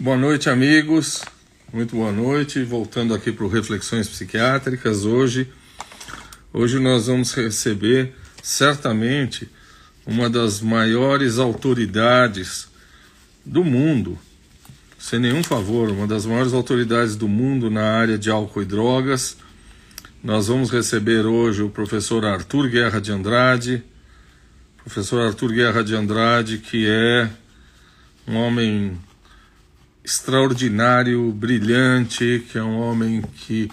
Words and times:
Boa 0.00 0.16
noite, 0.16 0.48
amigos. 0.48 1.24
Muito 1.72 1.96
boa 1.96 2.12
noite. 2.12 2.62
Voltando 2.62 3.12
aqui 3.12 3.32
para 3.32 3.44
o 3.44 3.48
Reflexões 3.48 4.08
Psiquiátricas 4.08 5.04
hoje. 5.04 5.48
Hoje 6.52 6.78
nós 6.78 7.08
vamos 7.08 7.34
receber 7.34 8.14
certamente 8.40 9.50
uma 10.06 10.30
das 10.30 10.60
maiores 10.60 11.40
autoridades 11.40 12.68
do 13.44 13.64
mundo, 13.64 14.16
sem 15.00 15.18
nenhum 15.18 15.42
favor, 15.42 15.90
uma 15.90 16.06
das 16.06 16.24
maiores 16.24 16.52
autoridades 16.52 17.16
do 17.16 17.26
mundo 17.26 17.68
na 17.68 17.82
área 17.82 18.16
de 18.16 18.30
álcool 18.30 18.62
e 18.62 18.64
drogas. 18.64 19.36
Nós 20.22 20.46
vamos 20.46 20.70
receber 20.70 21.26
hoje 21.26 21.64
o 21.64 21.70
professor 21.70 22.24
Arthur 22.24 22.68
Guerra 22.68 23.00
de 23.00 23.10
Andrade. 23.10 23.82
Professor 24.76 25.26
Arthur 25.26 25.52
Guerra 25.52 25.82
de 25.82 25.96
Andrade, 25.96 26.58
que 26.58 26.86
é 26.86 27.28
um 28.28 28.36
homem 28.36 28.96
extraordinário, 30.08 31.30
brilhante, 31.32 32.42
que 32.50 32.56
é 32.56 32.62
um 32.62 32.78
homem 32.78 33.20
que 33.20 33.70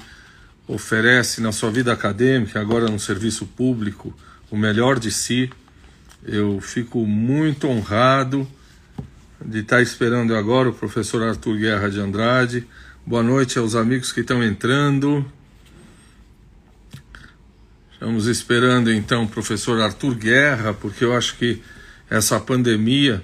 oferece 0.67 1.39
na 1.39 1.53
sua 1.53 1.71
vida 1.71 1.93
acadêmica, 1.93 2.59
agora 2.59 2.89
no 2.89 2.99
serviço 2.99 3.45
público, 3.45 4.13
o 4.51 4.57
melhor 4.57 4.99
de 4.99 5.11
si. 5.11 5.49
Eu 6.25 6.59
fico 6.59 7.05
muito 7.05 7.69
honrado 7.69 8.45
de 9.45 9.59
estar 9.59 9.81
esperando 9.81 10.35
agora 10.35 10.67
o 10.67 10.73
professor 10.73 11.23
Arthur 11.23 11.57
Guerra 11.57 11.89
de 11.89 12.01
Andrade. 12.01 12.67
Boa 13.05 13.23
noite 13.23 13.57
aos 13.57 13.73
amigos 13.73 14.11
que 14.11 14.19
estão 14.19 14.43
entrando. 14.43 15.25
Estamos 17.93 18.27
esperando 18.27 18.91
então 18.91 19.23
o 19.23 19.29
professor 19.29 19.79
Arthur 19.79 20.15
Guerra, 20.15 20.73
porque 20.73 21.05
eu 21.05 21.15
acho 21.15 21.37
que 21.37 21.61
essa 22.09 22.41
pandemia 22.41 23.23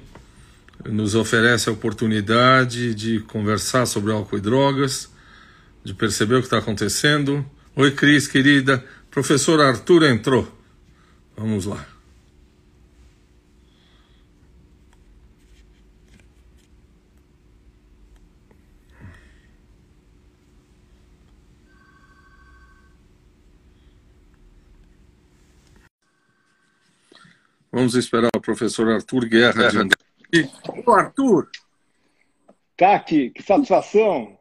nos 0.90 1.16
oferece 1.16 1.70
a 1.70 1.74
oportunidade 1.74 2.94
de 2.96 3.20
conversar 3.22 3.86
sobre 3.86 4.12
álcool 4.12 4.38
e 4.38 4.42
drogas, 4.42 5.10
de 5.84 5.94
perceber 5.94 6.36
o 6.36 6.40
que 6.40 6.46
está 6.46 6.58
acontecendo. 6.58 7.46
Oi, 7.76 7.92
Cris, 7.92 8.28
querida. 8.28 8.84
Professor 9.10 9.60
Arthur 9.62 10.04
entrou. 10.04 10.48
Vamos 11.36 11.66
lá. 11.66 11.88
Vamos 27.72 27.96
esperar 27.96 28.30
o 28.36 28.42
professor 28.42 28.90
Arthur 28.90 29.26
Guerra 29.26 29.70
de 29.70 30.11
Ô, 30.86 30.92
Arthur. 30.92 31.50
Taki, 32.78 33.30
que 33.30 33.44
satisfação. 33.44 34.40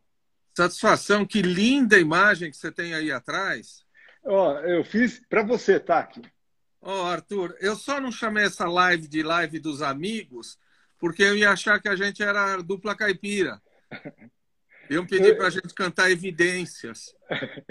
Satisfação, 0.55 1.27
que 1.27 1.42
linda 1.42 1.98
imagem 1.98 2.50
que 2.50 2.56
você 2.56 2.70
tem 2.70 2.94
aí 2.94 3.10
atrás. 3.10 3.84
Ó, 4.24 4.58
eu 4.60 4.84
fiz 4.84 5.20
para 5.28 5.42
você, 5.42 5.78
Taki. 5.80 6.22
Ó, 6.80 7.06
Arthur, 7.06 7.56
eu 7.60 7.77
só 7.77 8.00
não 8.00 8.10
chamei 8.10 8.44
essa 8.44 8.66
live 8.66 9.06
de 9.06 9.22
live 9.22 9.58
dos 9.58 9.82
amigos 9.82 10.58
porque 10.98 11.22
eu 11.22 11.34
ia 11.34 11.50
achar 11.50 11.80
que 11.80 11.88
a 11.88 11.97
gente 11.97 12.22
era 12.22 12.62
dupla 12.62 12.94
caipira. 12.94 13.60
Iam 14.91 15.06
pedir 15.06 15.36
para 15.36 15.47
a 15.47 15.50
gente 15.50 15.72
cantar 15.75 16.10
evidências. 16.10 17.14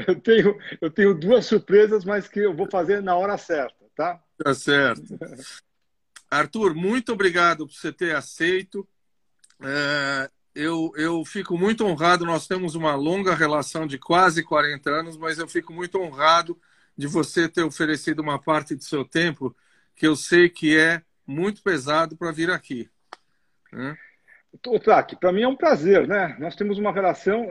Eu 0.08 0.20
tenho, 0.20 0.58
eu 0.82 0.90
tenho 0.90 1.14
duas 1.14 1.46
surpresas, 1.46 2.06
mas 2.06 2.28
que 2.28 2.40
eu 2.40 2.56
vou 2.56 2.68
fazer 2.72 3.04
na 3.04 3.16
hora 3.16 3.38
certa, 3.38 3.86
tá? 3.96 4.24
Tá 4.38 4.54
certo. 4.54 5.20
Arthur, 6.30 6.76
muito 6.76 7.12
obrigado 7.12 7.66
por 7.66 7.74
você 7.74 7.92
ter 7.92 8.16
aceito. 8.16 8.88
É, 9.62 10.30
eu, 10.54 10.92
eu 10.96 11.26
fico 11.26 11.58
muito 11.58 11.86
honrado. 11.86 12.26
Nós 12.26 12.48
temos 12.48 12.76
uma 12.76 12.96
longa 12.96 13.34
relação 13.34 13.88
de 13.88 13.98
quase 13.98 14.44
40 14.44 14.90
anos, 14.90 15.18
mas 15.18 15.40
eu 15.40 15.48
fico 15.48 15.74
muito 15.74 16.00
honrado 16.00 16.60
de 16.98 17.08
você 17.08 17.48
ter 17.48 17.64
oferecido 17.64 18.20
uma 18.20 18.38
parte 18.38 18.76
do 18.76 18.84
seu 18.84 19.06
tempo 19.06 19.56
que 19.96 20.06
eu 20.06 20.16
sei 20.16 20.50
que 20.50 20.78
é 20.78 21.02
muito 21.26 21.64
pesado 21.64 22.16
para 22.16 22.32
vir 22.32 22.50
aqui. 22.52 22.90
Né? 23.72 23.98
Taki, 24.84 25.16
para 25.16 25.32
mim 25.32 25.44
é 25.44 25.48
um 25.48 25.56
prazer, 25.56 26.08
né? 26.08 26.36
Nós 26.40 26.56
temos 26.56 26.78
uma 26.78 26.92
relação, 26.92 27.48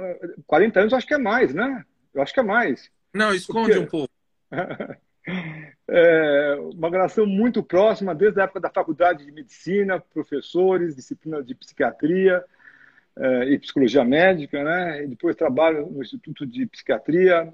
40 0.46 0.80
anos, 0.80 0.92
acho 0.92 1.06
que 1.06 1.14
é 1.14 1.18
mais, 1.18 1.54
né? 1.54 1.84
Eu 2.12 2.20
acho 2.20 2.34
que 2.34 2.40
é 2.40 2.42
mais. 2.42 2.90
Não, 3.14 3.32
esconde 3.32 3.68
Porque... 3.68 3.78
um 3.78 3.86
pouco. 3.86 4.14
é, 5.90 6.56
uma 6.74 6.90
relação 6.90 7.26
muito 7.26 7.62
próxima, 7.62 8.14
desde 8.14 8.40
a 8.40 8.44
época 8.44 8.60
da 8.60 8.70
faculdade 8.70 9.24
de 9.24 9.32
medicina, 9.32 9.98
professores, 9.98 10.94
disciplina 10.94 11.42
de 11.42 11.54
psiquiatria 11.54 12.44
é, 13.16 13.44
e 13.50 13.58
psicologia 13.58 14.04
médica, 14.04 14.62
né? 14.62 15.04
E 15.04 15.06
depois 15.06 15.34
trabalho 15.34 15.86
no 15.86 16.02
Instituto 16.02 16.46
de 16.46 16.66
Psiquiatria, 16.66 17.50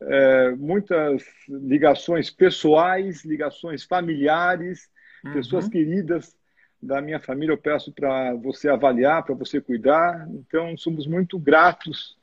é, 0.00 0.50
muitas 0.56 1.22
ligações 1.48 2.28
pessoais, 2.28 3.24
ligações 3.24 3.84
familiares, 3.84 4.90
uhum. 5.24 5.32
pessoas 5.32 5.68
queridas 5.68 6.36
da 6.82 7.00
minha 7.00 7.20
família. 7.20 7.52
Eu 7.52 7.58
peço 7.58 7.92
para 7.92 8.34
você 8.34 8.68
avaliar, 8.68 9.22
para 9.22 9.34
você 9.34 9.60
cuidar. 9.60 10.26
Então, 10.30 10.76
somos 10.76 11.06
muito 11.06 11.38
gratos. 11.38 12.18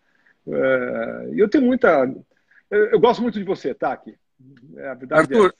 É, 0.46 1.30
e 1.34 1.40
eu 1.40 1.48
tenho 1.48 1.64
muita. 1.64 2.14
Eu, 2.70 2.86
eu 2.88 3.00
gosto 3.00 3.22
muito 3.22 3.40
de 3.40 3.46
você, 3.46 3.74
Taki. 3.74 4.18
É, 4.76 4.88
Arthur, 5.12 5.54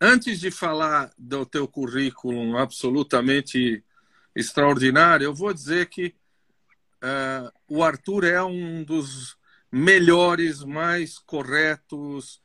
é 0.00 0.06
antes 0.06 0.40
de 0.40 0.50
falar 0.50 1.10
do 1.18 1.44
teu 1.44 1.66
currículo 1.66 2.56
absolutamente 2.56 3.84
extraordinário, 4.34 5.24
eu 5.24 5.34
vou 5.34 5.52
dizer 5.52 5.86
que 5.86 6.14
uh, 7.02 7.50
o 7.68 7.82
Arthur 7.82 8.24
é 8.24 8.42
um 8.42 8.84
dos 8.84 9.36
melhores, 9.70 10.64
mais 10.64 11.18
corretos 11.18 12.40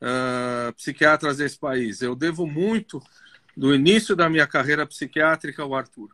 uh, 0.00 0.72
psiquiatras 0.74 1.38
desse 1.38 1.58
país. 1.58 2.02
Eu 2.02 2.14
devo 2.14 2.46
muito 2.46 3.02
do 3.56 3.74
início 3.74 4.16
da 4.16 4.28
minha 4.28 4.46
carreira 4.46 4.86
psiquiátrica 4.86 5.62
ao 5.62 5.74
Arthur. 5.74 6.10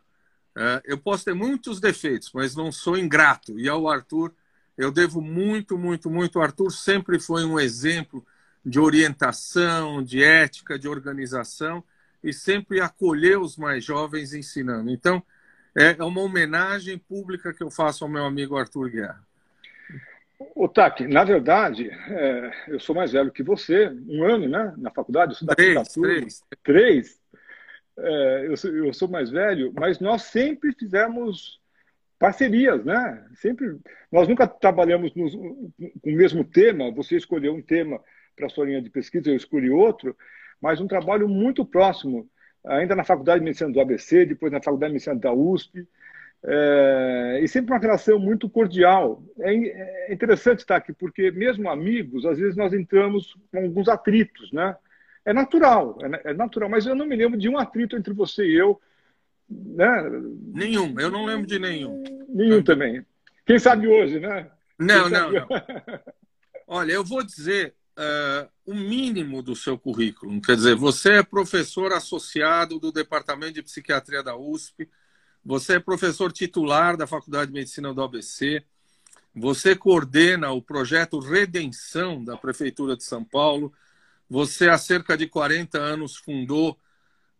Uh, 0.55 0.81
eu 0.83 0.97
posso 0.97 1.25
ter 1.25 1.33
muitos 1.33 1.79
defeitos, 1.79 2.31
mas 2.33 2.55
não 2.55 2.71
sou 2.71 2.97
ingrato. 2.97 3.59
E 3.59 3.69
ao 3.69 3.87
Arthur, 3.87 4.33
eu 4.77 4.91
devo 4.91 5.21
muito, 5.21 5.77
muito, 5.77 6.09
muito. 6.09 6.39
O 6.39 6.41
Arthur 6.41 6.71
sempre 6.71 7.19
foi 7.19 7.45
um 7.45 7.59
exemplo 7.59 8.25
de 8.69 8.79
orientação, 8.79 10.03
de 10.03 10.23
ética, 10.23 10.77
de 10.77 10.87
organização 10.87 11.83
e 12.23 12.31
sempre 12.31 12.79
acolher 12.79 13.39
os 13.39 13.57
mais 13.57 13.83
jovens 13.83 14.33
ensinando. 14.33 14.91
Então, 14.91 15.23
é 15.75 16.03
uma 16.03 16.21
homenagem 16.21 16.97
pública 16.99 17.51
que 17.51 17.63
eu 17.63 17.71
faço 17.71 18.03
ao 18.03 18.09
meu 18.09 18.23
amigo 18.25 18.55
Arthur 18.55 18.91
Guerra. 18.91 19.23
O 20.55 20.67
Taki, 20.67 21.07
na 21.07 21.23
verdade, 21.23 21.89
é, 21.89 22.51
eu 22.67 22.79
sou 22.79 22.95
mais 22.95 23.11
velho 23.11 23.31
que 23.31 23.41
você, 23.41 23.89
um 24.07 24.23
ano, 24.23 24.47
né? 24.47 24.73
Na 24.77 24.91
faculdade, 24.91 25.31
eu 25.31 25.37
sou 25.37 25.47
da 25.47 25.55
três, 25.55 25.87
três. 25.89 26.43
Três. 26.63 27.21
É, 27.97 28.45
eu, 28.47 28.55
sou, 28.55 28.71
eu, 28.71 28.93
sou, 28.93 29.07
mais 29.09 29.29
velho, 29.31 29.73
mas 29.75 29.99
nós 29.99 30.23
sempre 30.23 30.73
fizemos 30.73 31.59
parcerias, 32.17 32.85
né? 32.85 33.25
Sempre, 33.35 33.77
nós 34.11 34.27
nunca 34.27 34.47
trabalhamos 34.47 35.13
no, 35.15 35.29
com 36.01 36.09
o 36.09 36.15
mesmo 36.15 36.45
tema. 36.45 36.91
Você 36.91 37.17
escolheu 37.17 37.53
um 37.53 37.61
tema 37.61 37.99
para 38.35 38.47
a 38.47 38.49
sua 38.49 38.65
linha 38.65 38.81
de 38.81 38.89
pesquisa, 38.89 39.29
eu 39.29 39.35
escolhi 39.35 39.69
outro, 39.69 40.15
mas 40.61 40.79
um 40.81 40.87
trabalho 40.87 41.27
muito 41.27 41.65
próximo, 41.65 42.29
ainda 42.65 42.95
na 42.95 43.03
Faculdade 43.03 43.39
de 43.39 43.45
Medicina 43.45 43.71
do 43.71 43.79
ABC, 43.79 44.25
depois 44.25 44.51
na 44.51 44.61
Faculdade 44.61 44.91
de 44.91 44.93
Medicina 44.93 45.15
da 45.15 45.33
USP, 45.33 45.87
é, 46.43 47.39
e 47.43 47.47
sempre 47.47 47.73
uma 47.73 47.79
relação 47.79 48.17
muito 48.17 48.49
cordial. 48.49 49.21
É, 49.39 49.53
é 50.09 50.13
interessante 50.13 50.59
estar 50.59 50.77
aqui, 50.77 50.93
porque 50.93 51.31
mesmo 51.31 51.69
amigos, 51.69 52.25
às 52.25 52.37
vezes 52.37 52.55
nós 52.55 52.73
entramos 52.73 53.35
com 53.51 53.59
alguns 53.59 53.87
atritos, 53.89 54.51
né? 54.51 54.75
É 55.25 55.33
natural, 55.33 55.97
é, 56.01 56.31
é 56.31 56.33
natural, 56.33 56.69
mas 56.69 56.85
eu 56.85 56.95
não 56.95 57.05
me 57.05 57.15
lembro 57.15 57.37
de 57.37 57.49
um 57.49 57.57
atrito 57.57 57.97
entre 57.97 58.13
você 58.13 58.45
e 58.45 58.55
eu, 58.55 58.79
né? 59.49 60.09
Nenhum, 60.53 60.97
eu 60.99 61.11
não 61.11 61.25
lembro 61.25 61.45
de 61.45 61.59
nenhum. 61.59 62.03
Nenhum 62.29 62.63
também. 62.63 63.05
Quem 63.45 63.59
sabe 63.59 63.87
hoje, 63.87 64.19
né? 64.19 64.49
Não, 64.77 65.09
não, 65.09 65.31
não. 65.31 65.47
Olha, 66.67 66.93
eu 66.93 67.03
vou 67.03 67.23
dizer, 67.23 67.73
uh, 67.99 68.49
o 68.65 68.73
mínimo 68.73 69.43
do 69.43 69.55
seu 69.55 69.77
currículo. 69.77 70.41
Quer 70.41 70.55
dizer, 70.55 70.75
você 70.75 71.15
é 71.15 71.23
professor 71.23 71.91
associado 71.91 72.79
do 72.79 72.91
Departamento 72.91 73.53
de 73.53 73.63
Psiquiatria 73.63 74.23
da 74.23 74.37
USP, 74.37 74.89
você 75.43 75.75
é 75.75 75.79
professor 75.79 76.31
titular 76.31 76.95
da 76.95 77.05
Faculdade 77.05 77.47
de 77.47 77.53
Medicina 77.53 77.93
do 77.93 78.01
ABC, 78.01 78.63
você 79.35 79.75
coordena 79.75 80.51
o 80.51 80.61
projeto 80.61 81.19
Redenção 81.19 82.23
da 82.23 82.37
Prefeitura 82.37 82.95
de 82.95 83.03
São 83.03 83.23
Paulo, 83.23 83.73
você 84.29 84.69
há 84.69 84.77
cerca 84.77 85.17
de 85.17 85.27
40 85.27 85.77
anos 85.77 86.15
fundou 86.15 86.77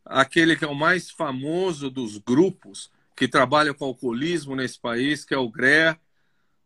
aquele 0.04 0.56
que 0.56 0.66
é 0.66 0.68
o 0.68 0.76
mais 0.76 1.10
famoso 1.10 1.90
dos 1.90 2.18
grupos 2.18 2.92
que 3.16 3.28
trabalha 3.28 3.74
com 3.74 3.86
alcoolismo 3.86 4.56
nesse 4.56 4.80
país, 4.80 5.24
que 5.24 5.34
é 5.34 5.38
o 5.38 5.50
GRE, 5.50 5.98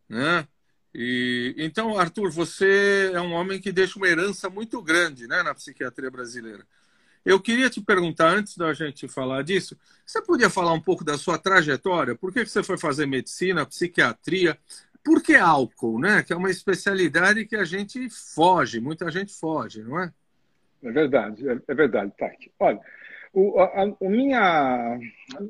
né? 0.07 0.47
E, 0.93 1.55
então, 1.57 1.97
Arthur, 1.97 2.29
você 2.29 3.11
é 3.13 3.19
um 3.19 3.33
homem 3.33 3.59
que 3.59 3.71
deixa 3.71 3.97
uma 3.97 4.07
herança 4.07 4.49
muito 4.49 4.81
grande 4.81 5.27
né, 5.27 5.41
na 5.41 5.53
psiquiatria 5.53 6.11
brasileira. 6.11 6.63
Eu 7.25 7.39
queria 7.39 7.69
te 7.69 7.81
perguntar, 7.81 8.29
antes 8.29 8.57
da 8.57 8.73
gente 8.73 9.07
falar 9.07 9.43
disso, 9.43 9.77
você 10.05 10.21
podia 10.21 10.49
falar 10.49 10.73
um 10.73 10.81
pouco 10.81 11.03
da 11.03 11.17
sua 11.17 11.37
trajetória? 11.37 12.15
Por 12.15 12.33
que 12.33 12.45
você 12.45 12.61
foi 12.61 12.77
fazer 12.77 13.05
medicina, 13.05 13.65
psiquiatria? 13.65 14.57
Por 15.03 15.23
que 15.23 15.35
álcool, 15.35 15.99
né? 15.99 16.21
Que 16.21 16.33
é 16.33 16.35
uma 16.35 16.51
especialidade 16.51 17.45
que 17.45 17.55
a 17.55 17.63
gente 17.63 18.09
foge, 18.09 18.79
muita 18.79 19.09
gente 19.09 19.33
foge, 19.33 19.81
não 19.81 19.99
é? 19.99 20.11
É 20.83 20.91
verdade, 20.91 21.47
é, 21.47 21.57
é 21.65 21.73
verdade, 21.73 22.11
Taki. 22.17 22.51
Olha, 22.59 22.79
o, 23.31 23.57
a, 23.59 23.83
a, 23.83 24.09
minha, 24.09 24.99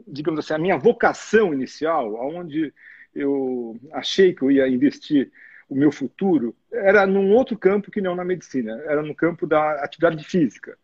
digamos 0.08 0.40
assim, 0.40 0.54
a 0.54 0.60
minha 0.60 0.78
vocação 0.78 1.54
inicial, 1.54 2.18
aonde 2.18 2.72
eu 3.16 3.80
achei 3.92 4.34
que 4.34 4.42
eu 4.42 4.52
ia 4.52 4.68
investir 4.68 5.32
o 5.70 5.76
meu 5.76 5.92
futuro, 5.92 6.56
era 6.72 7.06
num 7.06 7.32
outro 7.32 7.58
campo 7.58 7.90
que 7.90 8.02
não 8.02 8.16
na 8.16 8.26
medicina, 8.26 8.82
era 8.86 9.02
no 9.02 9.16
campo 9.16 9.48
da 9.48 9.84
atividade 9.84 10.24
física. 10.24 10.78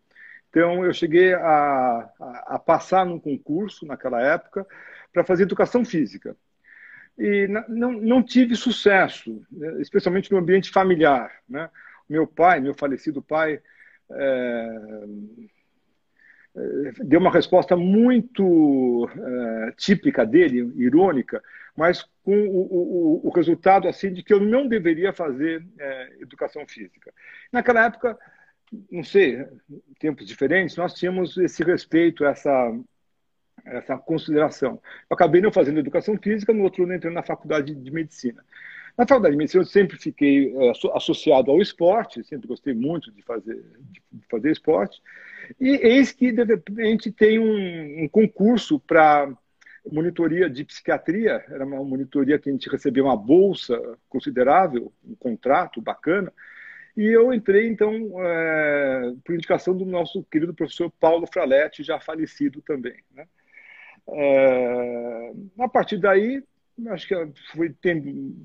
Então, 0.50 0.84
eu 0.84 0.94
cheguei 0.94 1.34
a, 1.34 2.10
a, 2.20 2.56
a 2.56 2.60
passar 2.60 3.06
num 3.06 3.20
concurso 3.20 3.86
naquela 3.86 4.22
época 4.22 4.66
para 5.14 5.24
fazer 5.24 5.44
educação 5.44 5.86
física. 5.86 6.36
E 7.18 7.48
não, 7.68 7.92
não 7.92 8.24
tive 8.24 8.56
sucesso, 8.56 9.46
né, 9.52 9.82
especialmente 9.82 10.32
no 10.32 10.38
ambiente 10.38 10.72
familiar. 10.72 11.32
Né? 11.48 11.70
Meu 12.10 12.26
pai, 12.26 12.60
meu 12.60 12.74
falecido 12.74 13.22
pai, 13.22 13.62
é, 14.12 15.06
deu 17.04 17.20
uma 17.20 17.32
resposta 17.32 17.76
muito 17.76 19.10
é, 19.16 19.72
típica 19.78 20.26
dele, 20.26 20.72
irônica, 20.76 21.42
mas 21.76 22.04
com 22.24 22.36
o, 22.36 23.22
o, 23.22 23.28
o, 23.28 23.30
resultado 23.32 23.88
assim 23.88 24.12
de 24.12 24.24
que 24.24 24.34
eu 24.34 24.40
não 24.40 24.68
deveria 24.68 25.14
fazer 25.14 25.66
é, 25.80 26.14
educação 26.20 26.66
física. 26.68 27.14
Naquela 27.52 27.86
época, 27.86 28.18
não 28.92 29.04
sei, 29.04 29.46
tempos 30.00 30.28
diferentes, 30.28 30.76
nós 30.76 30.94
tínhamos 30.94 31.38
esse 31.38 31.64
respeito, 31.64 32.26
essa 32.26 32.72
essa 33.66 33.98
consideração. 33.98 34.82
Eu 35.10 35.16
acabei 35.16 35.42
não 35.42 35.52
fazendo 35.52 35.80
educação 35.80 36.18
física, 36.18 36.54
no 36.54 36.64
outro 36.64 36.84
ano 36.84 36.94
entrei 36.94 37.14
na 37.14 37.22
faculdade 37.24 37.76
de 37.76 37.92
medicina. 37.92 38.44
Na 38.98 39.06
faculdade 39.06 39.34
de 39.34 39.38
medicina 39.38 39.64
eu 39.64 39.68
sempre 39.68 39.98
fiquei 39.98 40.54
é, 40.56 40.72
associado 40.94 41.52
ao 41.52 41.62
esporte, 41.62 42.24
sempre 42.24 42.48
gostei 42.48 42.74
muito 42.74 43.12
de 43.12 43.22
fazer, 43.22 43.64
de 44.12 44.28
fazer 44.30 44.52
esporte. 44.52 45.02
E 45.60 45.70
eis 45.70 46.12
que, 46.12 46.32
de 46.32 46.44
repente, 46.44 47.12
tem 47.12 47.40
um, 47.40 48.04
um 48.04 48.08
concurso 48.08 48.80
para 48.80 49.32
monitoria 49.90 50.50
de 50.50 50.64
psiquiatria, 50.64 51.44
era 51.50 51.66
uma 51.66 51.84
monitoria 51.84 52.38
que 52.38 52.50
a 52.50 52.52
gente 52.52 52.70
recebia 52.70 53.04
uma 53.04 53.18
bolsa 53.18 53.80
considerável, 54.08 54.94
um 55.04 55.16
contrato 55.16 55.82
bacana, 55.82 56.32
e 56.96 57.06
eu 57.06 57.34
entrei, 57.34 57.68
então, 57.68 57.94
é, 58.22 59.14
por 59.24 59.34
indicação 59.34 59.76
do 59.76 59.86
nosso 59.86 60.24
querido 60.24 60.54
professor 60.54 60.92
Paulo 61.00 61.26
Fraletti, 61.32 61.84
já 61.84 62.00
falecido 62.00 62.62
também. 62.62 62.98
Né? 63.16 63.26
É, 64.10 65.32
a 65.60 65.70
partir 65.70 65.98
daí, 65.98 66.44
acho 66.90 67.08
que 67.08 67.16
foi 67.54 67.74
tendo 67.82 68.36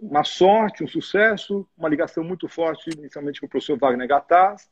uma 0.00 0.24
sorte, 0.24 0.82
um 0.82 0.88
sucesso, 0.88 1.68
uma 1.78 1.88
ligação 1.88 2.24
muito 2.24 2.48
forte, 2.48 2.90
inicialmente 2.90 3.40
com 3.40 3.46
o 3.46 3.48
professor 3.48 3.78
Wagner 3.78 4.08
Gattaz, 4.08 4.68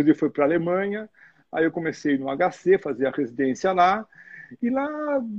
ele 0.00 0.14
foi 0.14 0.30
para 0.30 0.44
a 0.44 0.46
Alemanha, 0.46 1.08
aí 1.52 1.64
eu 1.64 1.70
comecei 1.70 2.18
no 2.18 2.28
HC, 2.28 2.78
fazer 2.78 3.06
a 3.06 3.10
residência 3.10 3.72
lá, 3.72 4.06
e 4.62 4.70
lá 4.70 4.88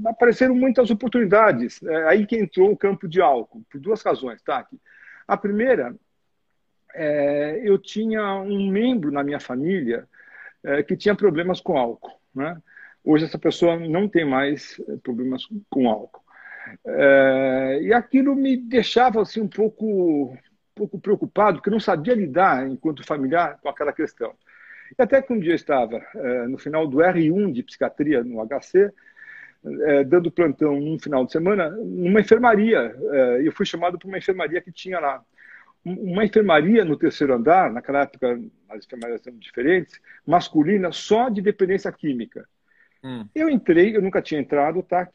apareceram 0.06 0.56
muitas 0.56 0.90
oportunidades. 0.90 1.82
É 1.84 2.08
aí 2.08 2.26
que 2.26 2.38
entrou 2.38 2.72
o 2.72 2.78
campo 2.78 3.08
de 3.08 3.22
álcool, 3.22 3.64
por 3.70 3.80
duas 3.80 4.02
razões, 4.02 4.42
tá? 4.42 4.68
A 5.28 5.38
primeira 5.38 5.96
é, 6.96 7.62
eu 7.64 7.78
tinha 7.78 8.36
um 8.36 8.70
membro 8.70 9.12
na 9.12 9.24
minha 9.24 9.40
família 9.40 10.08
é, 10.64 10.82
que 10.82 10.96
tinha 10.96 11.14
problemas 11.14 11.60
com 11.60 11.78
álcool. 11.78 12.18
Né? 12.34 12.58
Hoje 13.04 13.26
essa 13.26 13.38
pessoa 13.38 13.78
não 13.78 14.08
tem 14.08 14.26
mais 14.26 14.80
é, 14.88 14.98
problemas 14.98 15.44
com 15.70 15.90
álcool. 15.90 16.24
É, 16.86 17.80
e 17.84 17.94
aquilo 17.94 18.36
me 18.36 18.58
deixava 18.58 19.22
assim 19.22 19.42
um 19.42 19.48
pouco, 19.48 20.32
um 20.34 20.38
pouco 20.74 21.00
preocupado, 21.00 21.58
porque 21.58 21.70
eu 21.70 21.74
não 21.74 21.80
sabia 21.80 22.16
lidar, 22.16 22.68
enquanto 22.68 23.06
familiar, 23.06 23.60
com 23.62 23.70
aquela 23.70 23.94
questão. 23.94 24.34
E 24.98 25.02
até 25.02 25.22
que 25.22 25.34
um 25.34 25.40
dia 25.40 25.52
eu 25.52 25.56
estava 25.56 25.98
é, 26.16 26.48
no 26.48 26.58
final 26.58 26.88
do 26.88 26.98
R1 26.98 27.52
de 27.52 27.64
psiquiatria 27.64 28.24
no 28.24 28.46
HC, 28.46 28.92
é, 29.84 30.04
dando 30.04 30.32
plantão 30.32 30.80
num 30.80 31.00
final 31.00 31.26
de 31.26 31.32
semana, 31.32 31.70
numa 31.70 32.22
enfermaria. 32.22 32.96
eu 33.44 33.52
fui 33.52 33.66
chamado 33.66 33.98
para 33.98 34.08
uma 34.08 34.18
enfermaria 34.18 34.62
que 34.62 34.72
tinha 34.72 35.00
lá 35.00 35.24
uma 35.86 36.26
enfermaria 36.26 36.84
no 36.84 36.98
terceiro 36.98 37.36
andar, 37.36 37.72
naquela 37.72 38.02
época 38.02 38.40
as 38.68 38.86
enfermarias 38.86 39.26
eram 39.26 39.38
diferentes, 39.38 40.02
masculina, 40.26 40.92
só 40.92 41.30
de 41.30 41.42
dependência 41.42 41.92
química. 41.92 42.48
Hum. 43.04 43.28
Eu 43.36 43.48
entrei, 43.48 43.96
eu 43.96 44.02
nunca 44.02 44.22
tinha 44.22 44.42
entrado, 44.42 44.82
tá? 44.82 45.08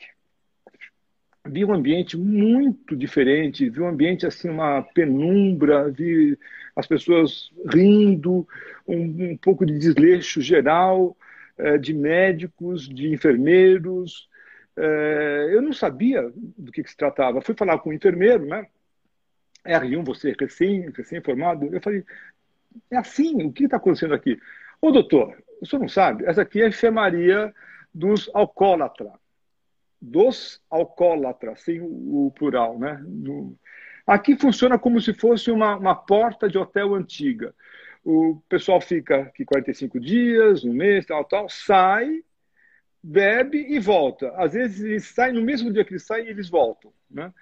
Vi 1.51 1.65
um 1.65 1.73
ambiente 1.73 2.17
muito 2.17 2.97
diferente, 2.97 3.69
vi 3.69 3.81
um 3.81 3.89
ambiente 3.89 4.27
assim, 4.27 4.49
uma 4.49 4.83
penumbra, 4.83 5.91
vi 5.91 6.39
as 6.77 6.87
pessoas 6.87 7.51
rindo, 7.73 8.47
um, 8.87 9.33
um 9.33 9.37
pouco 9.37 9.67
de 9.67 9.79
desleixo 9.79 10.41
geral, 10.41 11.17
é, 11.59 11.77
de 11.77 11.93
médicos, 11.93 12.89
de 12.89 13.13
enfermeiros. 13.13 14.29
É, 14.77 15.51
eu 15.53 15.61
não 15.61 15.73
sabia 15.73 16.23
do 16.57 16.71
que, 16.73 16.83
que 16.83 16.91
se 16.91 16.97
tratava. 16.97 17.43
Fui 17.43 17.55
falar 17.55 17.79
com 17.79 17.91
o 17.91 17.93
enfermeiro, 17.93 18.47
né? 18.47 18.67
R1, 19.65 20.05
você 20.05 20.35
recém, 20.39 20.91
recém-formado, 20.91 21.67
eu 21.67 21.81
falei, 21.81 22.05
é 22.91 22.97
assim, 22.97 23.43
o 23.45 23.53
que 23.53 23.65
está 23.65 23.77
acontecendo 23.77 24.15
aqui? 24.15 24.39
Ô 24.81 24.91
doutor, 24.91 25.37
o 25.61 25.67
senhor 25.67 25.83
não 25.83 25.89
sabe, 25.89 26.25
essa 26.25 26.43
aqui 26.43 26.63
é 26.63 26.65
a 26.65 26.69
enfermaria 26.69 27.55
dos 27.93 28.31
alcoólatras, 28.33 29.13
dos 30.01 30.63
alcoólatras, 30.71 31.61
sem 31.61 31.81
o, 31.81 32.33
plural, 32.35 32.79
né? 32.79 33.03
No, 33.07 33.57
aqui 34.07 34.37
funciona 34.37 34.79
como 34.79 35.01
se 35.01 35.13
fosse 35.13 35.51
uma, 35.51 35.77
uma 35.77 35.95
porta 35.95 36.49
de 36.49 36.57
hotel 36.57 36.95
antiga. 36.95 37.55
O 38.05 38.43
pessoal 38.49 38.81
fica 38.81 39.23
aqui 39.23 39.45
45 39.45 40.01
dias, 40.01 40.65
um 40.65 40.73
mês, 40.73 41.05
tal, 41.05 41.25
tal, 41.25 41.49
sai, 41.49 42.23
bebe 43.03 43.59
e 43.59 43.79
volta. 43.79 44.33
Às 44.37 44.55
vezes 44.55 44.81
eles 44.83 45.05
saem, 45.07 45.35
no 45.35 45.43
mesmo 45.43 45.73
dia 45.73 45.85
que 45.85 45.93
eles 45.93 46.07
saem, 46.07 46.27
eles 46.29 46.49
voltam, 46.49 46.93
né? 47.11 47.33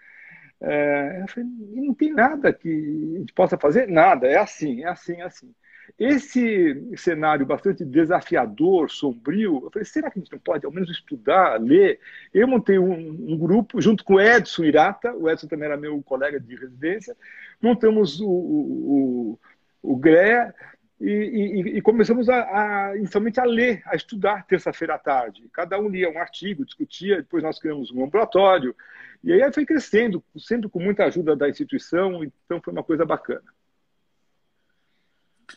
É, 0.60 1.20
eu 1.22 1.28
falei, 1.28 1.48
não 1.48 1.94
tem 1.94 2.12
nada 2.12 2.52
que 2.52 2.68
a 2.68 3.18
gente 3.20 3.32
possa 3.32 3.56
fazer? 3.56 3.86
Nada, 3.86 4.26
é 4.26 4.36
assim, 4.36 4.82
é 4.82 4.88
assim, 4.88 5.20
é 5.20 5.24
assim. 5.24 5.54
Esse 5.98 6.96
cenário 6.96 7.46
bastante 7.46 7.84
desafiador, 7.84 8.90
sombrio, 8.90 9.62
eu 9.64 9.70
falei, 9.70 9.84
será 9.84 10.10
que 10.10 10.18
a 10.18 10.22
gente 10.22 10.32
não 10.32 10.38
pode 10.38 10.66
ao 10.66 10.72
menos 10.72 10.90
estudar, 10.90 11.60
ler? 11.60 12.00
Eu 12.34 12.46
montei 12.48 12.78
um, 12.78 13.32
um 13.32 13.38
grupo 13.38 13.80
junto 13.80 14.04
com 14.04 14.14
o 14.14 14.20
Edson 14.20 14.64
Irata, 14.64 15.14
o 15.14 15.30
Edson 15.30 15.46
também 15.46 15.66
era 15.66 15.76
meu 15.76 16.02
colega 16.02 16.38
de 16.38 16.56
residência, 16.56 17.16
montamos 17.60 18.20
o, 18.20 18.28
o, 18.28 19.38
o, 19.82 19.92
o 19.94 19.96
GRE, 19.96 20.52
e, 21.00 21.10
e, 21.10 21.60
e, 21.78 21.80
começamos 21.80 22.28
a, 22.28 22.88
a, 22.88 22.96
inicialmente 22.96 23.38
a 23.38 23.44
ler, 23.44 23.82
a 23.86 23.94
estudar 23.94 24.44
terça-feira 24.46 24.96
à 24.96 24.98
tarde. 24.98 25.48
Cada 25.52 25.78
um 25.78 25.88
lia 25.88 26.10
um 26.10 26.18
artigo, 26.18 26.64
discutia, 26.64 27.18
depois 27.18 27.40
nós 27.42 27.60
criamos 27.60 27.92
um 27.92 28.04
ambulatório, 28.04 28.74
e 29.22 29.32
aí 29.32 29.52
foi 29.52 29.64
crescendo, 29.64 30.22
sempre 30.36 30.68
com 30.68 30.80
muita 30.80 31.04
ajuda 31.04 31.36
da 31.36 31.48
instituição, 31.48 32.24
então 32.24 32.60
foi 32.60 32.72
uma 32.72 32.82
coisa 32.82 33.04
bacana. 33.04 33.42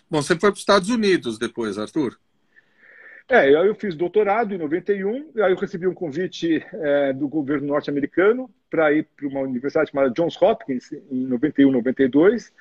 Bom, 0.10 0.22
você 0.22 0.34
foi 0.34 0.50
para 0.50 0.54
os 0.54 0.60
Estados 0.60 0.90
Unidos 0.90 1.38
depois, 1.38 1.78
Arthur? 1.78 2.18
É, 3.30 3.50
eu 3.50 3.74
fiz 3.76 3.96
doutorado 3.96 4.54
em 4.54 4.58
91, 4.58 5.32
aí 5.42 5.54
eu 5.54 5.56
recebi 5.56 5.88
um 5.88 5.94
convite 5.94 6.66
é, 6.74 7.14
do 7.14 7.30
governo 7.30 7.68
norte-americano 7.68 8.54
para 8.70 8.92
ir 8.92 9.08
para 9.16 9.26
uma 9.26 9.40
universidade 9.40 9.90
chamada 9.90 10.12
Johns 10.12 10.36
Hopkins 10.42 10.92
em 10.92 11.26
91, 11.28 11.72
92. 11.72 12.54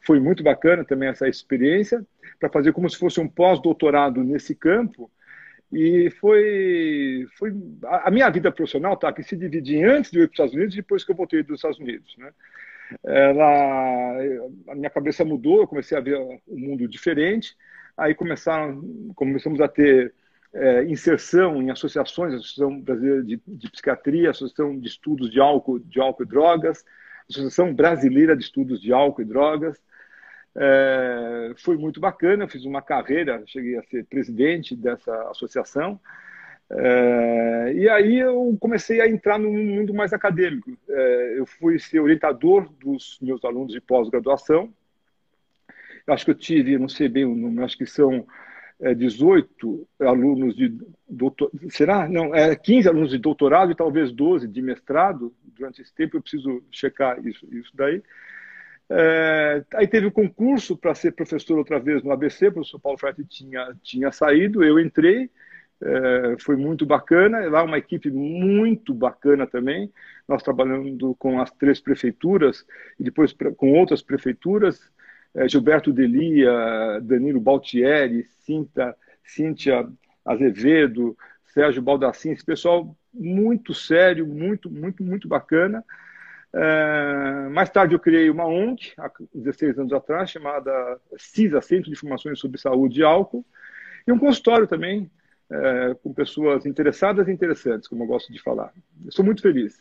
Foi 0.00 0.20
muito 0.20 0.42
bacana 0.42 0.84
também 0.84 1.08
essa 1.08 1.28
experiência, 1.28 2.06
para 2.38 2.48
fazer 2.48 2.72
como 2.72 2.88
se 2.88 2.98
fosse 2.98 3.20
um 3.20 3.28
pós-doutorado 3.28 4.22
nesse 4.22 4.54
campo. 4.54 5.10
E 5.72 6.10
foi, 6.20 7.26
foi 7.36 7.52
a 7.82 8.10
minha 8.10 8.28
vida 8.28 8.52
profissional 8.52 8.96
tá, 8.96 9.12
que 9.12 9.22
se 9.22 9.36
divide 9.36 9.82
antes 9.82 10.10
de 10.10 10.18
eu 10.18 10.24
ir 10.24 10.26
para 10.28 10.32
os 10.32 10.34
Estados 10.34 10.54
Unidos 10.54 10.74
e 10.74 10.78
depois 10.78 11.02
que 11.02 11.10
eu 11.10 11.16
voltei 11.16 11.42
dos 11.42 11.56
Estados 11.56 11.78
Unidos. 11.78 12.14
Né? 12.18 12.30
Ela, 13.04 14.16
a 14.68 14.74
minha 14.74 14.90
cabeça 14.90 15.24
mudou, 15.24 15.60
eu 15.60 15.68
comecei 15.68 15.96
a 15.96 16.00
ver 16.00 16.18
um 16.18 16.38
mundo 16.48 16.88
diferente. 16.88 17.56
Aí 17.96 18.14
começaram, 18.14 18.82
começamos 19.14 19.60
a 19.60 19.68
ter 19.68 20.14
é, 20.54 20.84
inserção 20.84 21.62
em 21.62 21.70
associações, 21.70 22.34
Associação 22.34 22.80
Brasileira 22.80 23.22
de, 23.22 23.40
de, 23.46 23.70
Psiquiatria, 23.70 24.30
Associação 24.30 24.78
de 24.78 24.86
Estudos 24.86 25.30
de 25.30 25.40
Álcool, 25.40 25.78
de 25.78 26.00
Álcool 26.00 26.22
e 26.22 26.26
Drogas, 26.26 26.84
Associação 27.28 27.74
Brasileira 27.74 28.36
de 28.36 28.44
Estudos 28.44 28.80
de 28.80 28.92
Álcool 28.92 29.22
e 29.22 29.24
Drogas, 29.24 29.80
é, 30.54 31.52
foi 31.56 31.76
muito 31.76 31.98
bacana, 32.00 32.48
fiz 32.48 32.64
uma 32.64 32.82
carreira, 32.82 33.42
cheguei 33.46 33.78
a 33.78 33.82
ser 33.84 34.04
presidente 34.04 34.76
dessa 34.76 35.30
associação. 35.30 35.98
É, 36.70 37.72
e 37.74 37.88
aí 37.88 38.18
eu 38.18 38.56
comecei 38.58 39.00
a 39.00 39.08
entrar 39.08 39.38
no 39.38 39.52
mundo 39.52 39.92
mais 39.92 40.12
acadêmico. 40.12 40.76
É, 40.88 41.34
eu 41.38 41.46
fui 41.46 41.78
ser 41.78 42.00
orientador 42.00 42.70
dos 42.80 43.18
meus 43.20 43.44
alunos 43.44 43.72
de 43.72 43.80
pós-graduação. 43.80 44.72
Acho 46.06 46.24
que 46.24 46.30
eu 46.30 46.34
tive, 46.34 46.78
não 46.78 46.88
sei 46.88 47.08
bem 47.08 47.24
o 47.24 47.34
número, 47.34 47.64
acho 47.64 47.78
que 47.78 47.86
são 47.86 48.26
é, 48.80 48.94
18 48.94 49.88
alunos 50.00 50.56
de 50.56 50.76
doutor, 51.08 51.50
será? 51.70 52.08
Não, 52.08 52.34
é 52.34 52.56
15 52.56 52.88
alunos 52.88 53.10
de 53.10 53.18
doutorado 53.18 53.70
e 53.70 53.76
talvez 53.76 54.10
12 54.10 54.48
de 54.48 54.60
mestrado 54.60 55.32
durante 55.44 55.80
esse 55.80 55.94
tempo. 55.94 56.16
Eu 56.16 56.22
preciso 56.22 56.62
checar 56.70 57.24
isso, 57.26 57.46
isso 57.52 57.70
daí. 57.74 58.02
É, 58.90 59.64
aí 59.74 59.86
teve 59.86 60.06
o 60.06 60.08
um 60.08 60.12
concurso 60.12 60.76
para 60.76 60.94
ser 60.94 61.12
professor 61.12 61.56
outra 61.56 61.78
vez 61.78 62.02
no 62.02 62.12
ABC, 62.12 62.48
o 62.48 62.52
professor 62.52 62.78
Paulo 62.78 62.98
Freire 62.98 63.24
tinha, 63.24 63.74
tinha 63.82 64.12
saído, 64.12 64.62
eu 64.62 64.78
entrei, 64.78 65.30
é, 65.82 66.36
foi 66.38 66.56
muito 66.56 66.86
bacana, 66.86 67.48
lá 67.50 67.62
uma 67.64 67.78
equipe 67.78 68.10
muito 68.10 68.94
bacana 68.94 69.46
também, 69.46 69.92
nós 70.28 70.42
trabalhando 70.42 71.14
com 71.16 71.40
as 71.40 71.50
três 71.50 71.80
prefeituras 71.80 72.64
e 72.98 73.04
depois 73.04 73.34
com 73.56 73.72
outras 73.72 74.00
prefeituras, 74.00 74.80
é, 75.34 75.48
Gilberto 75.48 75.92
Delia, 75.92 77.00
Danilo 77.02 77.40
Baltieri, 77.40 78.24
Cinta, 78.44 78.96
Cíntia 79.24 79.88
Azevedo, 80.24 81.16
Sérgio 81.46 81.82
Baldassin, 81.82 82.30
esse 82.30 82.44
pessoal 82.44 82.96
muito 83.12 83.74
sério, 83.74 84.26
muito, 84.26 84.70
muito, 84.70 85.02
muito 85.02 85.28
bacana. 85.28 85.84
É, 86.54 87.48
mais 87.50 87.70
tarde 87.70 87.94
eu 87.94 87.98
criei 87.98 88.30
uma 88.30 88.46
ONG, 88.46 88.92
há 88.98 89.10
16 89.34 89.78
anos 89.78 89.92
atrás, 89.92 90.30
chamada 90.30 90.72
CISA, 91.16 91.60
Centro 91.60 91.86
de 91.86 91.92
Informações 91.92 92.38
sobre 92.38 92.60
Saúde 92.60 93.00
e 93.00 93.02
Álcool, 93.02 93.44
e 94.06 94.12
um 94.12 94.18
consultório 94.18 94.66
também, 94.66 95.10
é, 95.52 95.94
com 96.02 96.14
pessoas 96.14 96.64
interessadas 96.64 97.28
e 97.28 97.30
interessantes, 97.30 97.86
como 97.86 98.04
eu 98.04 98.06
gosto 98.06 98.32
de 98.32 98.40
falar. 98.40 98.72
Eu 99.04 99.12
sou 99.12 99.22
muito 99.22 99.42
feliz. 99.42 99.78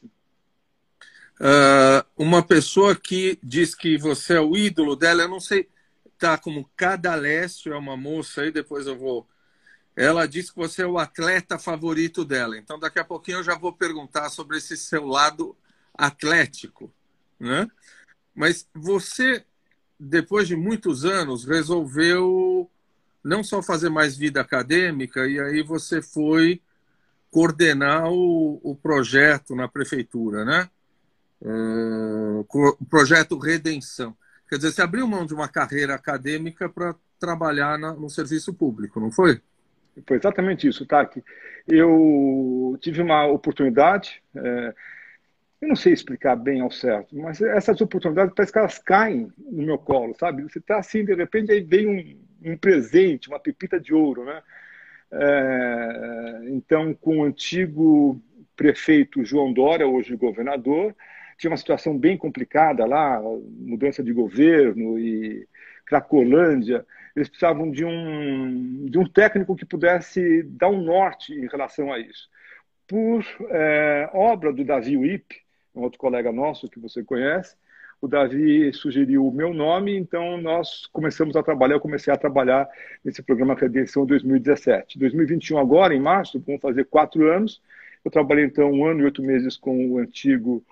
Uh, 1.39 2.03
uma 2.17 2.43
pessoa 2.43 2.93
que 2.93 3.39
diz 3.41 3.73
que 3.73 3.97
você 3.97 4.35
é 4.35 4.41
o 4.41 4.57
ídolo 4.57 4.95
dela, 4.97 5.23
eu 5.23 5.29
não 5.29 5.39
sei, 5.39 5.69
tá 6.19 6.37
como 6.37 6.69
Cadalécio, 6.75 7.73
é 7.73 7.77
uma 7.77 7.95
moça 7.95 8.41
aí, 8.41 8.51
depois 8.51 8.85
eu 8.85 8.97
vou. 8.97 9.25
Ela 9.95 10.27
diz 10.27 10.51
que 10.51 10.57
você 10.57 10.83
é 10.83 10.87
o 10.87 10.97
atleta 10.97 11.57
favorito 11.57 12.25
dela. 12.25 12.57
Então, 12.57 12.77
daqui 12.77 12.99
a 12.99 13.05
pouquinho 13.05 13.39
eu 13.39 13.43
já 13.43 13.57
vou 13.57 13.71
perguntar 13.71 14.29
sobre 14.29 14.57
esse 14.57 14.75
seu 14.75 15.05
lado 15.05 15.55
atlético, 15.93 16.93
né? 17.39 17.67
Mas 18.35 18.67
você, 18.73 19.43
depois 19.99 20.47
de 20.47 20.55
muitos 20.55 21.05
anos, 21.05 21.45
resolveu 21.45 22.69
não 23.23 23.43
só 23.43 23.61
fazer 23.61 23.89
mais 23.89 24.17
vida 24.17 24.41
acadêmica, 24.41 25.27
e 25.27 25.39
aí 25.39 25.61
você 25.61 26.01
foi 26.01 26.61
coordenar 27.29 28.11
o, 28.11 28.59
o 28.63 28.75
projeto 28.75 29.55
na 29.55 29.67
prefeitura, 29.67 30.43
né? 30.43 30.69
o 31.43 32.85
projeto 32.89 33.37
Redenção. 33.37 34.15
Quer 34.47 34.57
dizer, 34.57 34.71
você 34.71 34.81
abriu 34.81 35.07
mão 35.07 35.25
de 35.25 35.33
uma 35.33 35.47
carreira 35.47 35.95
acadêmica 35.95 36.69
para 36.69 36.93
trabalhar 37.19 37.79
na, 37.79 37.93
no 37.93 38.09
serviço 38.09 38.53
público, 38.53 38.99
não 38.99 39.11
foi? 39.11 39.41
Foi 40.05 40.17
exatamente 40.17 40.67
isso, 40.67 40.85
Taki. 40.85 41.23
Eu 41.67 42.77
tive 42.81 43.01
uma 43.01 43.25
oportunidade, 43.27 44.21
é, 44.35 44.73
eu 45.61 45.67
não 45.67 45.75
sei 45.75 45.93
explicar 45.93 46.35
bem 46.35 46.61
ao 46.61 46.71
certo, 46.71 47.15
mas 47.15 47.41
essas 47.41 47.79
oportunidades 47.81 48.33
parece 48.35 48.51
que 48.51 48.59
elas 48.59 48.79
caem 48.79 49.31
no 49.37 49.63
meu 49.63 49.77
colo, 49.77 50.15
sabe? 50.19 50.43
Você 50.43 50.59
está 50.59 50.79
assim, 50.79 51.05
de 51.05 51.13
repente, 51.13 51.51
aí 51.51 51.61
vem 51.61 51.87
um, 51.87 52.19
um, 52.43 52.57
presente, 52.57 53.27
uma 53.27 53.39
pepita 53.39 53.79
de 53.79 53.93
ouro, 53.93 54.25
né? 54.25 54.41
É, 55.11 56.49
então, 56.49 56.93
com 56.93 57.19
o 57.19 57.23
antigo 57.23 58.21
prefeito 58.55 59.25
João 59.25 59.51
Dória, 59.51 59.87
hoje 59.87 60.15
governador, 60.15 60.95
tinha 61.37 61.51
uma 61.51 61.57
situação 61.57 61.97
bem 61.97 62.15
complicada 62.17 62.85
lá, 62.85 63.19
mudança 63.19 64.03
de 64.03 64.13
governo 64.13 64.99
e 64.99 65.47
Cracolândia. 65.85 66.85
Eles 67.15 67.27
precisavam 67.27 67.69
de 67.71 67.83
um, 67.83 68.85
de 68.85 68.97
um 68.97 69.05
técnico 69.05 69.55
que 69.55 69.65
pudesse 69.65 70.43
dar 70.43 70.69
um 70.69 70.81
norte 70.81 71.33
em 71.33 71.47
relação 71.47 71.91
a 71.91 71.99
isso. 71.99 72.29
Por 72.87 73.25
é, 73.49 74.09
obra 74.13 74.53
do 74.53 74.63
Davi 74.63 74.95
Wip, 74.95 75.35
um 75.73 75.81
outro 75.81 75.99
colega 75.99 76.31
nosso 76.31 76.69
que 76.69 76.79
você 76.79 77.03
conhece, 77.03 77.55
o 78.01 78.07
Davi 78.07 78.73
sugeriu 78.73 79.27
o 79.27 79.31
meu 79.31 79.53
nome, 79.53 79.95
então 79.95 80.41
nós 80.41 80.87
começamos 80.87 81.35
a 81.35 81.43
trabalhar, 81.43 81.75
eu 81.75 81.79
comecei 81.79 82.11
a 82.11 82.17
trabalhar 82.17 82.67
nesse 83.05 83.21
programa 83.21 83.53
Redenção 83.53 84.07
2017. 84.07 84.97
2021 84.97 85.59
agora, 85.59 85.93
em 85.93 85.99
março, 85.99 86.43
vamos 86.45 86.61
fazer 86.61 86.85
quatro 86.85 87.31
anos, 87.31 87.61
eu 88.03 88.09
trabalhei 88.09 88.45
então 88.45 88.71
um 88.71 88.85
ano 88.85 89.01
e 89.01 89.05
oito 89.05 89.21
meses 89.21 89.55
com 89.55 89.91
o 89.91 89.99
antigo 89.99 90.65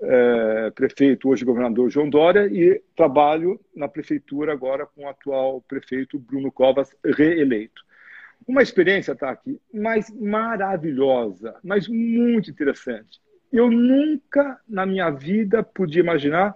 é, 0.00 0.70
prefeito, 0.70 1.28
hoje 1.28 1.44
governador 1.44 1.90
João 1.90 2.08
Dória, 2.08 2.46
e 2.46 2.82
trabalho 2.96 3.60
na 3.76 3.86
prefeitura 3.86 4.54
agora 4.54 4.86
com 4.86 5.04
o 5.04 5.08
atual 5.08 5.60
prefeito 5.68 6.18
Bruno 6.18 6.50
Covas, 6.50 6.96
reeleito. 7.04 7.82
Uma 8.48 8.62
experiência, 8.62 9.14
tá 9.14 9.28
aqui, 9.28 9.60
mas 9.72 10.10
maravilhosa, 10.10 11.54
mas 11.62 11.86
muito 11.86 12.50
interessante. 12.50 13.20
Eu 13.52 13.70
nunca 13.70 14.60
na 14.68 14.86
minha 14.86 15.10
vida 15.10 15.62
podia 15.62 16.00
imaginar 16.00 16.54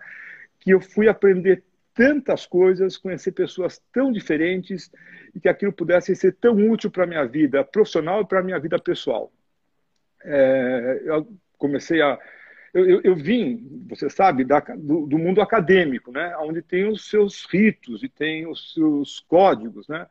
que 0.60 0.70
eu 0.70 0.80
fui 0.80 1.08
aprender 1.08 1.62
tantas 1.94 2.44
coisas, 2.46 2.96
conhecer 2.96 3.32
pessoas 3.32 3.80
tão 3.92 4.10
diferentes 4.12 4.90
e 5.34 5.40
que 5.40 5.48
aquilo 5.48 5.72
pudesse 5.72 6.14
ser 6.16 6.32
tão 6.34 6.56
útil 6.70 6.90
para 6.90 7.04
a 7.04 7.06
minha 7.06 7.24
vida 7.24 7.64
profissional 7.64 8.22
e 8.22 8.26
para 8.26 8.40
a 8.40 8.42
minha 8.42 8.58
vida 8.58 8.78
pessoal. 8.78 9.32
É, 10.24 11.02
eu 11.04 11.28
comecei 11.58 12.00
a 12.02 12.18
eu, 12.74 12.90
eu, 12.90 13.00
eu 13.04 13.14
vim, 13.14 13.86
você 13.88 14.10
sabe, 14.10 14.44
da, 14.44 14.58
do, 14.58 15.06
do, 15.06 15.16
mundo 15.16 15.40
acadêmico, 15.40 16.10
né, 16.10 16.36
onde 16.38 16.60
tem 16.60 16.88
os 16.88 17.08
seus 17.08 17.46
ritos 17.46 18.02
e 18.02 18.08
tem 18.08 18.48
os 18.48 18.74
seus 18.74 19.20
códigos, 19.20 19.86
né. 19.86 20.06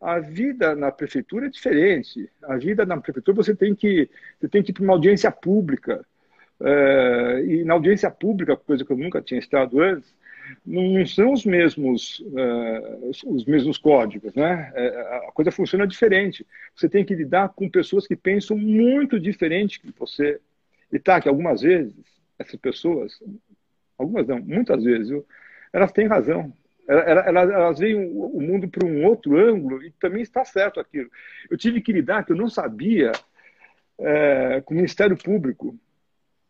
A 0.00 0.18
vida 0.18 0.74
na 0.74 0.90
prefeitura 0.90 1.46
é 1.46 1.48
diferente. 1.48 2.28
A 2.42 2.56
vida 2.56 2.84
na 2.84 3.00
prefeitura 3.00 3.36
você 3.36 3.54
tem 3.54 3.72
que 3.72 4.10
você 4.36 4.48
tem 4.48 4.60
que 4.60 4.72
ir 4.72 4.74
para 4.74 4.82
uma 4.82 4.94
audiência 4.94 5.30
pública 5.30 6.04
é, 6.64 7.44
e 7.44 7.64
na 7.64 7.74
audiência 7.74 8.10
pública, 8.10 8.56
coisa 8.56 8.84
que 8.84 8.92
eu 8.92 8.96
nunca 8.96 9.20
tinha 9.20 9.40
estado 9.40 9.80
antes, 9.80 10.14
não 10.66 11.04
são 11.06 11.32
os 11.32 11.44
mesmos 11.44 12.20
uh, 12.20 13.10
os 13.26 13.44
mesmos 13.44 13.78
códigos, 13.78 14.34
né? 14.34 14.70
É, 14.74 15.28
a 15.28 15.32
coisa 15.32 15.50
funciona 15.50 15.86
diferente. 15.86 16.46
Você 16.74 16.88
tem 16.88 17.04
que 17.04 17.14
lidar 17.14 17.48
com 17.50 17.70
pessoas 17.70 18.06
que 18.06 18.16
pensam 18.16 18.56
muito 18.56 19.18
diferente 19.18 19.80
que 19.80 19.92
você 19.98 20.40
e 20.92 20.98
tá, 20.98 21.20
que 21.20 21.28
algumas 21.28 21.62
vezes 21.62 21.94
essas 22.38 22.56
pessoas, 22.56 23.12
algumas 23.96 24.26
não, 24.26 24.40
muitas 24.40 24.82
vezes, 24.82 25.22
elas 25.72 25.92
têm 25.92 26.06
razão. 26.06 26.52
Elas, 26.86 27.26
elas, 27.26 27.50
elas 27.50 27.78
veem 27.78 27.94
o 27.94 28.40
mundo 28.40 28.68
por 28.68 28.84
um 28.84 29.04
outro 29.06 29.38
ângulo 29.38 29.82
e 29.82 29.90
também 29.92 30.20
está 30.20 30.44
certo 30.44 30.80
aquilo. 30.80 31.08
Eu 31.48 31.56
tive 31.56 31.80
que 31.80 31.92
lidar, 31.92 32.24
que 32.24 32.32
eu 32.32 32.36
não 32.36 32.48
sabia, 32.48 33.12
é, 33.98 34.60
com 34.64 34.74
o 34.74 34.76
Ministério 34.76 35.16
Público. 35.16 35.78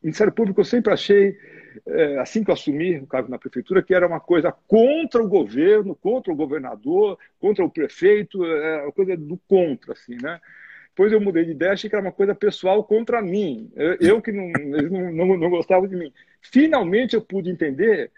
Ministério 0.03 0.33
Público 0.33 0.61
eu 0.61 0.65
sempre 0.65 0.93
achei, 0.93 1.39
é, 1.87 2.19
assim 2.19 2.43
que 2.43 2.51
eu 2.51 2.55
assumi 2.55 2.99
o 2.99 3.07
cargo 3.07 3.31
na 3.31 3.39
prefeitura, 3.39 3.83
que 3.83 3.95
era 3.95 4.07
uma 4.07 4.21
coisa 4.21 4.53
contra 4.67 5.23
o 5.23 5.29
governo, 5.29 5.95
contra 5.95 6.33
o 6.33 6.37
governador, 6.37 7.19
contra 7.39 7.65
o 7.65 7.71
prefeito, 7.71 8.45
é 8.45 8.83
uma 8.83 8.93
coisa 8.93 9.17
do 9.17 9.39
contra, 9.49 9.93
assim, 9.93 10.17
né? 10.21 10.41
Depois 10.89 11.11
eu 11.11 11.21
mudei 11.21 11.47
de 11.47 11.53
ideia, 11.53 11.73
achei 11.73 11.89
que 11.89 11.97
era 11.97 12.05
uma 12.05 12.13
coisa 12.13 12.35
pessoal 12.35 12.85
contra 12.85 13.23
mim. 13.23 13.73
Eu, 13.99 14.21
que 14.21 14.31
não, 14.31 14.49
não, 14.51 15.39
não, 15.39 15.51
não 15.51 15.87
de 15.87 15.97
mim. 15.97 16.13
Finalmente 16.43 17.15
eu 17.15 17.23
pude 17.23 17.49
entender 17.49 18.11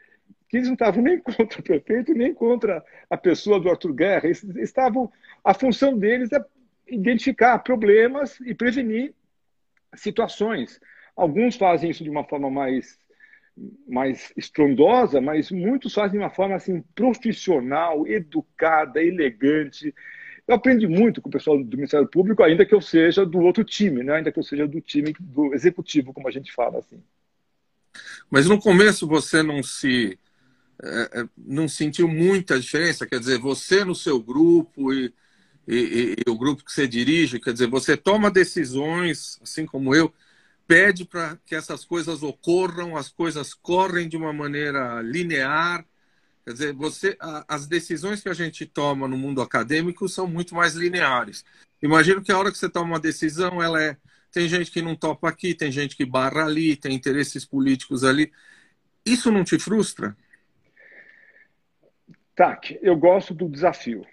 que 0.48 0.56
eles 0.56 0.66
não 0.66 0.74
estavam 0.74 1.02
nem 1.02 1.18
contra 1.20 1.60
o 1.60 1.62
prefeito, 1.62 2.12
nem 2.12 2.34
contra 2.34 2.84
a 3.08 3.16
pessoa 3.16 3.60
do 3.60 3.70
Arthur 3.70 3.92
Guerra. 3.92 4.24
Eles 4.24 4.42
estavam, 4.56 5.10
a 5.44 5.54
função 5.54 5.96
deles 5.96 6.32
é 6.32 6.44
identificar 6.88 7.58
problemas 7.60 8.40
e 8.40 8.54
prevenir 8.54 9.14
situações. 9.94 10.80
Alguns 11.16 11.56
fazem 11.56 11.90
isso 11.90 12.02
de 12.02 12.10
uma 12.10 12.24
forma 12.24 12.50
mais 12.50 12.98
mais 13.86 14.32
estrondosa, 14.36 15.20
mas 15.20 15.48
muitos 15.48 15.94
fazem 15.94 16.18
de 16.18 16.24
uma 16.24 16.30
forma 16.30 16.56
assim 16.56 16.82
profissional, 16.92 18.04
educada, 18.04 19.00
elegante, 19.00 19.94
eu 20.46 20.54
aprendi 20.54 20.86
muito 20.86 21.22
com 21.22 21.28
o 21.28 21.32
pessoal 21.32 21.62
do 21.62 21.76
Ministério 21.76 22.06
Público, 22.06 22.42
ainda 22.42 22.66
que 22.66 22.74
eu 22.74 22.80
seja 22.80 23.24
do 23.24 23.38
outro 23.38 23.64
time, 23.64 24.02
né? 24.02 24.16
ainda 24.16 24.30
que 24.30 24.38
eu 24.38 24.42
seja 24.42 24.66
do 24.66 24.80
time 24.80 25.14
do 25.18 25.54
executivo, 25.54 26.12
como 26.12 26.28
a 26.28 26.30
gente 26.30 26.52
fala 26.52 26.78
assim. 26.78 27.02
Mas 28.30 28.46
no 28.46 28.60
começo 28.60 29.06
você 29.06 29.42
não 29.42 29.62
se 29.62 30.18
é, 30.82 31.20
é 31.20 31.28
não 31.38 31.66
sentiu 31.66 32.06
muita 32.06 32.60
diferença, 32.60 33.06
quer 33.06 33.18
dizer, 33.18 33.38
você 33.38 33.84
no 33.84 33.94
seu 33.94 34.20
grupo 34.20 34.92
e, 34.92 35.14
e, 35.66 36.16
e, 36.26 36.30
o 36.30 36.36
grupo 36.36 36.62
que 36.62 36.72
você 36.72 36.86
dirige, 36.86 37.40
quer 37.40 37.54
dizer, 37.54 37.68
você 37.68 37.96
toma 37.96 38.30
decisões, 38.30 39.38
assim 39.42 39.64
como 39.64 39.94
eu, 39.94 40.12
pede 40.66 41.04
para 41.04 41.36
que 41.46 41.54
essas 41.54 41.84
coisas 41.84 42.22
ocorram, 42.22 42.96
as 42.96 43.08
coisas 43.08 43.54
correm 43.54 44.08
de 44.08 44.16
uma 44.16 44.32
maneira 44.32 45.00
linear, 45.02 45.84
Quer 46.44 46.52
dizer, 46.52 46.72
você, 46.74 47.16
as 47.48 47.66
decisões 47.66 48.22
que 48.22 48.28
a 48.28 48.34
gente 48.34 48.66
toma 48.66 49.08
no 49.08 49.16
mundo 49.16 49.40
acadêmico 49.40 50.06
são 50.06 50.26
muito 50.26 50.54
mais 50.54 50.74
lineares. 50.74 51.42
Imagino 51.82 52.22
que 52.22 52.30
a 52.30 52.38
hora 52.38 52.52
que 52.52 52.58
você 52.58 52.68
toma 52.68 52.92
uma 52.92 53.00
decisão, 53.00 53.62
ela 53.62 53.82
é. 53.82 53.96
Tem 54.30 54.46
gente 54.46 54.70
que 54.70 54.82
não 54.82 54.94
topa 54.94 55.28
aqui, 55.28 55.54
tem 55.54 55.72
gente 55.72 55.96
que 55.96 56.04
barra 56.04 56.44
ali, 56.44 56.76
tem 56.76 56.92
interesses 56.92 57.46
políticos 57.46 58.04
ali. 58.04 58.30
Isso 59.06 59.30
não 59.30 59.42
te 59.42 59.58
frustra? 59.58 60.14
Tá, 62.36 62.60
eu 62.82 62.96
gosto 62.96 63.32
do 63.32 63.48
desafio. 63.48 64.04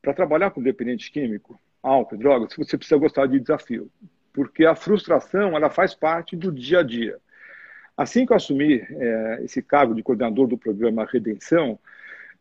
para 0.00 0.14
trabalhar 0.14 0.52
com 0.52 0.62
dependente 0.62 1.10
químico, 1.10 1.60
álcool, 1.82 2.16
drogas, 2.16 2.54
você 2.56 2.78
precisa 2.78 2.98
gostar 2.98 3.26
de 3.26 3.38
desafio, 3.38 3.90
porque 4.32 4.64
a 4.64 4.74
frustração 4.74 5.56
ela 5.56 5.70
faz 5.70 5.94
parte 5.94 6.36
do 6.36 6.52
dia 6.52 6.80
a 6.80 6.82
dia. 6.82 7.18
Assim 7.96 8.24
que 8.24 8.32
eu 8.32 8.36
assumi 8.36 8.86
é, 8.88 9.40
esse 9.44 9.60
cargo 9.60 9.94
de 9.94 10.02
coordenador 10.02 10.46
do 10.46 10.56
programa 10.56 11.06
Redenção, 11.10 11.78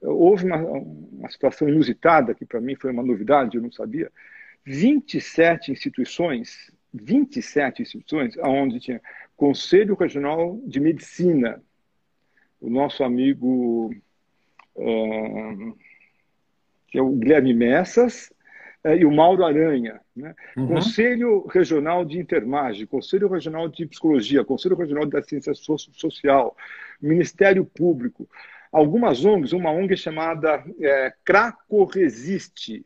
houve 0.01 0.45
uma, 0.45 0.57
uma 0.57 1.29
situação 1.29 1.67
inusitada, 1.67 2.33
que 2.33 2.45
para 2.45 2.61
mim 2.61 2.75
foi 2.75 2.91
uma 2.91 3.03
novidade, 3.03 3.57
eu 3.57 3.61
não 3.61 3.71
sabia. 3.71 4.11
27 4.63 5.71
instituições, 5.71 6.71
27 6.93 7.81
instituições, 7.81 8.37
onde 8.37 8.79
tinha 8.79 9.01
Conselho 9.35 9.95
Regional 9.95 10.59
de 10.65 10.79
Medicina, 10.79 11.61
o 12.61 12.69
nosso 12.69 13.03
amigo, 13.03 13.93
que 16.87 16.97
é 16.97 17.01
o 17.01 17.11
Guilherme 17.11 17.53
Messas, 17.53 18.31
e 18.95 19.05
o 19.05 19.11
Mauro 19.11 19.45
Aranha. 19.45 19.99
Né? 20.15 20.35
Uhum. 20.57 20.67
Conselho 20.67 21.45
Regional 21.47 22.05
de 22.05 22.19
Intermagem, 22.19 22.85
Conselho 22.85 23.27
Regional 23.27 23.67
de 23.67 23.85
Psicologia, 23.85 24.43
Conselho 24.43 24.75
Regional 24.75 25.05
da 25.05 25.21
Ciência 25.21 25.53
Social, 25.53 26.55
Ministério 27.01 27.65
Público, 27.65 28.29
algumas 28.71 29.25
ONGs, 29.25 29.53
uma 29.53 29.71
ONG 29.71 29.95
chamada 29.97 30.63
é, 30.79 31.13
Craco 31.23 31.85
Resiste, 31.85 32.83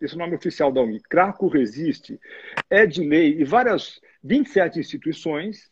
esse 0.00 0.14
é 0.14 0.16
o 0.16 0.18
nome 0.18 0.34
oficial 0.34 0.72
da 0.72 0.80
ONG, 0.80 1.00
Craco 1.08 1.46
Resiste, 1.48 2.20
é 2.68 2.86
de 2.86 3.02
lei, 3.02 3.40
e 3.40 3.44
várias, 3.44 4.00
27 4.22 4.78
instituições, 4.78 5.70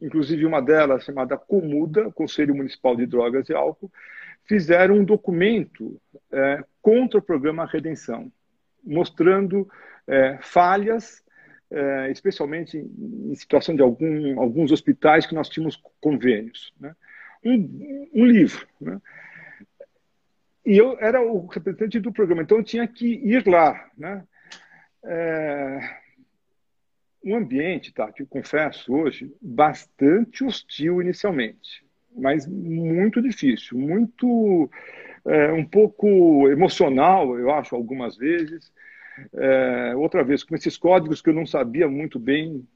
inclusive 0.00 0.46
uma 0.46 0.62
delas 0.62 1.04
chamada 1.04 1.36
Comuda, 1.36 2.10
Conselho 2.12 2.54
Municipal 2.54 2.96
de 2.96 3.06
Drogas 3.06 3.48
e 3.48 3.54
Álcool, 3.54 3.90
fizeram 4.44 4.96
um 4.96 5.04
documento 5.04 6.00
é, 6.32 6.64
contra 6.80 7.18
o 7.18 7.22
programa 7.22 7.66
Redenção, 7.66 8.32
mostrando 8.84 9.68
é, 10.06 10.38
falhas, 10.40 11.22
é, 11.70 12.10
especialmente 12.10 12.76
em 12.78 13.34
situação 13.34 13.74
de 13.74 13.82
algum, 13.82 14.40
alguns 14.40 14.72
hospitais 14.72 15.26
que 15.26 15.34
nós 15.34 15.48
tínhamos 15.48 15.80
convênios. 16.00 16.72
Né? 16.80 16.94
Um, 17.44 18.08
um, 18.14 18.26
livro. 18.26 18.66
Né? 18.80 19.00
E 20.66 20.76
eu 20.76 20.98
era 21.00 21.22
o 21.22 21.46
representante 21.46 22.00
do 22.00 22.12
programa, 22.12 22.42
então 22.42 22.58
eu 22.58 22.64
tinha 22.64 22.86
que 22.86 23.06
ir 23.06 23.46
lá. 23.46 23.88
Né? 23.96 24.24
É, 25.04 26.00
um 27.24 27.36
ambiente, 27.36 27.92
tá, 27.92 28.10
que 28.10 28.22
eu 28.22 28.26
confesso 28.26 28.92
hoje, 28.92 29.32
bastante 29.40 30.42
hostil 30.42 31.00
inicialmente, 31.02 31.84
mas 32.16 32.46
muito 32.46 33.22
difícil, 33.22 33.78
muito 33.78 34.70
é, 35.26 35.52
um 35.52 35.64
pouco 35.64 36.48
emocional, 36.48 37.38
eu 37.38 37.50
acho, 37.50 37.74
algumas 37.74 38.16
vezes. 38.16 38.72
É, 39.34 39.94
outra 39.96 40.24
vez, 40.24 40.42
com 40.42 40.54
esses 40.54 40.76
códigos 40.76 41.20
que 41.20 41.30
eu 41.30 41.34
não 41.34 41.46
sabia 41.46 41.88
muito 41.88 42.18
bem 42.18 42.66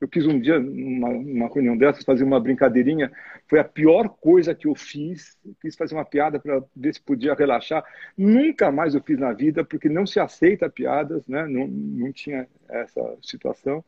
eu 0.00 0.06
quis 0.06 0.26
um 0.26 0.38
dia, 0.38 0.58
numa, 0.58 1.08
numa 1.08 1.48
reunião 1.48 1.76
dessas, 1.76 2.04
fazer 2.04 2.22
uma 2.22 2.38
brincadeirinha. 2.38 3.10
Foi 3.48 3.58
a 3.58 3.64
pior 3.64 4.08
coisa 4.08 4.54
que 4.54 4.66
eu 4.66 4.74
fiz. 4.74 5.38
Quis 5.60 5.74
fazer 5.74 5.94
uma 5.94 6.04
piada 6.04 6.38
para 6.38 6.62
ver 6.74 6.94
se 6.94 7.00
podia 7.00 7.34
relaxar. 7.34 7.82
Nunca 8.16 8.70
mais 8.70 8.94
eu 8.94 9.02
fiz 9.02 9.18
na 9.18 9.32
vida, 9.32 9.64
porque 9.64 9.88
não 9.88 10.06
se 10.06 10.20
aceita 10.20 10.68
piadas, 10.68 11.26
né? 11.26 11.46
não, 11.46 11.66
não 11.66 12.12
tinha 12.12 12.46
essa 12.68 13.16
situação. 13.22 13.82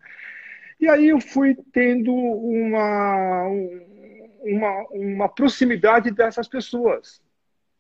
E 0.80 0.88
aí 0.88 1.08
eu 1.08 1.20
fui 1.20 1.56
tendo 1.72 2.14
uma, 2.14 3.46
uma, 4.40 4.86
uma 4.90 5.28
proximidade 5.28 6.10
dessas 6.10 6.48
pessoas. 6.48 7.20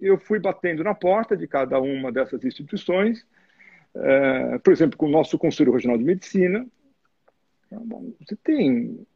Eu 0.00 0.18
fui 0.18 0.38
batendo 0.38 0.84
na 0.84 0.94
porta 0.94 1.36
de 1.36 1.46
cada 1.46 1.80
uma 1.80 2.12
dessas 2.12 2.44
instituições, 2.44 3.26
é, 3.94 4.58
por 4.58 4.72
exemplo, 4.72 4.96
com 4.96 5.06
o 5.06 5.10
nosso 5.10 5.38
Conselho 5.38 5.72
Regional 5.72 5.98
de 5.98 6.04
Medicina, 6.04 6.66
Tá 7.68 7.76
você 8.20 8.36
tem 8.36 9.06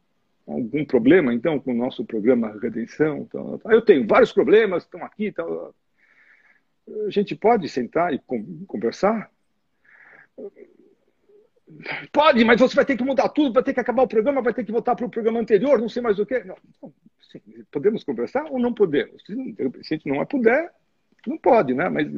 algum 0.45 0.85
problema, 0.85 1.33
então, 1.33 1.59
com 1.59 1.71
o 1.71 1.75
nosso 1.75 2.05
programa 2.05 2.57
Redenção? 2.61 3.27
Eu 3.65 3.81
tenho 3.81 4.05
vários 4.05 4.31
problemas, 4.31 4.83
estão 4.83 5.03
aqui. 5.03 5.31
Tal. 5.31 5.73
A 7.07 7.09
gente 7.09 7.35
pode 7.35 7.67
sentar 7.67 8.13
e 8.13 8.19
conversar? 8.67 9.31
Pode, 12.11 12.43
mas 12.43 12.59
você 12.59 12.75
vai 12.75 12.85
ter 12.85 12.97
que 12.97 13.03
mudar 13.03 13.29
tudo, 13.29 13.53
vai 13.53 13.63
ter 13.63 13.73
que 13.73 13.79
acabar 13.79 14.03
o 14.03 14.07
programa, 14.07 14.41
vai 14.41 14.53
ter 14.53 14.63
que 14.63 14.71
voltar 14.71 14.95
para 14.95 15.05
o 15.05 15.09
programa 15.09 15.39
anterior, 15.39 15.79
não 15.79 15.89
sei 15.89 16.01
mais 16.01 16.19
o 16.19 16.25
quê. 16.25 16.43
Não, 16.43 16.57
sim, 17.31 17.41
podemos 17.71 18.03
conversar 18.03 18.45
ou 18.45 18.59
não 18.59 18.73
podemos? 18.73 19.21
Se, 19.25 19.33
a 19.33 19.95
gente 19.95 20.07
não 20.07 20.25
puder, 20.25 20.71
não 21.25 21.37
pode, 21.37 21.73
né? 21.73 21.89
Mas, 21.89 22.11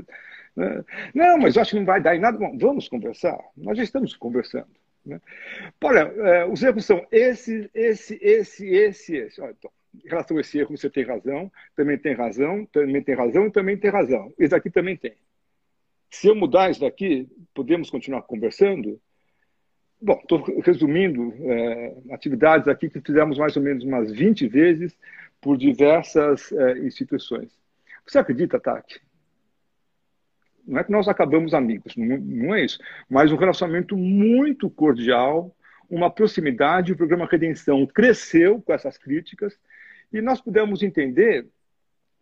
né? 0.56 0.84
Não, 1.14 1.38
mas 1.38 1.56
eu 1.56 1.62
acho 1.62 1.72
que 1.72 1.78
não 1.78 1.86
vai 1.86 2.02
dar 2.02 2.16
em 2.16 2.20
nada. 2.20 2.38
Bom, 2.38 2.58
vamos 2.58 2.88
conversar. 2.88 3.38
Nós 3.56 3.78
já 3.78 3.84
estamos 3.84 4.16
conversando. 4.16 4.68
Né? 5.06 5.22
Olha, 5.84 6.00
é, 6.00 6.46
os 6.46 6.64
erros 6.64 6.86
são 6.86 7.06
esse, 7.12 7.70
esse, 7.74 8.18
esse, 8.22 8.68
esse, 8.68 9.16
esse. 9.16 9.42
Olha, 9.42 9.56
então, 9.58 9.72
em 10.04 10.10
relação 10.10 10.38
a 10.38 10.42
esse 10.42 10.58
erro, 10.58 10.76
você 10.76 10.90
tem 10.90 11.04
razão, 11.04 11.52
também 11.76 11.98
tem 11.98 12.14
razão, 12.14 12.66
também 12.66 13.02
tem 13.02 13.16
razão 13.16 13.48
e 13.48 13.52
também 13.52 13.78
tem 13.78 13.92
razão. 13.92 14.34
Esse 14.38 14.56
aqui 14.56 14.70
também 14.70 14.98
tem. 14.98 15.16
Se 16.10 16.28
eu 16.28 16.36
mudar 16.36 16.70
isso 16.70 16.82
daqui, 16.82 17.28
podemos 17.54 17.90
continuar 17.90 18.22
conversando? 18.24 19.00
Bom, 20.06 20.20
estou 20.22 20.62
resumindo 20.62 21.34
é, 21.50 21.96
atividades 22.12 22.68
aqui 22.68 22.92
que 22.92 23.02
fizemos 23.02 23.40
mais 23.40 23.58
ou 23.58 23.64
menos 23.64 23.84
umas 23.84 24.12
20 24.12 24.48
vezes 24.48 24.96
por 25.42 25.58
diversas 25.58 26.52
é, 26.52 26.78
instituições. 26.78 27.52
Você 28.06 28.20
acredita, 28.20 28.60
Tati, 28.60 29.02
não 30.68 30.78
é 30.78 30.84
que 30.84 30.92
nós 30.92 31.08
acabamos 31.08 31.56
amigos, 31.56 31.96
não, 31.98 32.20
não, 32.20 32.54
é 32.54 32.64
isso, 32.64 32.78
mas 33.10 33.32
um 33.32 33.36
relacionamento 33.36 33.98
muito 33.98 34.70
cordial, 34.70 35.56
uma 35.90 36.12
proximidade. 36.12 36.94
O 36.94 36.98
programa 36.98 37.26
Redenção 37.26 37.84
cresceu 37.88 38.62
com 38.62 38.74
essas 38.74 39.00
críticas 39.00 39.60
e 40.14 40.22
nós 40.22 40.40
pudemos 40.40 40.84
entender 40.84 41.48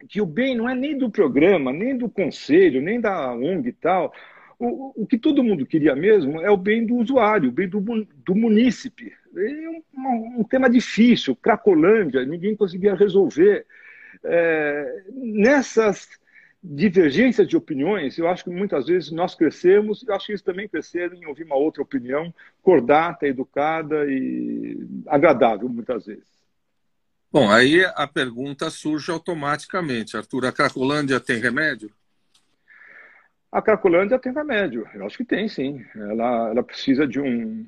que 0.08 0.22
o 0.22 0.26
bem 0.26 0.56
não 0.56 0.70
é 0.70 0.74
nem 0.74 0.98
do 0.98 1.10
programa, 1.10 1.74
nem 1.74 1.98
do 1.98 2.10
conselho, 2.10 2.82
nem 2.82 3.02
da 3.02 3.34
ONG 3.34 3.68
e 3.68 3.74
tal. 3.74 4.14
O, 4.60 5.04
o 5.04 5.08
que 5.08 5.18
todo 5.18 5.44
mundo 5.44 5.66
queria 5.66 5.96
mesmo 5.96 6.42
é 6.42 6.50
o 6.50 6.58
bem 6.58 6.86
do 6.86 6.96
usuário, 6.96 7.50
o 7.50 7.52
bem 7.52 7.68
do, 7.68 7.80
do 7.82 8.36
munícipe. 8.36 9.14
É 9.36 9.70
um, 9.70 10.40
um 10.40 10.44
tema 10.44 10.70
difícil, 10.70 11.36
Cracolândia, 11.36 12.26
ninguém 12.26 12.56
conseguia 12.56 12.96
resolver. 12.96 13.66
É, 14.24 15.04
nessas 15.12 16.08
divergências 16.64 17.48
de 17.48 17.58
opiniões, 17.58 18.18
eu 18.18 18.28
acho 18.30 18.46
que 18.46 18.50
muitas 18.50 18.86
vezes 18.86 19.12
nós 19.12 19.36
crescemos, 19.36 20.04
eu 20.08 20.16
acho 20.16 20.28
que 20.28 20.32
eles 20.32 20.42
também 20.42 20.70
cresceram 20.70 21.16
em 21.16 21.26
ouvir 21.26 21.44
uma 21.44 21.58
outra 21.58 21.82
opinião, 21.82 22.34
cordata, 22.62 23.28
educada 23.28 24.06
e 24.08 24.80
agradável, 25.08 25.68
muitas 25.68 26.06
vezes. 26.06 26.32
Bom, 27.30 27.50
aí 27.50 27.84
a 27.96 28.08
pergunta 28.08 28.70
surge 28.70 29.12
automaticamente. 29.12 30.16
Arthur, 30.16 30.46
a 30.46 30.52
Cracolândia 30.52 31.20
tem 31.20 31.40
remédio? 31.40 31.92
A 33.54 33.62
Cracolândia 33.62 34.20
tem 34.20 34.34
remédio. 34.34 34.88
Eu 34.94 35.06
acho 35.06 35.18
que 35.18 35.26
tem, 35.26 35.48
sim. 35.48 35.86
Ela, 35.96 36.50
ela 36.50 36.64
precisa 36.64 37.08
de 37.08 37.20
um, 37.20 37.66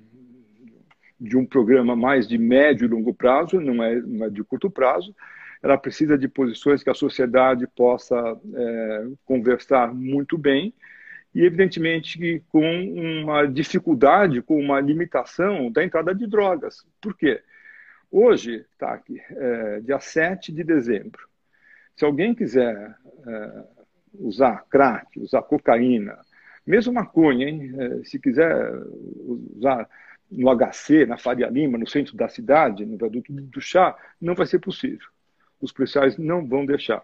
de 1.20 1.38
um 1.38 1.46
programa 1.46 1.96
mais 1.96 2.28
de 2.28 2.38
médio 2.38 2.86
e 2.86 2.90
longo 2.90 3.14
prazo, 3.14 3.62
não 3.62 3.84
é, 3.84 3.96
não 4.02 4.26
é 4.26 4.30
de 4.30 4.44
curto 4.44 4.70
prazo 4.70 5.16
ela 5.66 5.80
precisa 5.80 6.16
de 6.16 6.28
posições 6.28 6.84
que 6.84 6.92
a 6.92 6.94
sociedade 6.94 7.66
possa 7.66 8.16
é, 8.54 9.08
conversar 9.26 9.92
muito 9.92 10.38
bem 10.38 10.72
e, 11.34 11.44
evidentemente, 11.44 12.44
com 12.50 12.62
uma 12.62 13.48
dificuldade, 13.48 14.44
com 14.44 14.60
uma 14.60 14.80
limitação 14.80 15.72
da 15.72 15.84
entrada 15.84 16.14
de 16.14 16.28
drogas. 16.28 16.86
Por 17.02 17.18
quê? 17.18 17.42
Hoje, 18.12 18.64
tá 18.78 18.94
aqui, 18.94 19.20
é, 19.32 19.80
dia 19.82 20.00
7 20.00 20.52
de 20.52 20.64
dezembro, 20.64 21.28
se 21.96 22.06
alguém 22.06 22.36
quiser 22.36 22.96
é, 23.28 23.64
usar 24.20 24.66
crack, 24.70 25.20
usar 25.20 25.42
cocaína, 25.42 26.18
mesmo 26.66 26.94
maconha, 26.94 27.48
hein? 27.48 27.74
É, 27.78 28.04
se 28.04 28.20
quiser 28.20 28.72
usar 29.56 29.88
no 30.32 30.50
HC, 30.50 31.06
na 31.06 31.18
Faria 31.18 31.48
Lima, 31.48 31.78
no 31.78 31.88
centro 31.88 32.16
da 32.16 32.28
cidade, 32.28 32.86
no 32.86 32.98
viaduto 32.98 33.32
do 33.32 33.62
chá, 33.62 33.96
não 34.20 34.34
vai 34.34 34.46
ser 34.48 34.60
possível 34.60 35.08
os 35.62 35.72
policiais 35.72 36.18
não 36.18 36.46
vão 36.46 36.66
deixar. 36.66 37.04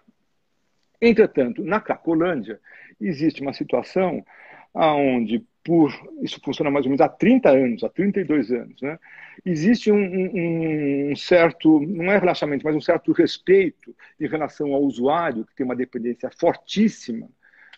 Entretanto, 1.02 1.64
na 1.64 1.80
Cracolândia, 1.82 2.60
existe 3.00 3.42
uma 3.42 3.54
situação 3.54 4.24
onde, 4.74 5.46
por 5.64 5.92
isso 6.22 6.40
funciona 6.44 6.72
mais 6.72 6.86
ou 6.86 6.90
menos 6.90 7.02
há 7.02 7.10
30 7.10 7.50
anos, 7.50 7.84
há 7.84 7.90
32 7.90 8.52
anos, 8.52 8.82
né? 8.82 8.98
existe 9.46 9.92
um, 9.92 9.98
um, 9.98 11.12
um, 11.12 11.16
certo, 11.16 11.80
não 11.80 12.12
é 12.12 12.18
relaxamento, 12.18 12.66
mas 12.66 12.76
um 12.76 12.82
certo 12.82 13.12
respeito 13.12 13.96
em 14.20 14.28
relação 14.28 14.74
ao 14.74 14.82
usuário, 14.82 15.46
que 15.46 15.56
tem 15.56 15.66
uma 15.66 15.76
dependência 15.76 16.30
fortíssima 16.32 17.30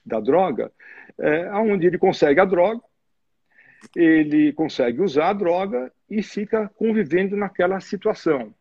da 0.05 0.19
droga, 0.19 0.71
é, 1.17 1.51
onde 1.53 1.87
ele 1.87 1.97
consegue 1.97 2.39
a 2.39 2.45
droga, 2.45 2.81
ele 3.95 4.53
consegue 4.53 5.01
usar 5.01 5.29
a 5.29 5.33
droga 5.33 5.91
e 6.09 6.21
fica 6.23 6.69
convivendo 6.75 7.35
naquela 7.35 7.79
situação. 7.79 8.53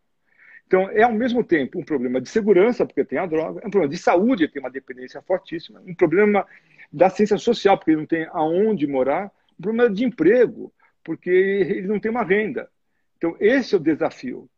Então, 0.67 0.89
é 0.91 1.03
ao 1.03 1.13
mesmo 1.13 1.45
tempo 1.45 1.79
um 1.79 1.85
problema 1.85 2.21
de 2.21 2.29
segurança, 2.29 2.87
porque 2.87 3.05
tem 3.05 3.19
a 3.19 3.27
droga, 3.27 3.61
é 3.63 3.67
um 3.67 3.71
problema 3.71 3.93
de 3.93 3.99
saúde, 3.99 4.49
tem 4.49 4.61
uma 4.61 4.71
dependência 4.71 5.21
fortíssima, 5.21 5.83
um 5.87 5.95
problema 5.95 6.47
da 6.93 7.09
ciência 7.09 7.39
social, 7.39 7.77
porque 7.77 7.93
ele 7.93 8.01
não 8.01 8.07
tem 8.07 8.27
aonde 8.31 8.87
morar, 8.87 9.31
um 9.59 9.63
problema 9.63 9.91
de 9.91 10.05
emprego, 10.05 10.73
porque 11.05 11.31
ele 11.31 11.89
não 11.89 11.99
tem 11.99 12.11
uma 12.11 12.23
renda. 12.23 12.69
Então, 13.17 13.37
esse 13.41 13.75
é 13.75 13.79
o 13.79 13.81
desafio. 13.81 14.49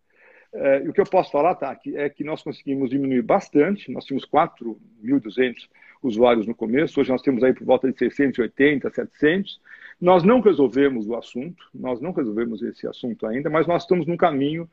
É, 0.53 0.79
o 0.89 0.93
que 0.93 1.01
eu 1.01 1.05
posso 1.05 1.31
falar, 1.33 1.55
tá, 1.55 1.79
é 1.95 2.09
que 2.09 2.23
nós 2.23 2.43
conseguimos 2.43 2.91
diminuir 2.91 3.23
bastante, 3.23 3.91
nós 3.91 4.05
tínhamos 4.05 4.25
4.200 4.27 5.69
usuários 6.03 6.47
no 6.47 6.55
começo, 6.55 7.01
hoje 7.01 7.11
nós 7.11 7.23
temos 7.23 7.43
aí 7.43 7.53
por 7.53 7.65
volta 7.65 7.91
de 7.91 7.99
680, 7.99 8.91
700. 8.91 9.61
Nós 10.01 10.23
não 10.23 10.41
resolvemos 10.41 11.09
o 11.09 11.17
assunto, 11.17 11.65
nós 11.75 12.01
não 12.01 12.13
resolvemos 12.13 12.63
esse 12.63 12.87
assunto 12.87 13.27
ainda, 13.27 13.51
mas 13.51 13.67
nós 13.67 13.83
estamos 13.83 14.07
num 14.07 14.17
caminho 14.17 14.69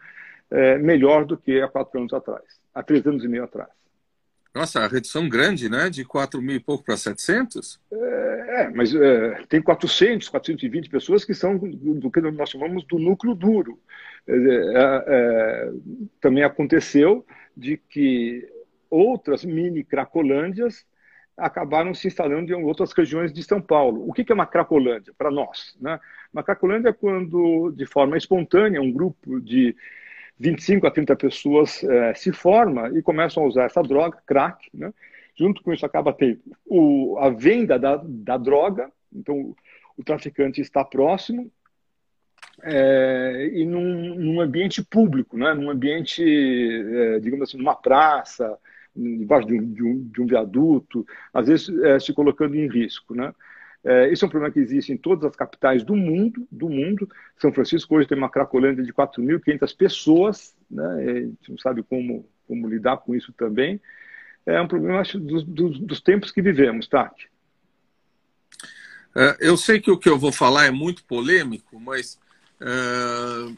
é, 0.52 0.78
melhor 0.78 1.26
do 1.26 1.38
que 1.38 1.62
há 1.62 1.68
quatro 1.68 2.00
anos 2.00 2.14
atrás, 2.14 2.44
há 2.74 2.84
três 2.84 3.06
anos 3.08 3.24
e 3.24 3.28
meio 3.28 3.44
atrás. 3.44 3.70
Nossa, 4.54 4.82
a 4.82 4.88
redução 4.88 5.30
grande, 5.30 5.70
né? 5.70 5.90
De 5.90 6.04
4 6.04 6.42
mil 6.42 6.56
e 6.56 6.60
pouco 6.60 6.84
para 6.84 6.98
700? 6.98 7.80
É, 7.92 8.70
mas 8.70 8.94
é, 8.94 9.44
tem 9.48 9.62
400, 9.62 10.28
420 10.28 10.90
pessoas 10.90 11.24
que 11.24 11.34
são 11.34 11.58
do, 11.58 11.94
do, 11.96 12.12
que 12.12 12.20
nós 12.20 12.50
chamamos 12.50 12.84
do 12.84 13.00
núcleo 13.00 13.34
duro. 13.34 13.80
É, 14.28 14.34
é, 15.08 15.72
também 16.20 16.44
aconteceu 16.44 17.26
de 17.56 17.78
que 17.78 18.48
outras 18.90 19.46
mini 19.46 19.84
cracolândias 19.84 20.86
acabaram 21.38 21.94
se 21.94 22.08
instalando 22.08 22.52
em 22.52 22.64
outras 22.64 22.92
regiões 22.92 23.32
de 23.32 23.42
São 23.44 23.62
Paulo. 23.62 24.08
O 24.08 24.14
que 24.14 24.30
é 24.30 24.36
uma 24.36 24.46
cracolândia 24.46 25.14
para 25.18 25.32
nós? 25.32 25.76
Né? 25.80 26.00
Uma 26.32 26.44
cracolândia 26.44 26.90
é 26.90 26.94
quando, 26.94 27.72
de 27.72 27.86
forma 27.86 28.18
espontânea, 28.18 28.82
um 28.82 28.92
grupo 28.92 29.40
de 29.40 29.76
25 30.42 30.88
a 30.88 30.92
30 30.92 31.16
pessoas 31.16 31.84
é, 31.84 32.16
se 32.16 32.34
forma 32.34 32.90
e 32.98 33.02
começam 33.04 33.44
a 33.44 33.46
usar 33.46 33.66
essa 33.66 33.84
droga, 33.84 34.18
crack, 34.26 34.68
né? 34.74 34.92
Junto 35.36 35.62
com 35.62 35.72
isso 35.72 35.86
acaba 35.86 36.12
tendo 36.12 36.42
a 37.20 37.30
venda 37.30 37.78
da, 37.78 38.02
da 38.04 38.38
droga, 38.38 38.92
então 39.14 39.56
o 39.96 40.04
traficante 40.04 40.60
está 40.60 40.84
próximo 40.84 41.52
é, 42.64 43.52
e 43.54 43.66
num, 43.66 44.16
num, 44.16 44.42
ambiente 44.42 44.84
público, 44.84 45.38
né? 45.38 45.54
num 45.54 45.70
ambiente, 45.70 46.24
é, 46.24 47.20
digamos 47.20 47.48
assim, 47.48 47.58
numa 47.58 47.76
praça, 47.76 48.58
debaixo 48.96 49.48
de 49.48 49.54
um, 49.54 49.74
de 49.74 49.84
um, 49.84 50.04
de 50.10 50.22
um 50.22 50.26
viaduto, 50.26 51.06
às 51.34 51.48
vezes 51.48 51.70
é, 51.84 52.00
se 52.00 52.14
colocando 52.14 52.56
em 52.56 52.68
risco. 52.68 53.16
Né? 53.16 53.34
É, 53.84 54.10
é 54.10 54.26
um 54.26 54.30
problema 54.30 54.52
que 54.52 54.60
existe 54.60 54.92
em 54.92 54.98
todas 54.98 55.26
as 55.26 55.36
capitais 55.36 55.84
do 55.84 55.96
mundo. 55.96 56.48
Do 56.52 56.70
mundo. 56.70 57.10
São 57.38 57.52
Francisco 57.52 57.96
hoje 57.96 58.08
tem 58.08 58.18
uma 58.18 58.30
cracolândia 58.30 58.84
de 58.84 58.94
4.500 58.94 59.76
pessoas, 59.76 60.56
né? 60.70 60.86
a 60.86 61.20
gente 61.22 61.50
não 61.50 61.58
sabe 61.58 61.84
como, 61.84 62.28
como 62.48 62.68
lidar 62.68 62.98
com 62.98 63.16
isso 63.16 63.34
também. 63.34 63.82
É 64.46 64.60
um 64.62 64.68
problema 64.68 65.00
acho, 65.00 65.20
dos, 65.20 65.44
dos, 65.44 66.02
tempos 66.02 66.32
que 66.32 66.42
vivemos, 66.42 66.88
Tati. 66.88 67.30
É, 69.16 69.38
eu 69.40 69.58
sei 69.58 69.80
que 69.80 69.92
o 69.92 69.98
que 69.98 70.10
eu 70.10 70.18
vou 70.18 70.32
falar 70.32 70.66
é 70.66 70.72
muito 70.72 71.04
polêmico, 71.04 71.80
mas 71.80 72.20
é, 72.60 73.54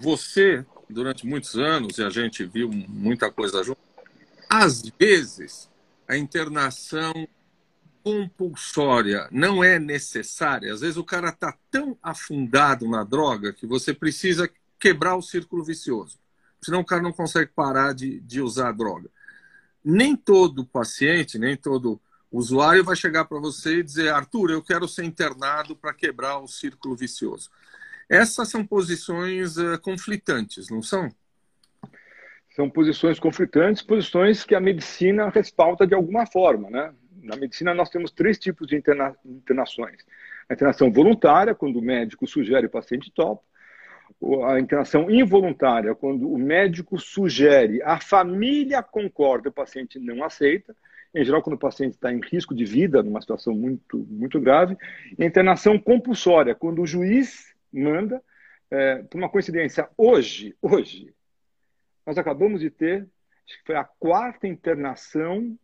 você, 0.00 0.64
durante 0.88 1.26
muitos 1.26 1.56
anos, 1.56 1.98
e 1.98 2.02
a 2.02 2.10
gente 2.10 2.44
viu 2.44 2.70
muita 2.70 3.30
coisa 3.30 3.62
junto, 3.62 3.80
às 4.48 4.82
vezes 4.98 5.70
a 6.08 6.16
internação 6.16 7.12
compulsória 8.02 9.28
não 9.30 9.62
é 9.62 9.78
necessária. 9.78 10.72
Às 10.72 10.80
vezes 10.80 10.96
o 10.96 11.04
cara 11.04 11.28
está 11.28 11.56
tão 11.70 11.96
afundado 12.02 12.88
na 12.88 13.04
droga 13.04 13.52
que 13.52 13.66
você 13.66 13.94
precisa 13.94 14.50
quebrar 14.78 15.16
o 15.16 15.22
círculo 15.22 15.64
vicioso. 15.64 16.18
Senão 16.60 16.80
o 16.80 16.84
cara 16.84 17.02
não 17.02 17.12
consegue 17.12 17.50
parar 17.54 17.92
de, 17.92 18.20
de 18.20 18.40
usar 18.40 18.68
a 18.68 18.72
droga. 18.72 19.08
Nem 19.84 20.16
todo 20.16 20.66
paciente, 20.66 21.38
nem 21.38 21.56
todo 21.56 22.00
usuário 22.30 22.84
vai 22.84 22.96
chegar 22.96 23.24
para 23.24 23.38
você 23.38 23.78
e 23.78 23.82
dizer: 23.82 24.12
Arthur, 24.12 24.50
eu 24.50 24.62
quero 24.62 24.88
ser 24.88 25.04
internado 25.04 25.76
para 25.76 25.92
quebrar 25.92 26.38
o 26.38 26.48
círculo 26.48 26.96
vicioso. 26.96 27.50
Essas 28.08 28.48
são 28.48 28.64
posições 28.64 29.56
uh, 29.56 29.78
conflitantes, 29.80 30.68
não 30.68 30.82
são? 30.82 31.08
São 32.54 32.68
posições 32.68 33.18
conflitantes, 33.18 33.82
posições 33.82 34.44
que 34.44 34.54
a 34.54 34.60
medicina 34.60 35.30
respalda 35.30 35.86
de 35.86 35.94
alguma 35.94 36.26
forma, 36.26 36.68
né? 36.68 36.92
Na 37.22 37.36
medicina, 37.36 37.72
nós 37.72 37.88
temos 37.88 38.10
três 38.10 38.36
tipos 38.36 38.66
de 38.66 38.76
interna 38.76 39.16
internações. 39.24 40.04
A 40.48 40.54
internação 40.54 40.90
voluntária, 40.90 41.54
quando 41.54 41.78
o 41.78 41.82
médico 41.82 42.26
sugere 42.26 42.66
o 42.66 42.70
paciente 42.70 43.12
topa. 43.12 43.42
A 44.46 44.58
internação 44.58 45.10
involuntária, 45.10 45.94
quando 45.94 46.30
o 46.30 46.36
médico 46.36 46.98
sugere, 46.98 47.80
a 47.82 48.00
família 48.00 48.82
concorda, 48.82 49.48
o 49.48 49.52
paciente 49.52 49.98
não 49.98 50.24
aceita. 50.24 50.76
Em 51.14 51.24
geral, 51.24 51.42
quando 51.42 51.54
o 51.54 51.58
paciente 51.58 51.92
está 51.94 52.12
em 52.12 52.20
risco 52.20 52.54
de 52.54 52.64
vida, 52.64 53.02
numa 53.02 53.20
situação 53.20 53.54
muito, 53.54 53.98
muito 54.10 54.40
grave. 54.40 54.76
E 55.16 55.22
a 55.22 55.26
internação 55.26 55.78
compulsória, 55.78 56.54
quando 56.54 56.82
o 56.82 56.86
juiz 56.86 57.54
manda, 57.72 58.20
é, 58.70 59.02
por 59.02 59.18
uma 59.18 59.28
coincidência, 59.28 59.88
hoje, 59.96 60.56
hoje, 60.60 61.14
nós 62.04 62.18
acabamos 62.18 62.60
de 62.60 62.70
ter, 62.70 63.06
acho 63.46 63.58
que 63.58 63.66
foi 63.66 63.76
a 63.76 63.84
quarta 63.84 64.48
internação 64.48 65.56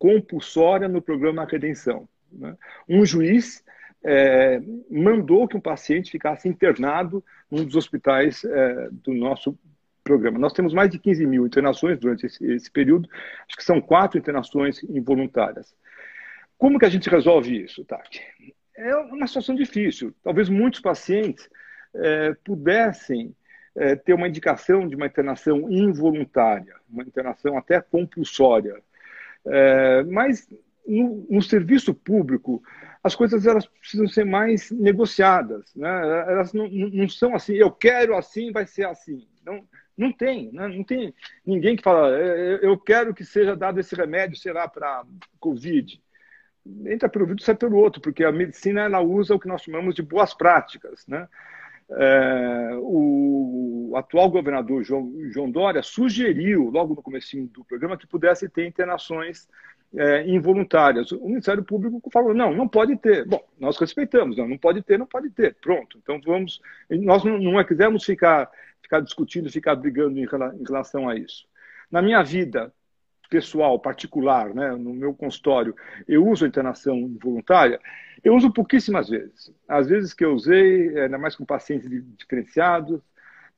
compulsória 0.00 0.88
no 0.88 1.02
programa 1.02 1.44
Redenção. 1.44 2.08
Né? 2.32 2.56
Um 2.88 3.04
juiz 3.04 3.62
é, 4.02 4.58
mandou 4.90 5.46
que 5.46 5.58
um 5.58 5.60
paciente 5.60 6.10
ficasse 6.10 6.48
internado 6.48 7.22
num 7.50 7.66
dos 7.66 7.76
hospitais 7.76 8.42
é, 8.42 8.88
do 8.90 9.12
nosso 9.12 9.56
programa. 10.02 10.38
Nós 10.38 10.54
temos 10.54 10.72
mais 10.72 10.90
de 10.90 10.98
15 10.98 11.26
mil 11.26 11.46
internações 11.46 11.98
durante 11.98 12.24
esse, 12.24 12.42
esse, 12.50 12.70
período, 12.70 13.08
acho 13.46 13.56
que 13.58 13.62
são 13.62 13.78
quatro 13.78 14.18
internações 14.18 14.82
involuntárias. 14.84 15.76
Como 16.56 16.78
que 16.78 16.86
a 16.86 16.90
gente 16.90 17.10
resolve 17.10 17.62
isso, 17.62 17.84
Tati? 17.84 18.22
É 18.74 18.96
uma 18.96 19.26
situação 19.26 19.54
difícil. 19.54 20.14
Talvez 20.22 20.48
muitos 20.48 20.80
pacientes 20.80 21.46
é, 21.94 22.34
pudessem 22.42 23.36
é, 23.76 23.94
ter 23.96 24.14
uma 24.14 24.28
indicação 24.28 24.88
de 24.88 24.96
uma 24.96 25.06
internação 25.06 25.70
involuntária, 25.70 26.74
uma 26.88 27.02
internação 27.02 27.58
até 27.58 27.82
compulsória, 27.82 28.82
é, 29.46 30.02
mas 30.04 30.48
no, 30.86 31.26
no, 31.28 31.42
serviço 31.42 31.94
público, 31.94 32.62
as 33.02 33.14
coisas 33.14 33.46
elas 33.46 33.66
precisam 33.66 34.08
ser 34.08 34.24
mais 34.24 34.70
negociadas. 34.70 35.74
Né? 35.74 35.88
Elas 36.28 36.52
não, 36.52 36.68
não 36.68 37.08
são 37.08 37.34
assim, 37.34 37.54
eu 37.54 37.70
quero 37.70 38.16
assim, 38.16 38.52
vai 38.52 38.66
ser 38.66 38.86
assim. 38.86 39.26
Não, 39.44 39.64
não 39.96 40.12
tem, 40.12 40.50
né? 40.52 40.68
não 40.68 40.84
tem 40.84 41.14
ninguém 41.44 41.76
que 41.76 41.82
fala, 41.82 42.08
eu 42.10 42.78
quero 42.78 43.14
que 43.14 43.24
seja 43.24 43.56
dado 43.56 43.80
esse 43.80 43.94
remédio, 43.94 44.36
será 44.36 44.66
para 44.68 45.04
Covid. 45.38 46.00
Entra 46.86 47.08
pelo 47.08 47.24
ouvido, 47.24 47.42
sai 47.42 47.54
pelo 47.54 47.76
outro, 47.76 48.02
porque 48.02 48.22
a 48.22 48.32
medicina 48.32 48.82
ela 48.82 49.00
usa 49.00 49.34
o 49.34 49.40
que 49.40 49.48
nós 49.48 49.62
chamamos 49.62 49.94
de 49.94 50.02
boas 50.02 50.34
práticas. 50.34 51.06
Né? 51.06 51.26
É, 51.92 52.70
o 52.80 53.92
atual 53.96 54.30
governador 54.30 54.84
João, 54.84 55.12
João, 55.30 55.50
Dória 55.50 55.82
sugeriu, 55.82 56.70
logo 56.70 56.94
no 56.94 57.02
começo 57.02 57.36
do 57.46 57.64
programa, 57.64 57.96
que 57.96 58.06
pudesse 58.06 58.48
ter 58.48 58.66
internações 58.66 59.48
é, 59.96 60.24
involuntárias. 60.28 61.10
O 61.10 61.26
Ministério 61.26 61.64
Público 61.64 62.08
falou, 62.12 62.32
não, 62.32 62.54
não 62.54 62.68
pode 62.68 62.96
ter. 62.96 63.26
Bom, 63.26 63.42
nós 63.58 63.76
respeitamos, 63.76 64.36
não, 64.36 64.46
não 64.46 64.58
pode 64.58 64.82
ter, 64.82 64.98
não 64.98 65.06
pode 65.06 65.30
ter. 65.30 65.56
Pronto. 65.60 65.98
Então 66.02 66.20
vamos. 66.24 66.60
Nós 66.88 67.24
não, 67.24 67.38
não 67.38 67.58
é 67.58 67.64
quisermos 67.64 68.04
ficar, 68.04 68.50
ficar 68.82 69.00
discutindo, 69.00 69.50
ficar 69.50 69.74
brigando 69.74 70.18
em, 70.18 70.24
em 70.24 70.64
relação 70.64 71.08
a 71.08 71.16
isso. 71.16 71.44
Na 71.90 72.00
minha 72.00 72.22
vida, 72.22 72.72
pessoal, 73.30 73.78
particular, 73.78 74.52
né, 74.52 74.72
no 74.72 74.92
meu 74.92 75.14
consultório, 75.14 75.74
eu 76.06 76.26
uso 76.26 76.44
a 76.44 76.48
internação 76.48 76.96
involuntária, 76.96 77.80
eu 78.22 78.34
uso 78.34 78.52
pouquíssimas 78.52 79.08
vezes. 79.08 79.54
Às 79.68 79.88
vezes 79.88 80.12
que 80.12 80.24
eu 80.24 80.34
usei, 80.34 80.98
ainda 80.98 81.16
mais 81.16 81.36
com 81.36 81.46
pacientes 81.46 81.88
diferenciados, 82.18 83.00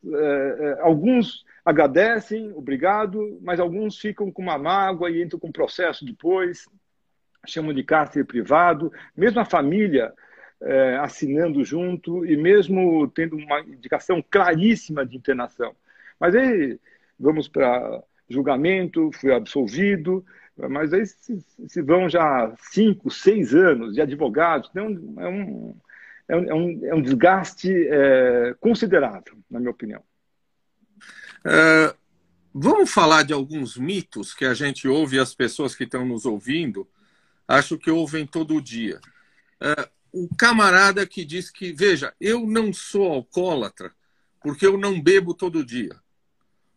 é, 0.05 0.57
é, 0.61 0.81
alguns 0.83 1.45
agradecem, 1.65 2.53
obrigado, 2.53 3.39
mas 3.43 3.59
alguns 3.59 3.99
ficam 3.99 4.31
com 4.31 4.43
uma 4.43 4.59
mágoa 4.59 5.11
e 5.11 5.23
entram 5.23 5.41
com 5.41 5.51
processo 5.51 6.05
depois, 6.05 6.69
chamam 7.47 7.73
de 7.73 7.83
cárcere 7.83 8.25
privado, 8.25 8.93
mesmo 9.17 9.41
a 9.41 9.45
família 9.45 10.13
é, 10.61 10.97
assinando 10.97 11.65
junto 11.65 12.27
e 12.27 12.37
mesmo 12.37 13.09
tendo 13.09 13.37
uma 13.37 13.61
indicação 13.61 14.23
claríssima 14.31 15.07
de 15.07 15.17
internação. 15.17 15.75
Mas 16.21 16.35
aí 16.35 16.79
vamos 17.19 17.49
para 17.49 18.03
julgamento, 18.29 19.11
fui 19.13 19.33
absolvido, 19.33 20.25
mas 20.57 20.93
aí 20.93 21.07
se, 21.07 21.45
se 21.67 21.83
vão 21.83 22.09
já 22.09 22.55
cinco, 22.71 23.11
seis 23.11 23.55
anos 23.55 23.95
de 23.95 24.01
advogados, 24.01 24.69
então 24.71 24.85
é 25.19 25.29
um, 25.29 25.77
é 26.29 26.37
um, 26.37 26.47
é 26.49 26.55
um, 26.55 26.87
é 26.87 26.95
um 26.95 27.03
desgaste 27.03 27.71
é, 27.89 28.55
considerável, 28.61 29.37
na 29.51 29.59
minha 29.59 29.71
opinião. 29.71 30.03
É, 31.45 31.95
vamos 32.55 32.91
falar 32.91 33.23
de 33.23 33.33
alguns 33.33 33.77
mitos 33.77 34.33
que 34.33 34.45
a 34.45 34.55
gente 34.55 34.87
ouve 34.87 35.17
e 35.17 35.21
as 35.21 35.35
pessoas 35.35 35.75
que 35.75 35.85
estão 35.85 36.05
nos 36.05 36.25
ouvindo 36.25 36.89
acho 37.49 37.79
que 37.79 37.91
ouvem 37.91 38.27
todo 38.27 38.63
dia. 38.63 39.01
É, 39.61 39.89
o 40.13 40.29
camarada 40.37 41.07
que 41.07 41.25
diz 41.25 41.51
que, 41.51 41.73
veja, 41.73 42.15
eu 42.21 42.47
não 42.47 42.73
sou 42.73 43.11
alcoólatra 43.11 43.91
porque 44.41 44.67
eu 44.67 44.77
não 44.77 45.01
bebo 45.01 45.35
todo 45.35 45.65
dia 45.65 45.91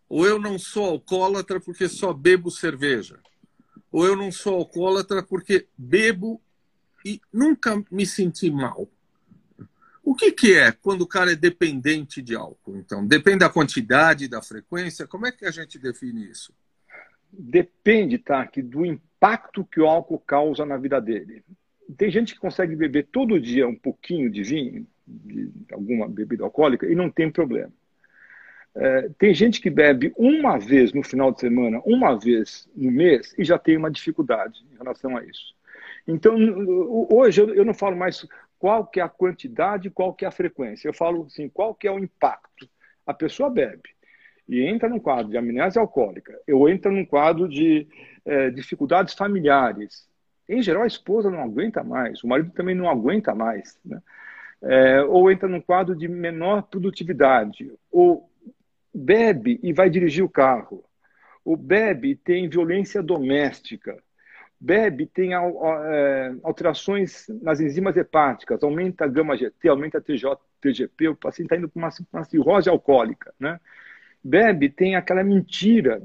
ou 0.08 0.26
eu 0.26 0.40
não 0.40 0.58
sou 0.58 0.86
alcoólatra 0.86 1.60
porque 1.60 1.88
só 1.88 2.14
bebo 2.14 2.52
cerveja, 2.52 3.20
ou 3.92 4.06
eu 4.06 4.16
não 4.16 4.32
sou 4.32 4.56
alcoólatra 4.56 5.24
porque 5.24 5.68
bebo 5.78 6.42
e 7.06 7.22
nunca 7.32 7.84
me 7.92 8.06
senti 8.06 8.50
mal. 8.50 8.90
O 10.04 10.14
que, 10.14 10.32
que 10.32 10.54
é 10.54 10.72
quando 10.72 11.02
o 11.02 11.08
cara 11.08 11.32
é 11.32 11.36
dependente 11.36 12.22
de 12.22 12.36
álcool? 12.36 12.78
Então, 12.78 13.06
depende 13.06 13.40
da 13.40 13.50
quantidade, 13.50 14.28
da 14.28 14.42
frequência? 14.42 15.08
Como 15.08 15.26
é 15.26 15.32
que 15.32 15.46
a 15.46 15.52
gente 15.52 15.80
define 15.80 16.30
isso? 16.30 16.54
Depende, 17.32 18.20
tá, 18.20 18.48
do 18.64 18.86
impacto 18.86 19.66
que 19.66 19.82
o 19.82 19.88
álcool 19.88 20.20
causa 20.20 20.64
na 20.64 20.78
vida 20.78 21.02
dele. 21.02 21.44
Tem 21.98 22.12
gente 22.12 22.34
que 22.34 22.40
consegue 22.40 22.76
beber 22.76 23.08
todo 23.12 23.40
dia 23.40 23.68
um 23.68 23.76
pouquinho 23.76 24.30
de 24.30 24.44
vinho, 24.44 24.88
de 25.06 25.52
alguma 25.72 26.08
bebida 26.08 26.44
alcoólica, 26.44 26.88
e 26.88 26.96
não 26.96 27.10
tem 27.10 27.32
problema. 27.32 27.74
É, 28.78 29.10
tem 29.18 29.34
gente 29.34 29.62
que 29.62 29.70
bebe 29.70 30.14
uma 30.18 30.58
vez 30.58 30.92
no 30.92 31.02
final 31.02 31.32
de 31.32 31.40
semana, 31.40 31.82
uma 31.86 32.20
vez 32.20 32.70
no 32.76 32.92
mês, 32.92 33.34
e 33.38 33.46
já 33.46 33.58
tem 33.58 33.78
uma 33.78 33.90
dificuldade 33.90 34.66
em 34.72 34.78
relação 34.78 35.16
a 35.16 35.24
isso. 35.24 35.56
Então, 36.08 36.36
hoje 37.10 37.42
eu 37.42 37.66
não 37.66 37.74
falo 37.74 37.96
mais 37.96 38.28
qual 38.60 38.86
que 38.86 39.00
é 39.00 39.04
a 39.04 39.10
quantidade, 39.10 39.90
qual 39.90 40.14
que 40.14 40.26
é 40.26 40.28
a 40.28 40.32
frequência. 40.32 40.88
Eu 40.88 40.94
falo 40.94 41.26
assim, 41.26 41.50
qual 41.50 41.74
que 41.74 41.88
é 41.88 41.92
o 41.92 42.00
impacto. 42.00 42.70
A 43.06 43.14
pessoa 43.14 43.50
bebe 43.50 43.96
e 44.48 44.62
entra 44.62 44.88
num 44.88 45.00
quadro 45.00 45.32
de 45.32 45.38
amnésia 45.38 45.82
alcoólica, 45.82 46.40
ou 46.48 46.70
entra 46.70 46.92
num 46.92 47.06
quadro 47.06 47.48
de 47.50 47.88
é, 48.24 48.50
dificuldades 48.52 49.14
familiares. 49.14 50.08
Em 50.48 50.62
geral, 50.62 50.84
a 50.84 50.88
esposa 50.88 51.32
não 51.32 51.42
aguenta 51.42 51.84
mais, 51.84 52.24
o 52.24 52.28
marido 52.28 52.52
também 52.52 52.76
não 52.76 52.90
aguenta 52.90 53.34
mais. 53.34 53.80
Né? 53.84 54.00
É, 54.62 55.02
ou 55.04 55.32
entra 55.32 55.50
num 55.50 55.62
quadro 55.62 55.96
de 55.96 56.08
menor 56.08 56.64
produtividade, 56.64 57.72
ou 57.92 58.30
bebe 58.96 59.60
e 59.62 59.74
vai 59.74 59.90
dirigir 59.90 60.24
o 60.24 60.30
carro. 60.30 60.84
O 61.44 61.58
bebe 61.58 62.16
tem 62.16 62.50
violência 62.50 63.04
doméstica. 63.04 64.02
Bebe 64.60 65.06
tem 65.06 65.34
é, 65.34 65.38
alterações 66.42 67.28
nas 67.42 67.60
enzimas 67.60 67.96
hepáticas, 67.98 68.64
aumenta 68.64 69.04
a 69.04 69.08
gama-GT, 69.08 69.68
aumenta 69.68 69.98
a 69.98 70.02
TJ, 70.02 70.38
TGP, 70.62 71.10
o 71.10 71.16
paciente 71.16 71.48
está 71.48 71.58
indo 71.58 71.70
para 71.70 71.80
uma, 71.80 71.90
uma 72.12 72.24
cirrose 72.24 72.70
alcoólica. 72.70 73.34
Né? 73.40 73.60
Bebe 74.24 74.70
tem 74.70 74.96
aquela 74.96 75.24
mentira. 75.24 76.02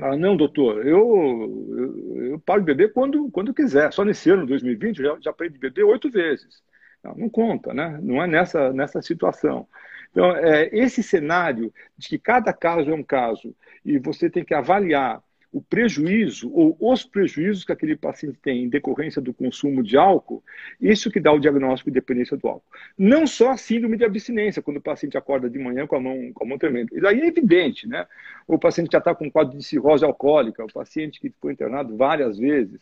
Ah, 0.00 0.16
não, 0.16 0.36
doutor, 0.36 0.86
eu, 0.86 1.66
eu, 1.76 2.24
eu, 2.32 2.40
paro 2.40 2.60
de 2.60 2.66
beber 2.66 2.92
quando, 2.92 3.30
quando 3.30 3.54
quiser. 3.54 3.92
Só 3.92 4.04
nesse 4.04 4.28
ano, 4.30 4.46
2020, 4.46 4.98
eu 4.98 5.14
já, 5.14 5.20
já 5.22 5.32
parei 5.32 5.50
de 5.50 5.58
beber 5.58 5.84
oito 5.84 6.10
vezes. 6.10 6.62
Não, 7.02 7.14
não, 7.14 7.30
conta, 7.30 7.72
né? 7.72 7.98
não 8.02 8.22
é 8.22 8.26
nessa, 8.26 8.72
nessa 8.72 9.00
situação. 9.00 9.66
Então, 10.10 10.36
é, 10.36 10.68
esse 10.72 11.02
cenário 11.02 11.72
de 11.96 12.08
que 12.08 12.18
cada 12.18 12.52
caso 12.52 12.90
é 12.90 12.94
um 12.94 13.02
caso 13.02 13.54
e 13.84 13.98
você 13.98 14.28
tem 14.28 14.44
que 14.44 14.54
avaliar 14.54 15.22
o 15.52 15.62
prejuízo 15.62 16.50
ou 16.52 16.76
os 16.78 17.04
prejuízos 17.04 17.64
que 17.64 17.72
aquele 17.72 17.96
paciente 17.96 18.38
tem 18.40 18.64
em 18.64 18.68
decorrência 18.68 19.20
do 19.20 19.32
consumo 19.32 19.82
de 19.82 19.96
álcool, 19.96 20.42
isso 20.80 21.10
que 21.10 21.20
dá 21.20 21.32
o 21.32 21.38
diagnóstico 21.38 21.90
de 21.90 21.94
dependência 21.94 22.36
do 22.36 22.46
álcool. 22.46 22.70
Não 22.98 23.26
só 23.26 23.52
a 23.52 23.56
síndrome 23.56 23.96
de 23.96 24.04
abstinência, 24.04 24.62
quando 24.62 24.76
o 24.76 24.82
paciente 24.82 25.16
acorda 25.16 25.48
de 25.48 25.58
manhã 25.58 25.86
com 25.86 25.96
a 25.96 26.00
mão, 26.00 26.32
com 26.34 26.44
a 26.44 26.46
mão 26.46 26.58
tremendo. 26.58 26.94
Isso 26.94 27.06
aí 27.06 27.20
é 27.20 27.26
evidente, 27.26 27.88
né? 27.88 28.06
O 28.46 28.58
paciente 28.58 28.90
já 28.92 28.98
está 28.98 29.14
com 29.14 29.26
um 29.26 29.30
quadro 29.30 29.56
de 29.56 29.64
cirrose 29.64 30.04
alcoólica, 30.04 30.64
o 30.64 30.72
paciente 30.72 31.18
que 31.18 31.32
foi 31.40 31.52
internado 31.52 31.96
várias 31.96 32.38
vezes. 32.38 32.80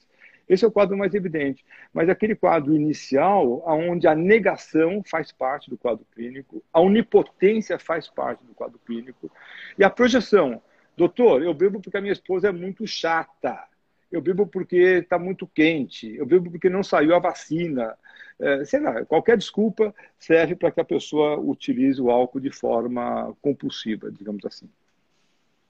Esse 0.48 0.64
é 0.64 0.68
o 0.68 0.72
quadro 0.72 0.96
mais 0.96 1.14
evidente. 1.14 1.64
Mas 1.92 2.08
aquele 2.08 2.34
quadro 2.34 2.74
inicial, 2.74 3.64
onde 3.66 4.06
a 4.06 4.14
negação 4.14 5.02
faz 5.04 5.32
parte 5.32 5.68
do 5.68 5.76
quadro 5.76 6.06
clínico, 6.14 6.62
a 6.72 6.80
onipotência 6.80 7.78
faz 7.78 8.08
parte 8.08 8.44
do 8.44 8.54
quadro 8.54 8.78
clínico, 8.84 9.30
e 9.78 9.84
a 9.84 9.90
projeção 9.90 10.62
Doutor, 10.96 11.42
eu 11.42 11.52
bebo 11.52 11.80
porque 11.80 11.98
a 11.98 12.00
minha 12.00 12.12
esposa 12.12 12.48
é 12.48 12.52
muito 12.52 12.86
chata. 12.86 13.62
Eu 14.10 14.22
bebo 14.22 14.46
porque 14.46 14.76
está 14.76 15.18
muito 15.18 15.46
quente. 15.46 16.14
Eu 16.16 16.24
bebo 16.24 16.50
porque 16.50 16.70
não 16.70 16.82
saiu 16.82 17.14
a 17.14 17.18
vacina. 17.18 17.94
É, 18.38 18.64
sei 18.64 18.80
lá, 18.80 19.04
qualquer 19.04 19.36
desculpa 19.36 19.94
serve 20.18 20.54
para 20.56 20.70
que 20.70 20.80
a 20.80 20.84
pessoa 20.84 21.38
utilize 21.38 22.00
o 22.00 22.10
álcool 22.10 22.40
de 22.40 22.50
forma 22.50 23.34
compulsiva, 23.42 24.10
digamos 24.10 24.44
assim. 24.46 24.68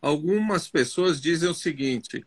Algumas 0.00 0.68
pessoas 0.68 1.20
dizem 1.20 1.48
o 1.48 1.54
seguinte: 1.54 2.24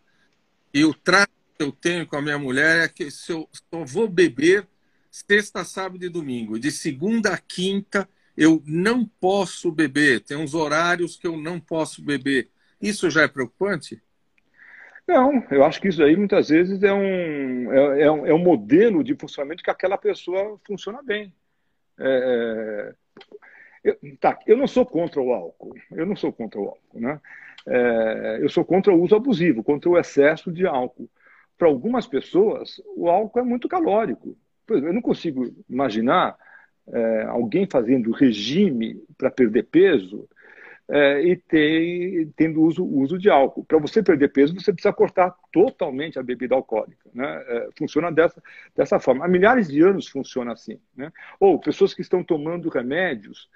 e 0.74 0.84
o 0.84 0.94
trato 0.94 1.32
eu 1.60 1.72
tenho 1.72 2.08
com 2.08 2.16
a 2.16 2.22
minha 2.22 2.40
mulher 2.40 2.86
é 2.86 2.88
que 2.88 3.12
se 3.12 3.32
eu 3.32 3.48
só 3.52 3.84
vou 3.84 4.08
beber 4.08 4.66
sexta, 5.12 5.64
sábado 5.66 6.04
e 6.04 6.10
domingo. 6.10 6.58
De 6.58 6.72
segunda 6.72 7.34
a 7.34 7.38
quinta 7.38 8.08
eu 8.38 8.64
não 8.66 9.06
posso 9.06 9.70
beber. 9.70 10.22
Tem 10.22 10.38
uns 10.38 10.54
horários 10.54 11.18
que 11.18 11.28
eu 11.28 11.36
não 11.36 11.60
posso 11.60 12.02
beber. 12.02 12.50
Isso 12.82 13.10
já 13.10 13.24
é 13.24 13.28
preocupante? 13.28 14.02
Não, 15.06 15.44
eu 15.52 15.66
acho 15.66 15.82
que 15.82 15.90
isso 15.90 16.02
aí 16.02 16.16
muitas 16.16 16.48
vezes 16.48 16.82
é 16.82 16.94
um, 16.94 17.74
é, 17.74 18.04
é 18.04 18.12
um, 18.12 18.26
é 18.28 18.34
um 18.34 18.40
modelo 18.40 19.04
de 19.04 19.16
funcionamento 19.16 19.64
que 19.64 19.72
aquela 19.72 19.98
pessoa 19.98 20.58
funciona 20.66 21.02
bem. 21.04 21.34
É, 22.00 22.94
é, 23.84 23.92
eu, 23.92 24.18
tá, 24.18 24.40
eu 24.48 24.56
não 24.56 24.68
sou 24.68 24.86
contra 24.86 25.20
o 25.20 25.34
álcool, 25.34 25.76
eu 25.92 26.06
não 26.06 26.16
sou 26.16 26.32
contra 26.32 26.60
o 26.60 26.70
álcool, 26.70 27.00
né? 27.00 27.20
É, 27.68 28.40
eu 28.42 28.48
sou 28.48 28.64
contra 28.64 28.94
o 28.94 29.02
uso 29.02 29.16
abusivo, 29.16 29.64
contra 29.64 29.90
o 29.90 29.98
excesso 29.98 30.52
de 30.52 30.66
álcool. 30.66 31.10
Para 31.60 31.68
algumas 31.68 32.08
pessoas, 32.08 32.82
o 32.96 33.10
álcool 33.10 33.40
é 33.40 33.44
muito 33.44 33.68
calórico. 33.68 34.38
Eu 34.70 34.94
não 34.94 35.02
consigo 35.02 35.54
imaginar 35.70 36.38
é, 36.88 37.24
alguém 37.24 37.68
fazendo 37.70 38.12
regime 38.12 39.04
para 39.18 39.30
perder 39.30 39.64
peso 39.64 40.26
é, 40.88 41.22
e 41.22 41.36
ter, 41.36 42.30
tendo 42.38 42.62
uso, 42.62 42.86
uso 42.86 43.18
de 43.18 43.30
álcool. 43.30 43.66
Para 43.66 43.78
você 43.78 44.02
perder 44.02 44.30
peso, 44.30 44.56
você 44.56 44.72
precisa 44.72 44.94
cortar 44.94 45.36
totalmente 45.52 46.18
a 46.18 46.24
bebida 46.24 46.56
alcoólica. 46.56 47.10
Né? 47.14 47.28
É, 47.48 47.70
funciona 47.78 48.10
dessa, 48.10 48.42
dessa 48.74 48.98
forma. 48.98 49.26
Há 49.26 49.28
milhares 49.28 49.68
de 49.68 49.82
anos 49.82 50.08
funciona 50.08 50.54
assim. 50.54 50.80
Né? 50.96 51.12
Ou 51.42 51.60
pessoas 51.60 51.94
que 51.94 52.02
estão 52.02 52.24
tomando 52.24 52.70
remédios 52.70 53.50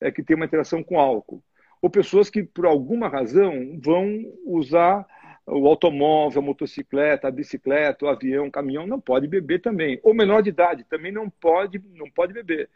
é, 0.00 0.10
que 0.10 0.22
têm 0.22 0.34
uma 0.34 0.46
interação 0.46 0.82
com 0.82 0.98
álcool. 0.98 1.42
Ou 1.82 1.90
pessoas 1.90 2.30
que, 2.30 2.42
por 2.42 2.64
alguma 2.64 3.06
razão, 3.06 3.78
vão 3.82 4.24
usar 4.46 5.06
o 5.50 5.66
automóvel, 5.66 6.40
a 6.40 6.44
motocicleta, 6.44 7.28
a 7.28 7.30
bicicleta, 7.30 8.04
o 8.04 8.08
avião, 8.08 8.46
o 8.46 8.50
caminhão, 8.50 8.86
não 8.86 9.00
pode 9.00 9.26
beber 9.26 9.60
também. 9.60 9.98
Ou 10.02 10.14
menor 10.14 10.42
de 10.42 10.50
idade, 10.50 10.84
também 10.84 11.12
não 11.12 11.28
pode, 11.28 11.82
não 11.94 12.10
pode 12.10 12.32
beber. 12.32 12.68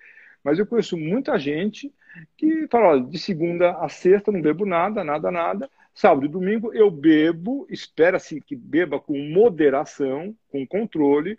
Mas 0.42 0.58
eu 0.58 0.66
conheço 0.66 0.96
muita 0.96 1.38
gente 1.38 1.92
que 2.37 2.66
fala, 2.68 2.88
olha, 2.88 3.04
de 3.04 3.18
segunda 3.18 3.72
a 3.78 3.88
sexta 3.88 4.30
não 4.30 4.42
bebo 4.42 4.66
nada, 4.66 5.02
nada, 5.02 5.30
nada. 5.30 5.70
Sábado 5.94 6.26
e 6.26 6.28
domingo 6.28 6.74
eu 6.74 6.90
bebo, 6.90 7.66
espera-se 7.70 8.40
que 8.40 8.56
beba 8.56 9.00
com 9.00 9.16
moderação, 9.16 10.34
com 10.50 10.66
controle, 10.66 11.38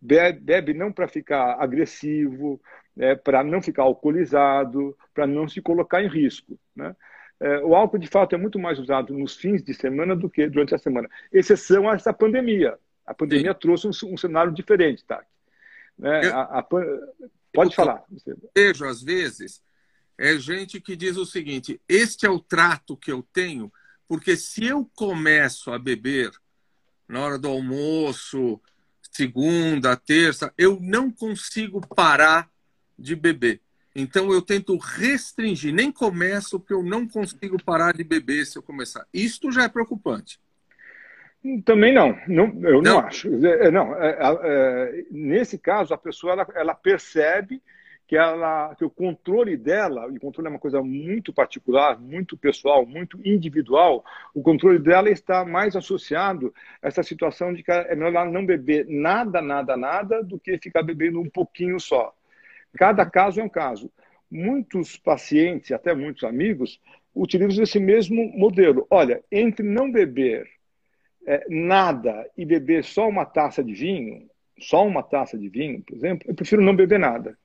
bebe, 0.00 0.40
bebe 0.40 0.74
não 0.74 0.92
para 0.92 1.08
ficar 1.08 1.60
agressivo, 1.60 2.60
é, 2.96 3.14
para 3.14 3.42
não 3.42 3.60
ficar 3.60 3.82
alcoolizado, 3.82 4.96
para 5.12 5.26
não 5.26 5.48
se 5.48 5.60
colocar 5.60 6.02
em 6.02 6.08
risco. 6.08 6.58
Né? 6.74 6.94
É, 7.38 7.58
o 7.58 7.74
álcool, 7.74 7.98
de 7.98 8.06
fato, 8.06 8.34
é 8.34 8.38
muito 8.38 8.58
mais 8.58 8.78
usado 8.78 9.12
nos 9.12 9.36
fins 9.36 9.62
de 9.62 9.74
semana 9.74 10.16
do 10.16 10.28
que 10.28 10.48
durante 10.48 10.74
a 10.74 10.78
semana. 10.78 11.08
Exceção 11.32 11.88
a 11.88 11.94
essa 11.94 12.12
pandemia. 12.12 12.78
A 13.06 13.14
pandemia 13.14 13.52
Sim. 13.52 13.58
trouxe 13.60 13.86
um, 13.86 14.14
um, 14.14 14.16
cenário 14.16 14.52
diferente, 14.52 15.04
tá? 15.04 15.22
É, 16.02 16.26
eu... 16.26 16.36
a, 16.36 16.58
a, 16.58 16.66
Pode 17.52 17.74
falar. 17.74 18.02
Vejo, 18.54 18.84
às 18.84 19.02
vezes, 19.02 19.62
é 20.18 20.36
gente 20.38 20.80
que 20.80 20.96
diz 20.96 21.16
o 21.16 21.24
seguinte: 21.24 21.80
este 21.88 22.26
é 22.26 22.30
o 22.30 22.38
trato 22.38 22.96
que 22.96 23.10
eu 23.10 23.22
tenho, 23.32 23.72
porque 24.06 24.36
se 24.36 24.66
eu 24.66 24.88
começo 24.94 25.70
a 25.72 25.78
beber 25.78 26.30
na 27.08 27.20
hora 27.20 27.38
do 27.38 27.48
almoço, 27.48 28.60
segunda, 29.10 29.96
terça, 29.96 30.52
eu 30.58 30.78
não 30.80 31.10
consigo 31.10 31.80
parar 31.94 32.50
de 32.98 33.14
beber. 33.14 33.60
Então 33.98 34.30
eu 34.30 34.42
tento 34.42 34.76
restringir, 34.76 35.72
nem 35.72 35.90
começo 35.90 36.60
porque 36.60 36.74
eu 36.74 36.82
não 36.82 37.08
consigo 37.08 37.56
parar 37.64 37.94
de 37.94 38.04
beber 38.04 38.44
se 38.44 38.58
eu 38.58 38.62
começar. 38.62 39.06
Isto 39.12 39.50
já 39.50 39.62
é 39.62 39.68
preocupante. 39.68 40.38
Também 41.64 41.94
não, 41.94 42.14
não 42.28 42.46
eu 42.62 42.82
não, 42.82 42.92
não 42.92 42.98
acho. 42.98 43.26
É, 43.46 43.68
é, 43.68 43.70
não, 43.70 43.94
é, 43.94 44.18
é, 44.20 45.04
nesse 45.10 45.56
caso, 45.56 45.94
a 45.94 45.98
pessoa 45.98 46.34
ela, 46.34 46.46
ela, 46.54 46.74
percebe 46.74 47.62
que, 48.06 48.16
ela, 48.16 48.74
que 48.74 48.84
o 48.84 48.90
controle 48.90 49.56
dela, 49.56 50.08
e 50.12 50.18
o 50.18 50.20
controle 50.20 50.48
é 50.48 50.50
uma 50.50 50.58
coisa 50.58 50.82
muito 50.82 51.32
particular, 51.32 51.98
muito 51.98 52.36
pessoal, 52.36 52.84
muito 52.84 53.18
individual, 53.24 54.04
o 54.34 54.42
controle 54.42 54.78
dela 54.78 55.08
está 55.08 55.42
mais 55.42 55.74
associado 55.74 56.52
a 56.82 56.88
essa 56.88 57.02
situação 57.02 57.54
de 57.54 57.62
que 57.62 57.72
é 57.72 57.94
melhor 57.94 58.14
ela 58.14 58.30
não 58.30 58.44
beber 58.44 58.84
nada, 58.88 59.40
nada, 59.40 59.74
nada, 59.74 60.22
do 60.22 60.38
que 60.38 60.58
ficar 60.58 60.82
bebendo 60.82 61.18
um 61.18 61.30
pouquinho 61.30 61.80
só. 61.80 62.14
Cada 62.76 63.04
caso 63.06 63.40
é 63.40 63.44
um 63.44 63.48
caso. 63.48 63.90
Muitos 64.30 64.96
pacientes, 64.96 65.72
até 65.72 65.94
muitos 65.94 66.24
amigos, 66.24 66.80
utilizam 67.14 67.64
esse 67.64 67.78
mesmo 67.80 68.30
modelo. 68.36 68.86
Olha, 68.90 69.22
entre 69.30 69.66
não 69.66 69.90
beber 69.90 70.46
é, 71.26 71.44
nada 71.48 72.28
e 72.36 72.44
beber 72.44 72.84
só 72.84 73.08
uma 73.08 73.24
taça 73.24 73.62
de 73.64 73.72
vinho, 73.72 74.28
só 74.58 74.86
uma 74.86 75.02
taça 75.02 75.36
de 75.36 75.48
vinho, 75.48 75.82
por 75.82 75.96
exemplo, 75.96 76.28
eu 76.28 76.34
prefiro 76.34 76.62
não 76.62 76.74
beber 76.74 76.98
nada. 76.98 77.36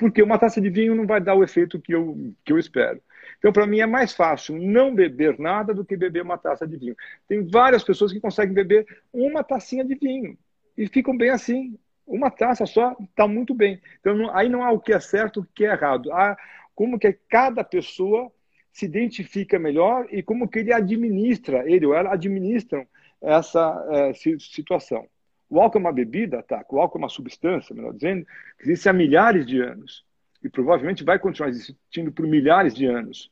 porque 0.00 0.22
uma 0.22 0.38
taça 0.38 0.62
de 0.62 0.70
vinho 0.70 0.94
não 0.94 1.06
vai 1.06 1.20
dar 1.20 1.34
o 1.34 1.44
efeito 1.44 1.78
que 1.78 1.94
eu, 1.94 2.32
que 2.42 2.50
eu 2.50 2.58
espero. 2.58 3.02
Então, 3.38 3.52
para 3.52 3.66
mim, 3.66 3.80
é 3.80 3.86
mais 3.86 4.14
fácil 4.14 4.56
não 4.58 4.94
beber 4.94 5.38
nada 5.38 5.74
do 5.74 5.84
que 5.84 5.94
beber 5.94 6.22
uma 6.22 6.38
taça 6.38 6.66
de 6.66 6.74
vinho. 6.78 6.96
Tem 7.28 7.46
várias 7.46 7.84
pessoas 7.84 8.10
que 8.10 8.18
conseguem 8.18 8.54
beber 8.54 8.86
uma 9.12 9.44
tacinha 9.44 9.84
de 9.84 9.94
vinho 9.94 10.38
e 10.76 10.86
ficam 10.88 11.14
bem 11.14 11.28
assim. 11.28 11.78
Uma 12.10 12.30
taça 12.30 12.66
só 12.66 12.96
está 13.00 13.28
muito 13.28 13.54
bem. 13.54 13.80
Então, 14.00 14.14
não, 14.14 14.36
aí 14.36 14.48
não 14.48 14.64
há 14.64 14.72
o 14.72 14.80
que 14.80 14.92
é 14.92 14.98
certo 15.00 15.40
o 15.40 15.46
que 15.54 15.64
é 15.64 15.72
errado. 15.72 16.12
Há 16.12 16.36
como 16.74 16.98
que 16.98 17.12
cada 17.28 17.62
pessoa 17.62 18.32
se 18.72 18.84
identifica 18.84 19.58
melhor 19.58 20.06
e 20.10 20.22
como 20.22 20.48
que 20.48 20.58
ele 20.58 20.72
administra, 20.72 21.70
ele 21.70 21.86
ou 21.86 21.94
ela 21.94 22.12
administram 22.12 22.86
essa 23.20 23.86
é, 23.90 24.12
situação. 24.38 25.06
O 25.48 25.60
álcool 25.60 25.78
é 25.78 25.80
uma 25.80 25.92
bebida, 25.92 26.42
tá? 26.42 26.64
O 26.68 26.80
álcool 26.80 26.98
é 26.98 27.02
uma 27.02 27.08
substância, 27.08 27.74
melhor 27.74 27.92
dizendo, 27.92 28.24
que 28.58 28.64
existe 28.64 28.88
há 28.88 28.92
milhares 28.92 29.46
de 29.46 29.60
anos 29.60 30.04
e 30.42 30.48
provavelmente 30.48 31.04
vai 31.04 31.18
continuar 31.18 31.48
existindo 31.50 32.10
por 32.12 32.26
milhares 32.26 32.74
de 32.74 32.86
anos. 32.86 33.30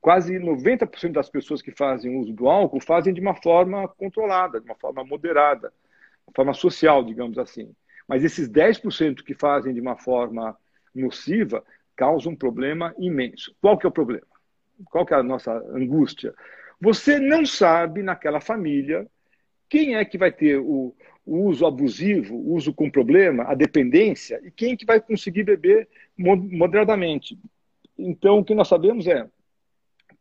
Quase 0.00 0.38
90% 0.38 1.12
das 1.12 1.30
pessoas 1.30 1.62
que 1.62 1.70
fazem 1.70 2.16
uso 2.18 2.32
do 2.32 2.48
álcool 2.48 2.80
fazem 2.80 3.14
de 3.14 3.20
uma 3.20 3.34
forma 3.34 3.88
controlada, 3.88 4.60
de 4.60 4.66
uma 4.66 4.74
forma 4.74 5.04
moderada, 5.04 5.72
uma 6.26 6.32
forma 6.34 6.52
social, 6.52 7.04
digamos 7.04 7.38
assim. 7.38 7.74
Mas 8.06 8.24
esses 8.24 8.48
10% 8.48 9.22
que 9.22 9.34
fazem 9.34 9.72
de 9.72 9.80
uma 9.80 9.96
forma 9.96 10.56
nociva 10.94 11.64
causam 11.96 12.32
um 12.32 12.36
problema 12.36 12.94
imenso. 12.98 13.54
Qual 13.60 13.78
que 13.78 13.86
é 13.86 13.88
o 13.88 13.92
problema? 13.92 14.26
Qual 14.86 15.06
que 15.06 15.14
é 15.14 15.16
a 15.16 15.22
nossa 15.22 15.52
angústia? 15.74 16.34
Você 16.80 17.18
não 17.18 17.46
sabe 17.46 18.02
naquela 18.02 18.40
família 18.40 19.06
quem 19.68 19.94
é 19.94 20.04
que 20.04 20.18
vai 20.18 20.32
ter 20.32 20.58
o, 20.58 20.94
o 21.24 21.44
uso 21.44 21.64
abusivo, 21.64 22.34
o 22.34 22.54
uso 22.54 22.74
com 22.74 22.90
problema, 22.90 23.44
a 23.44 23.54
dependência, 23.54 24.40
e 24.44 24.50
quem 24.50 24.72
é 24.72 24.76
que 24.76 24.84
vai 24.84 25.00
conseguir 25.00 25.44
beber 25.44 25.88
moderadamente. 26.16 27.38
Então, 27.96 28.38
o 28.38 28.44
que 28.44 28.54
nós 28.54 28.68
sabemos 28.68 29.06
é, 29.06 29.26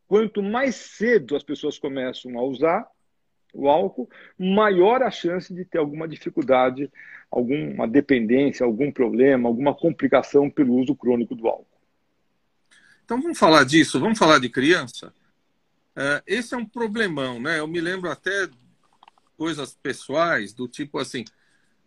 quanto 0.07 0.43
mais 0.43 0.75
cedo 0.75 1.35
as 1.35 1.43
pessoas 1.43 1.79
começam 1.79 2.37
a 2.37 2.43
usar 2.43 2.87
o 3.53 3.69
álcool, 3.69 4.09
maior 4.37 5.03
a 5.03 5.11
chance 5.11 5.53
de 5.53 5.65
ter 5.65 5.77
alguma 5.77 6.07
dificuldade, 6.07 6.89
alguma 7.29 7.87
dependência, 7.87 8.65
algum 8.65 8.91
problema, 8.91 9.47
alguma 9.47 9.73
complicação 9.73 10.49
pelo 10.49 10.75
uso 10.75 10.95
crônico 10.95 11.35
do 11.35 11.47
álcool. 11.47 11.67
Então 13.03 13.21
vamos 13.21 13.37
falar 13.37 13.65
disso, 13.65 13.99
vamos 13.99 14.17
falar 14.17 14.39
de 14.39 14.49
criança. 14.49 15.13
É, 15.95 16.23
esse 16.25 16.53
é 16.53 16.57
um 16.57 16.65
problemão, 16.65 17.41
né? 17.41 17.59
Eu 17.59 17.67
me 17.67 17.81
lembro 17.81 18.09
até 18.09 18.47
coisas 19.37 19.73
pessoais, 19.73 20.53
do 20.53 20.67
tipo 20.67 20.97
assim, 20.97 21.25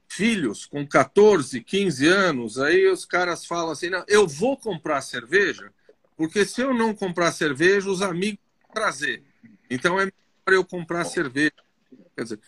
filhos 0.09 0.67
com 0.67 0.87
14, 0.87 1.61
15 1.61 2.07
anos, 2.07 2.59
aí 2.59 2.87
os 2.87 3.05
caras 3.05 3.47
falam 3.47 3.71
assim, 3.71 3.89
não, 3.89 4.05
eu 4.07 4.27
vou 4.27 4.57
comprar 4.57 5.01
cerveja, 5.01 5.73
porque 6.17 6.45
se 6.45 6.61
eu 6.61 6.75
não 6.75 6.95
comprar 6.95 7.33
cerveja, 7.33 7.89
os 7.89 8.03
amigos 8.03 8.41
vão 8.63 8.75
trazer. 8.75 9.23
Então 9.71 10.01
é 10.01 10.11
melhor 10.45 10.57
eu 10.59 10.65
comprar 10.65 11.05
cerveja. 11.05 11.53
Quer 12.15 12.23
dizer, 12.23 12.41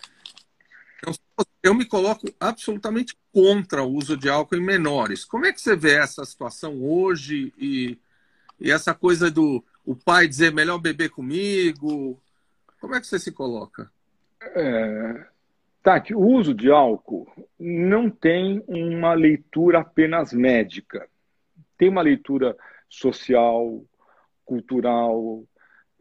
eu, 1.07 1.15
eu 1.63 1.75
me 1.75 1.85
coloco 1.85 2.27
absolutamente 2.39 3.17
contra 3.33 3.83
o 3.83 3.93
uso 3.93 4.17
de 4.17 4.29
álcool 4.29 4.57
em 4.57 4.65
menores. 4.65 5.25
Como 5.25 5.47
é 5.47 5.53
que 5.53 5.61
você 5.61 5.75
vê 5.75 5.95
essa 5.95 6.25
situação 6.25 6.83
hoje 6.83 7.53
e, 7.59 7.99
e 8.61 8.71
essa 8.71 8.95
coisa 8.95 9.31
do 9.31 9.65
o 9.85 9.95
pai 9.95 10.27
dizer 10.27 10.53
melhor 10.53 10.79
beber 10.79 11.11
comigo? 11.11 12.21
Como 12.81 12.95
é 12.95 13.01
que 13.01 13.07
você 13.07 13.19
se 13.19 13.33
coloca? 13.33 13.91
É, 14.41 15.27
Tati, 15.83 16.15
o 16.15 16.21
uso 16.21 16.53
de 16.53 16.71
álcool 16.71 17.27
não 17.59 18.11
tem 18.11 18.63
uma 18.67 19.15
leitura 19.15 19.81
apenas 19.81 20.33
médica. 20.33 21.09
Tem 21.79 21.89
uma 21.89 22.03
leitura 22.03 22.57
social, 22.89 23.85
cultural, 24.45 25.45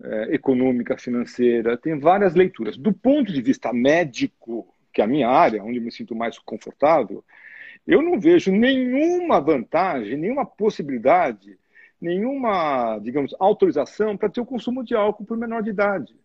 é, 0.01 0.35
econômica, 0.35 0.97
financeira, 0.97 1.77
tem 1.77 1.97
várias 1.97 2.35
leituras. 2.35 2.77
Do 2.77 2.93
ponto 2.93 3.31
de 3.31 3.41
vista 3.41 3.73
médico, 3.73 4.67
que 4.93 5.01
é 5.01 5.03
a 5.03 5.07
minha 5.07 5.29
área, 5.29 5.63
onde 5.63 5.79
me 5.79 5.91
sinto 5.91 6.15
mais 6.15 6.37
confortável, 6.39 7.23
eu 7.85 8.01
não 8.01 8.19
vejo 8.19 8.51
nenhuma 8.51 9.39
vantagem, 9.39 10.17
nenhuma 10.17 10.45
possibilidade, 10.45 11.57
nenhuma, 12.01 12.99
digamos, 12.99 13.35
autorização 13.39 14.17
para 14.17 14.29
ter 14.29 14.41
o 14.41 14.45
consumo 14.45 14.83
de 14.83 14.95
álcool 14.95 15.25
por 15.25 15.37
menor 15.37 15.61
de 15.61 15.69
idade 15.69 16.15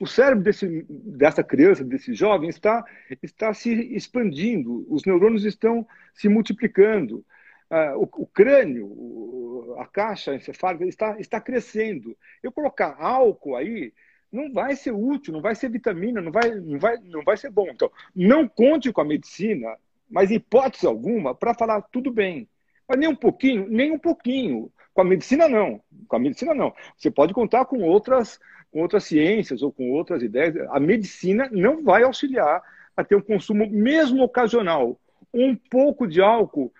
o 0.00 0.06
cérebro 0.06 0.42
desse, 0.42 0.86
dessa 0.88 1.44
criança, 1.44 1.84
desse 1.84 2.14
jovem, 2.14 2.48
está, 2.48 2.82
está 3.22 3.52
se 3.52 3.70
expandindo, 3.94 4.86
os 4.88 5.04
neurônios 5.04 5.44
estão 5.44 5.86
se 6.14 6.26
multiplicando, 6.26 7.22
uh, 7.70 7.98
o, 7.98 8.02
o, 8.22 8.26
crânio, 8.26 9.76
a 9.78 9.86
caixa 9.86 10.34
encefálica 10.34 10.84
está, 10.84 11.18
está 11.18 11.40
crescendo. 11.40 12.16
Eu 12.42 12.52
colocar 12.52 12.96
álcool 12.98 13.56
aí 13.56 13.92
não 14.30 14.52
vai 14.52 14.76
ser 14.76 14.92
útil, 14.92 15.32
não 15.32 15.40
vai 15.40 15.54
ser 15.54 15.70
vitamina, 15.70 16.20
não 16.20 16.30
vai, 16.30 16.54
não 16.54 16.78
vai, 16.78 16.96
não 16.98 17.22
vai 17.22 17.36
ser 17.36 17.50
bom. 17.50 17.68
Então, 17.68 17.90
não 18.14 18.48
conte 18.48 18.92
com 18.92 19.00
a 19.00 19.04
medicina, 19.04 19.76
mas 20.08 20.30
hipótese 20.30 20.86
alguma, 20.86 21.34
para 21.34 21.54
falar 21.54 21.82
tudo 21.82 22.12
bem. 22.12 22.48
Mas 22.88 22.98
nem 22.98 23.08
um 23.08 23.16
pouquinho, 23.16 23.66
nem 23.68 23.90
um 23.92 23.98
pouquinho. 23.98 24.70
Com 24.92 25.02
a 25.02 25.04
medicina, 25.04 25.48
não. 25.48 25.80
Com 26.08 26.16
a 26.16 26.18
medicina, 26.18 26.54
não. 26.54 26.74
Você 26.96 27.10
pode 27.10 27.32
contar 27.32 27.64
com 27.64 27.82
outras 27.82 28.38
com 28.70 28.80
outras 28.80 29.04
ciências 29.04 29.62
ou 29.62 29.72
com 29.72 29.90
outras 29.90 30.22
ideias, 30.22 30.56
a 30.70 30.78
medicina 30.78 31.48
não 31.50 31.82
vai 31.82 32.02
auxiliar 32.02 32.62
a 32.96 33.04
ter 33.04 33.16
um 33.16 33.20
consumo, 33.20 33.68
mesmo 33.68 34.22
ocasional. 34.22 34.98
Um 35.32 35.54
pouco 35.54 36.06
de 36.06 36.20
álcool, 36.20 36.72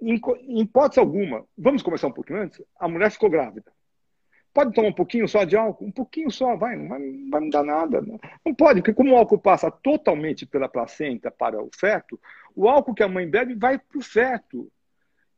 em, 0.00 0.20
em 0.42 0.60
hipótese 0.60 1.00
alguma. 1.00 1.44
Vamos 1.56 1.82
começar 1.82 2.06
um 2.06 2.12
pouquinho 2.12 2.42
antes? 2.42 2.62
A 2.78 2.88
mulher 2.88 3.10
ficou 3.10 3.30
grávida. 3.30 3.72
Pode 4.52 4.72
tomar 4.72 4.88
um 4.88 4.92
pouquinho 4.92 5.28
só 5.28 5.44
de 5.44 5.56
álcool? 5.56 5.86
Um 5.86 5.92
pouquinho 5.92 6.30
só, 6.30 6.56
vai, 6.56 6.74
não 6.74 6.88
vai, 6.88 6.98
não 6.98 7.50
dar 7.50 7.62
nada. 7.62 8.00
Não. 8.00 8.18
não 8.44 8.54
pode, 8.54 8.80
porque 8.80 8.94
como 8.94 9.12
o 9.12 9.16
álcool 9.16 9.38
passa 9.38 9.70
totalmente 9.70 10.46
pela 10.46 10.68
placenta 10.68 11.30
para 11.30 11.62
o 11.62 11.70
feto, 11.72 12.18
o 12.56 12.68
álcool 12.68 12.94
que 12.94 13.02
a 13.02 13.08
mãe 13.08 13.28
bebe 13.28 13.54
vai 13.54 13.78
para 13.78 13.98
o 13.98 14.02
feto. 14.02 14.70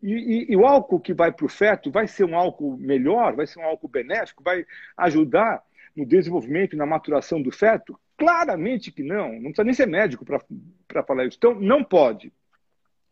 E, 0.02 0.12
e, 0.12 0.52
e, 0.52 0.56
o 0.56 0.64
álcool 0.64 0.98
que 0.98 1.12
vai 1.12 1.30
para 1.30 1.44
o 1.44 1.48
feto 1.50 1.90
vai 1.90 2.08
ser 2.08 2.24
um 2.24 2.34
álcool 2.34 2.78
melhor, 2.78 3.36
vai 3.36 3.46
ser 3.46 3.60
um 3.60 3.64
álcool 3.64 3.88
benéfico, 3.88 4.42
vai 4.42 4.64
ajudar 4.96 5.62
no 5.94 6.06
desenvolvimento 6.06 6.72
e 6.72 6.78
na 6.78 6.86
maturação 6.86 7.42
do 7.42 7.50
feto? 7.50 8.00
Claramente 8.16 8.90
que 8.90 9.02
não. 9.02 9.34
Não 9.34 9.52
precisa 9.52 9.64
nem 9.64 9.74
ser 9.74 9.86
médico 9.86 10.24
para 10.24 11.02
falar 11.02 11.26
isso. 11.26 11.36
Então, 11.36 11.54
não 11.54 11.84
pode. 11.84 12.32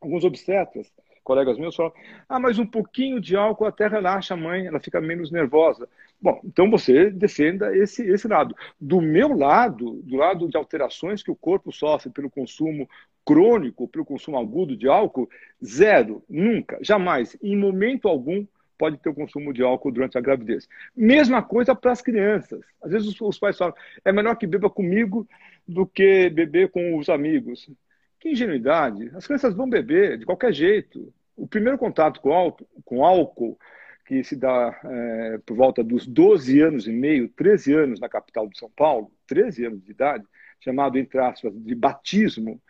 Alguns 0.01 0.25
obstetras, 0.25 0.91
colegas 1.29 1.59
meus, 1.59 1.77
falam: 1.77 1.93
ah, 2.27 2.41
mas 2.41 2.59
um 2.59 2.67
pouquinho 2.67 3.21
de 3.21 3.37
álcool 3.37 3.67
até 3.67 3.87
relaxa 3.87 4.33
a 4.33 4.37
mãe, 4.37 4.67
ela 4.67 4.81
fica 4.81 5.01
menos 5.01 5.31
nervosa. 5.31 5.87
Bom, 6.21 6.41
então 6.43 6.71
você 6.71 7.11
defenda 7.11 7.77
esse, 7.77 8.03
esse 8.11 8.27
lado. 8.27 8.57
Do 8.81 9.01
meu 9.01 9.37
lado, 9.37 10.01
do 10.03 10.17
lado 10.17 10.49
de 10.49 10.57
alterações 10.57 11.23
que 11.23 11.31
o 11.31 11.37
corpo 11.37 11.71
sofre 11.71 12.11
pelo 12.11 12.31
consumo 12.31 12.89
crônico, 13.25 13.87
pelo 13.87 14.07
consumo 14.07 14.39
agudo 14.39 14.75
de 14.75 14.89
álcool, 14.89 15.29
zero, 15.63 16.25
nunca, 16.29 16.79
jamais, 16.81 17.37
em 17.43 17.55
momento 17.55 18.09
algum, 18.09 18.47
pode 18.79 18.97
ter 18.97 19.11
o 19.11 19.15
consumo 19.15 19.53
de 19.53 19.63
álcool 19.63 19.91
durante 19.91 20.17
a 20.17 20.21
gravidez. 20.21 20.67
Mesma 20.97 21.43
coisa 21.43 21.75
para 21.75 21.93
as 21.93 22.01
crianças. 22.01 22.61
Às 22.81 22.93
vezes 22.93 23.09
os, 23.09 23.21
os, 23.21 23.39
pais 23.39 23.59
falam, 23.59 23.75
é 24.05 24.13
melhor 24.13 24.35
que 24.37 24.47
beba 24.47 24.71
comigo 24.71 25.29
do 25.67 25.85
que 25.85 26.31
beber 26.31 26.71
com 26.71 26.97
os 26.97 27.09
amigos. 27.09 27.69
Que 28.19 28.31
ingenuidade. 28.31 29.11
As 29.15 29.27
crianças 29.27 29.55
vão 29.55 29.69
beber 29.69 30.19
de 30.19 30.25
qualquer 30.25 30.53
jeito. 30.53 31.13
O 31.39 31.47
primeiro 31.47 31.79
contato 31.79 32.21
com 32.21 32.33
álcool, 32.33 32.67
com 32.85 33.05
álcool 33.05 33.57
que 34.05 34.25
se 34.25 34.35
dá 34.35 34.77
é, 34.85 35.39
por 35.47 35.57
volta 35.57 35.85
dos 35.85 36.05
12 36.05 36.61
anos 36.61 36.89
e 36.89 36.93
meio, 36.93 37.29
13 37.29 37.75
anos 37.75 38.01
na 38.01 38.09
capital 38.09 38.49
de 38.49 38.59
São 38.59 38.69
Paulo, 38.71 39.13
13 39.27 39.67
anos 39.67 39.85
de 39.85 39.93
idade, 39.93 40.25
chamado, 40.59 40.99
entre 40.99 41.21
aspas, 41.21 41.53
de 41.55 41.75
batismo, 41.77 42.61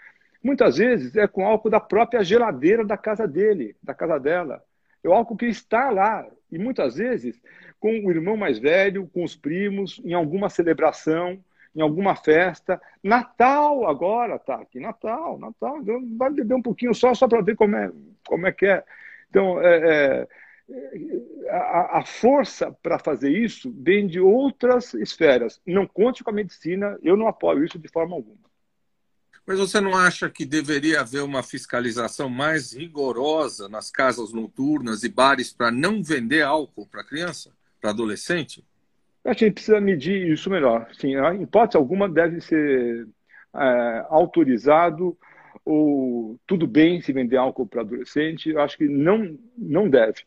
muitas 0.43 0.77
vezes 0.77 1.17
é 1.17 1.27
com 1.27 1.47
álcool 1.47 1.71
da 1.71 1.81
própria 1.81 2.23
geladeira 2.23 2.85
da 2.85 2.99
casa 2.99 3.27
dele, 3.27 3.75
da 3.83 3.95
casa 3.95 4.19
dela. 4.21 4.63
É 5.03 5.09
o 5.09 5.15
álcool 5.15 5.37
que 5.37 5.47
está 5.47 5.91
lá. 5.91 6.27
E 6.51 6.59
muitas 6.59 6.97
vezes 6.97 7.41
com 7.81 8.01
o 8.05 8.11
irmão 8.11 8.37
mais 8.37 8.59
velho, 8.59 9.09
com 9.09 9.25
os 9.25 9.35
primos, 9.35 10.01
em 10.05 10.13
alguma 10.13 10.51
celebração, 10.51 11.43
em 11.75 11.81
alguma 11.81 12.17
festa. 12.17 12.81
Natal 13.03 13.89
agora, 13.89 14.39
tá 14.39 14.57
aqui, 14.57 14.81
Natal, 14.81 15.39
Natal. 15.39 15.79
Então, 15.79 16.01
vai 16.17 16.31
beber 16.31 16.55
um 16.55 16.63
pouquinho 16.63 16.95
só, 16.95 17.15
só 17.15 17.27
para 17.29 17.43
ver 17.43 17.57
como 17.57 17.77
é, 17.77 17.91
como 18.27 18.47
é 18.47 18.53
que 18.53 18.67
é. 18.67 18.85
Então, 19.31 19.61
é, 19.61 19.77
é 19.77 20.29
a, 21.51 21.99
a 21.99 22.05
força 22.05 22.73
para 22.83 22.99
fazer 22.99 23.31
isso 23.31 23.75
vem 23.79 24.07
de 24.07 24.21
outras 24.21 24.93
esferas. 24.95 25.61
Não 25.67 25.87
conte 25.87 26.23
com 26.23 26.31
a 26.31 26.35
medicina, 26.35 26.99
eu 27.03 27.17
não 27.17 27.29
apoio 27.29 27.65
isso 27.65 27.79
de 27.79 27.89
forma 27.89 28.15
alguma. 28.15 28.49
Mas 29.47 29.59
você 29.59 29.81
não 29.81 29.97
acha 29.97 30.29
que 30.29 30.45
deveria 30.45 31.01
haver 31.01 31.23
uma 31.23 31.43
fiscalização 31.43 32.29
mais 32.29 32.75
rigorosa 32.75 33.67
nas 33.67 33.91
casas 33.91 34.31
noturnas 34.31 35.05
e 35.05 35.09
bares 35.09 35.51
para 35.51 35.71
não 35.71 36.03
vender 36.03 36.43
álcool 36.43 36.87
para 36.87 37.03
criança, 37.03 37.51
para 37.81 37.89
adolescente? 37.89 38.63
A 39.29 39.35
gente 39.35 39.53
precisa 39.53 39.79
medir 39.79 40.27
isso 40.33 40.49
melhor. 40.49 40.89
Sim, 40.95 41.15
em 41.15 41.43
hipótese 41.43 41.77
alguma 41.77 42.09
deve 42.09 42.41
ser 42.41 43.07
é, 43.55 44.07
autorizado 44.09 45.19
ou 45.67 46.41
tudo 46.47 46.67
bem 46.67 47.03
se 47.03 47.13
vender 47.13 47.37
álcool 47.37 47.67
para 47.67 47.83
adolescente. 47.83 48.49
Eu 48.49 48.61
acho 48.63 48.79
que 48.79 48.89
não, 48.89 49.39
não 49.55 49.87
deve. 49.87 50.23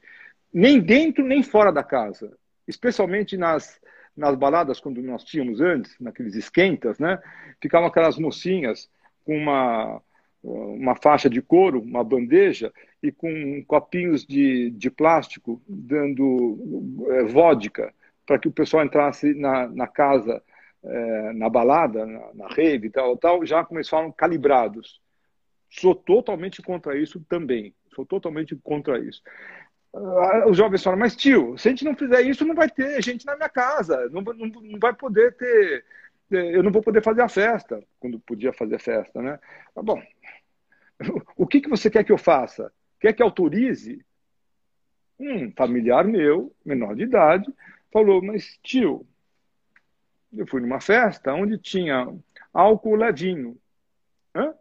Nem 0.53 0.79
dentro, 0.79 1.25
nem 1.25 1.41
fora 1.41 1.71
da 1.71 1.83
casa. 1.83 2.31
Especialmente 2.67 3.35
nas, 3.35 3.81
nas 4.15 4.35
baladas, 4.35 4.79
quando 4.79 5.01
nós 5.01 5.23
tínhamos 5.23 5.61
antes, 5.61 5.95
naqueles 5.99 6.35
esquentas, 6.35 6.99
né? 6.99 7.17
Ficavam 7.59 7.87
aquelas 7.87 8.19
mocinhas 8.19 8.87
com 9.25 9.35
uma, 9.35 9.99
uma 10.43 10.95
faixa 10.95 11.27
de 11.27 11.41
couro, 11.41 11.81
uma 11.81 12.03
bandeja, 12.03 12.71
e 13.01 13.11
com 13.11 13.63
copinhos 13.65 14.23
de, 14.27 14.69
de 14.69 14.91
plástico 14.91 15.59
dando 15.67 17.03
é, 17.09 17.23
vodka 17.23 17.91
para 18.25 18.39
que 18.39 18.47
o 18.47 18.51
pessoal 18.51 18.83
entrasse 18.83 19.33
na, 19.33 19.67
na 19.67 19.87
casa, 19.87 20.41
é, 20.83 21.33
na 21.33 21.49
balada, 21.49 22.05
na, 22.05 22.33
na 22.33 22.47
rede 22.47 22.87
e 22.87 22.89
tal, 22.89 23.17
tal, 23.17 23.45
já 23.45 23.63
começaram 23.63 24.11
calibrados. 24.11 25.01
Sou 25.69 25.95
totalmente 25.95 26.61
contra 26.61 26.97
isso 26.97 27.19
também. 27.29 27.73
Sou 27.95 28.05
totalmente 28.05 28.55
contra 28.55 28.99
isso. 28.99 29.21
Ah, 29.93 30.45
os 30.47 30.55
jovens 30.55 30.83
falam, 30.83 30.97
mas 30.97 31.15
tio, 31.15 31.57
se 31.57 31.67
a 31.67 31.71
gente 31.71 31.83
não 31.83 31.95
fizer 31.95 32.21
isso, 32.21 32.45
não 32.45 32.55
vai 32.55 32.69
ter 32.69 33.01
gente 33.03 33.25
na 33.25 33.35
minha 33.35 33.49
casa, 33.49 34.09
não, 34.09 34.21
não, 34.21 34.47
não 34.47 34.79
vai 34.79 34.93
poder 34.93 35.35
ter, 35.35 35.83
é, 36.31 36.55
eu 36.55 36.63
não 36.63 36.71
vou 36.71 36.81
poder 36.81 37.03
fazer 37.03 37.21
a 37.21 37.27
festa, 37.27 37.83
quando 37.99 38.19
podia 38.19 38.53
fazer 38.53 38.79
festa, 38.79 39.21
né? 39.21 39.37
Tá 39.75 39.81
bom, 39.81 40.01
o 41.35 41.45
que, 41.45 41.59
que 41.59 41.69
você 41.69 41.89
quer 41.89 42.05
que 42.05 42.11
eu 42.11 42.17
faça? 42.17 42.71
Quer 42.99 43.13
que 43.13 43.21
autorize? 43.21 44.03
Um 45.19 45.51
familiar 45.51 46.05
meu, 46.05 46.55
menor 46.65 46.95
de 46.95 47.03
idade, 47.03 47.53
falou, 47.91 48.21
mas 48.21 48.57
tio, 48.63 49.05
eu 50.33 50.47
fui 50.47 50.61
numa 50.61 50.79
festa 50.79 51.33
onde 51.33 51.57
tinha 51.57 52.07
álcool 52.53 52.95
levinho. 52.95 53.57
Hã? 54.33 54.53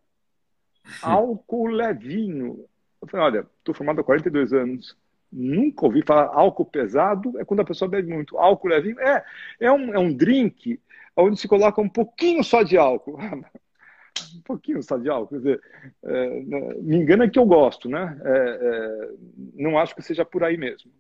Álcool 1.02 1.68
levinho. 1.68 2.64
Eu 3.00 3.08
falei, 3.08 3.26
olha, 3.26 3.46
estou 3.58 3.74
formado 3.74 4.00
há 4.00 4.04
42 4.04 4.52
anos. 4.52 4.96
Nunca 5.32 5.86
ouvi 5.86 6.02
falar 6.04 6.26
álcool 6.26 6.64
pesado, 6.64 7.38
é 7.38 7.44
quando 7.44 7.60
a 7.60 7.64
pessoa 7.64 7.88
bebe 7.88 8.12
muito. 8.12 8.36
Álcool 8.36 8.68
levinho, 8.68 8.98
é, 9.00 9.24
é, 9.60 9.70
um, 9.70 9.94
é 9.94 9.98
um 9.98 10.12
drink 10.12 10.80
onde 11.16 11.38
se 11.38 11.46
coloca 11.46 11.80
um 11.80 11.88
pouquinho 11.88 12.42
só 12.42 12.62
de 12.62 12.76
álcool. 12.76 13.18
um 14.36 14.40
pouquinho 14.42 14.82
só 14.82 14.98
de 14.98 15.08
álcool. 15.08 15.28
Quer 15.28 15.36
dizer, 15.36 15.62
é, 16.02 16.40
me 16.80 16.96
engana 16.96 17.30
que 17.30 17.38
eu 17.38 17.46
gosto, 17.46 17.88
né? 17.88 18.20
É, 18.24 18.58
é, 18.60 19.10
não 19.54 19.78
acho 19.78 19.94
que 19.94 20.02
seja 20.02 20.24
por 20.24 20.42
aí 20.42 20.56
mesmo. 20.56 20.90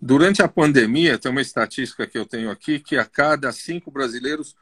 Durante 0.00 0.42
a 0.42 0.48
pandemia, 0.48 1.18
tem 1.18 1.30
uma 1.30 1.40
estatística 1.40 2.06
que 2.06 2.18
eu 2.18 2.26
tenho 2.26 2.50
aqui, 2.50 2.78
que 2.78 2.96
a 2.96 3.04
cada 3.04 3.50
cinco 3.52 3.90
brasileiros, 3.90 4.54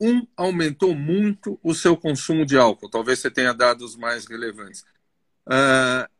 um 0.00 0.26
aumentou 0.36 0.94
muito 0.94 1.58
o 1.62 1.74
seu 1.74 1.96
consumo 1.96 2.44
de 2.44 2.56
álcool. 2.56 2.90
Talvez 2.90 3.20
você 3.20 3.30
tenha 3.30 3.54
dados 3.54 3.96
mais 3.96 4.26
relevantes. 4.26 4.84
Uh, 5.46 6.10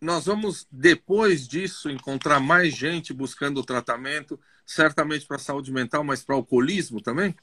nós 0.00 0.26
vamos, 0.26 0.66
depois 0.70 1.46
disso, 1.46 1.88
encontrar 1.88 2.40
mais 2.40 2.74
gente 2.74 3.12
buscando 3.12 3.62
tratamento, 3.62 4.38
certamente 4.66 5.26
para 5.26 5.38
saúde 5.38 5.72
mental, 5.72 6.04
mas 6.04 6.22
para 6.22 6.34
alcoolismo 6.34 7.00
também? 7.00 7.34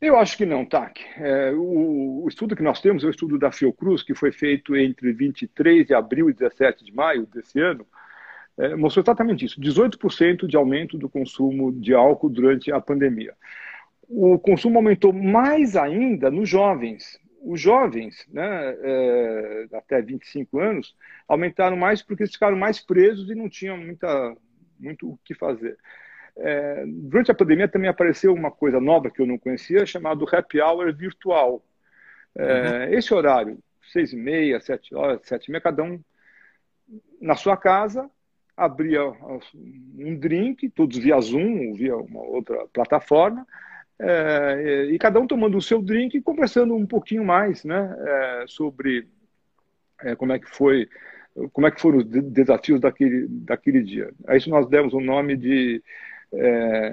Eu 0.00 0.16
acho 0.18 0.36
que 0.36 0.44
não, 0.44 0.64
Tac. 0.64 0.98
É, 1.16 1.52
o, 1.52 2.24
o, 2.24 2.28
estudo 2.28 2.56
que 2.56 2.62
nós 2.62 2.80
temos 2.80 3.04
é 3.04 3.06
o 3.06 3.10
estudo 3.10 3.38
da 3.38 3.52
Fiocruz, 3.52 4.02
que 4.02 4.16
foi 4.16 4.32
feito 4.32 4.74
entre 4.74 5.12
23 5.12 5.86
de 5.86 5.94
abril 5.94 6.28
e 6.28 6.32
17 6.32 6.84
de 6.84 6.92
maio 6.92 7.24
desse 7.26 7.60
ano, 7.60 7.86
é, 8.62 8.76
mostrou 8.76 9.02
exatamente 9.02 9.44
isso: 9.44 9.60
18% 9.60 10.46
de 10.46 10.56
aumento 10.56 10.96
do 10.96 11.08
consumo 11.08 11.72
de 11.72 11.92
álcool 11.92 12.28
durante 12.28 12.70
a 12.70 12.80
pandemia. 12.80 13.34
O 14.08 14.38
consumo 14.38 14.78
aumentou 14.78 15.12
mais 15.12 15.74
ainda 15.74 16.30
nos 16.30 16.48
jovens. 16.48 17.20
Os 17.44 17.60
jovens, 17.60 18.24
né, 18.32 18.76
é, 18.80 19.66
até 19.72 20.00
25 20.00 20.60
anos, 20.60 20.94
aumentaram 21.26 21.76
mais 21.76 22.02
porque 22.02 22.22
eles 22.22 22.32
ficaram 22.32 22.56
mais 22.56 22.78
presos 22.80 23.28
e 23.28 23.34
não 23.34 23.48
tinham 23.48 23.76
muita, 23.76 24.36
muito 24.78 25.10
o 25.10 25.18
que 25.24 25.34
fazer. 25.34 25.76
É, 26.36 26.84
durante 26.86 27.32
a 27.32 27.34
pandemia 27.34 27.66
também 27.66 27.90
apareceu 27.90 28.32
uma 28.32 28.50
coisa 28.50 28.80
nova 28.80 29.10
que 29.10 29.20
eu 29.20 29.26
não 29.26 29.38
conhecia, 29.38 29.84
chamado 29.84 30.24
happy 30.30 30.60
hour 30.60 30.94
virtual. 30.94 31.64
É, 32.36 32.44
uhum. 32.44 32.94
Esse 32.94 33.12
horário, 33.12 33.58
seis 33.92 34.12
e 34.12 34.16
meia, 34.16 34.60
sete 34.60 34.94
horas, 34.94 35.20
sete 35.24 35.48
e 35.48 35.50
meia, 35.50 35.60
cada 35.60 35.82
um 35.82 36.00
na 37.20 37.34
sua 37.34 37.56
casa, 37.56 38.08
abria 38.56 39.02
um 39.98 40.16
drink, 40.16 40.68
todos 40.70 40.98
via 40.98 41.20
Zoom 41.20 41.72
via 41.74 41.96
uma 41.96 42.20
outra 42.20 42.66
plataforma, 42.72 43.46
é, 43.98 44.86
e 44.90 44.98
cada 44.98 45.20
um 45.20 45.26
tomando 45.26 45.56
o 45.56 45.62
seu 45.62 45.80
drink 45.80 46.16
e 46.16 46.22
conversando 46.22 46.74
um 46.74 46.86
pouquinho 46.86 47.24
mais 47.24 47.64
né, 47.64 47.96
é, 47.98 48.44
sobre 48.48 49.06
é, 50.00 50.16
como 50.16 50.32
é 50.32 50.38
que 50.38 50.48
foi 50.48 50.88
como 51.54 51.66
é 51.66 51.70
que 51.70 51.80
foram 51.80 51.98
os 51.98 52.04
desafios 52.04 52.78
daquele, 52.78 53.26
daquele 53.26 53.82
dia. 53.82 54.12
A 54.26 54.36
isso 54.36 54.50
nós 54.50 54.68
demos 54.68 54.92
o 54.92 55.00
nome 55.00 55.34
de 55.34 55.82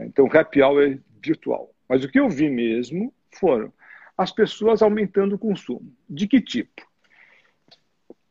então, 0.05 0.29
happy 0.31 0.61
hour 0.61 0.97
virtual. 1.21 1.69
Mas 1.89 2.05
o 2.05 2.07
que 2.07 2.19
eu 2.19 2.29
vi 2.29 2.49
mesmo 2.49 3.13
foram 3.31 3.73
as 4.17 4.31
pessoas 4.31 4.81
aumentando 4.81 5.35
o 5.35 5.39
consumo. 5.39 5.93
De 6.09 6.27
que 6.27 6.39
tipo? 6.39 6.87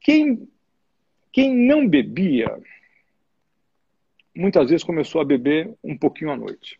Quem, 0.01 0.49
quem 1.33 1.55
não 1.55 1.89
bebia, 1.89 2.59
muitas 4.39 4.71
vezes 4.71 4.85
começou 4.85 5.21
a 5.21 5.25
beber 5.25 5.75
um 5.83 5.99
pouquinho 5.99 6.31
à 6.31 6.37
noite. 6.37 6.79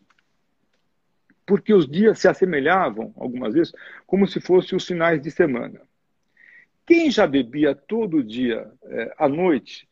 Porque 1.45 1.73
os 1.73 1.87
dias 1.87 2.19
se 2.19 2.27
assemelhavam, 2.27 3.13
algumas 3.17 3.53
vezes, 3.53 3.73
como 4.07 4.25
se 4.25 4.39
fossem 4.39 4.77
os 4.77 4.85
finais 4.85 5.21
de 5.21 5.29
semana. 5.29 5.81
Quem 6.87 7.11
já 7.11 7.27
bebia 7.27 7.75
todo 7.75 8.23
dia 8.23 8.71
é, 8.83 9.13
à 9.17 9.27
noite 9.27 9.89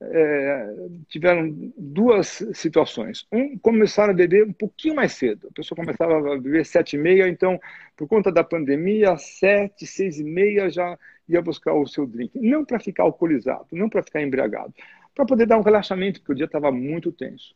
é, 0.00 0.74
tiveram 1.08 1.72
duas 1.76 2.44
situações. 2.54 3.26
Um, 3.32 3.58
começaram 3.58 4.12
a 4.12 4.16
beber 4.16 4.44
um 4.44 4.52
pouquinho 4.52 4.94
mais 4.94 5.12
cedo. 5.12 5.48
A 5.48 5.52
pessoa 5.52 5.76
começava 5.76 6.14
a 6.14 6.38
beber 6.38 6.64
sete 6.64 6.94
e 6.94 6.98
meia, 6.98 7.28
então, 7.28 7.58
por 7.96 8.06
conta 8.06 8.30
da 8.30 8.44
pandemia, 8.44 9.16
sete, 9.16 9.86
seis 9.86 10.20
e 10.20 10.24
meia 10.24 10.70
já 10.70 10.96
ia 11.28 11.42
buscar 11.42 11.74
o 11.74 11.86
seu 11.86 12.06
drink. 12.06 12.38
Não 12.38 12.64
para 12.64 12.78
ficar 12.78 13.02
alcoolizado, 13.02 13.66
não 13.72 13.88
para 13.88 14.04
ficar 14.04 14.22
embriagado, 14.22 14.72
para 15.18 15.26
poder 15.26 15.46
dar 15.46 15.58
um 15.58 15.62
relaxamento, 15.62 16.20
porque 16.20 16.30
o 16.30 16.36
dia 16.36 16.44
estava 16.44 16.70
muito 16.70 17.10
tenso. 17.10 17.52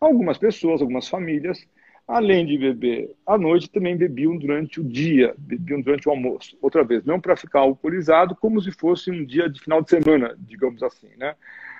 Algumas 0.00 0.36
pessoas, 0.36 0.80
algumas 0.80 1.06
famílias, 1.06 1.64
além 2.08 2.44
de 2.44 2.58
beber 2.58 3.14
à 3.24 3.38
noite, 3.38 3.70
também 3.70 3.96
bebiam 3.96 4.36
durante 4.36 4.80
o 4.80 4.84
dia, 4.84 5.32
bebiam 5.38 5.80
durante 5.80 6.08
o 6.08 6.10
almoço. 6.10 6.58
Outra 6.60 6.82
vez, 6.82 7.04
não 7.04 7.20
para 7.20 7.36
ficar 7.36 7.60
alcoolizado, 7.60 8.34
como 8.34 8.60
se 8.60 8.72
fosse 8.72 9.12
um 9.12 9.24
dia 9.24 9.48
de 9.48 9.60
final 9.60 9.80
de 9.80 9.90
semana, 9.90 10.34
digamos 10.36 10.82
assim, 10.82 11.08
né? 11.16 11.36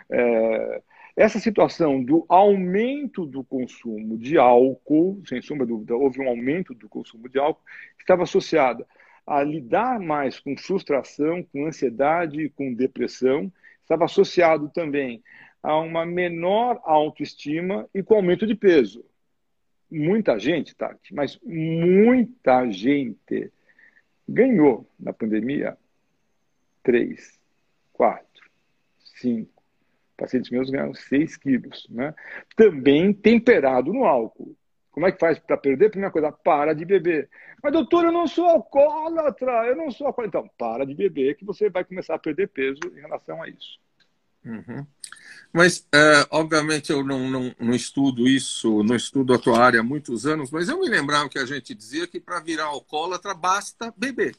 É, 0.09 0.83
essa 1.17 1.41
situação 1.41 2.01
do 2.01 2.25
aumento 2.29 3.27
do 3.27 3.43
consumo 3.43 4.17
de 4.17 4.39
álcool, 4.39 5.21
sem 5.27 5.43
sombra 5.43 5.67
de 5.67 5.73
dúvida, 5.73 5.97
houve 5.97 6.21
um 6.21 6.29
aumento 6.29 6.73
do 6.75 6.89
consumo 6.89 7.29
de 7.29 7.41
álcool, 7.41 7.63
estava 7.99 8.23
associada 8.23 8.87
a 9.27 9.43
lidar 9.43 9.99
mais 9.99 10.39
com 10.39 10.57
frustração, 10.57 11.43
com 11.43 11.67
ansiedade, 11.67 12.51
com 12.51 12.73
depressão, 12.73 13.51
estava 13.85 14.05
associado 14.05 14.69
também 14.71 15.23
a 15.63 15.79
uma 15.79 16.05
menor 16.05 16.81
autoestima 16.85 17.89
e 17.95 18.03
com 18.03 18.15
aumento 18.15 18.47
de 18.47 18.55
peso. 18.55 19.05
Muita 19.91 20.39
gente, 20.39 20.75
Tati, 20.75 21.15
mas 21.15 21.39
muita 21.45 22.69
gente 22.71 23.53
ganhou 24.29 24.89
na 24.99 25.13
pandemia 25.13 25.77
3, 26.83 27.41
4, 27.93 28.25
5, 29.21 29.63
pacientes 30.17 30.51
meus 30.51 30.69
ganharam 30.71 30.95
6 30.95 31.37
quilos, 31.37 31.87
né? 31.89 32.15
Também 32.57 33.13
temperado 33.13 33.93
no 33.93 34.05
álcool. 34.05 34.57
Como 34.95 35.09
é 35.09 35.11
que 35.11 35.19
faz 35.19 35.41
para 35.41 35.57
perder? 35.57 35.91
Primeira 35.91 36.13
coisa, 36.13 36.31
para 36.31 36.73
de 36.73 36.85
beber. 36.85 37.29
Mas, 37.61 37.73
doutor, 37.73 38.05
eu 38.05 38.13
não 38.13 38.29
sou 38.29 38.47
alcoólatra, 38.47 39.67
eu 39.67 39.75
não 39.75 39.91
sou 39.91 40.07
alcoólatra. 40.07 40.39
Então, 40.39 40.51
para 40.57 40.87
de 40.87 40.95
beber 40.95 41.37
que 41.37 41.45
você 41.45 41.69
vai 41.69 41.85
começar 41.85 42.15
a 42.15 42.19
perder 42.19 42.47
peso 42.47 42.79
em 42.97 43.01
relação 43.01 43.43
a 43.43 43.49
isso. 43.49 43.81
Uhum. 44.45 44.87
Mas, 45.53 45.85
é, 45.93 46.25
obviamente, 46.31 46.93
eu 46.93 47.03
não, 47.03 47.29
não, 47.29 47.53
não, 47.59 47.75
estudo 47.75 48.29
isso, 48.29 48.85
não 48.85 48.95
estudo 48.95 49.35
a 49.35 49.39
tua 49.39 49.59
área 49.59 49.81
há 49.81 49.83
muitos 49.83 50.27
anos, 50.27 50.53
mas 50.53 50.69
eu 50.69 50.79
me 50.79 50.89
lembrava 50.89 51.29
que 51.29 51.41
a 51.41 51.47
gente 51.47 51.75
dizia 51.75 52.07
que 52.07 52.21
para 52.21 52.39
virar 52.39 52.67
alcoólatra 52.67 53.35
basta 53.35 53.93
beber. 53.97 54.37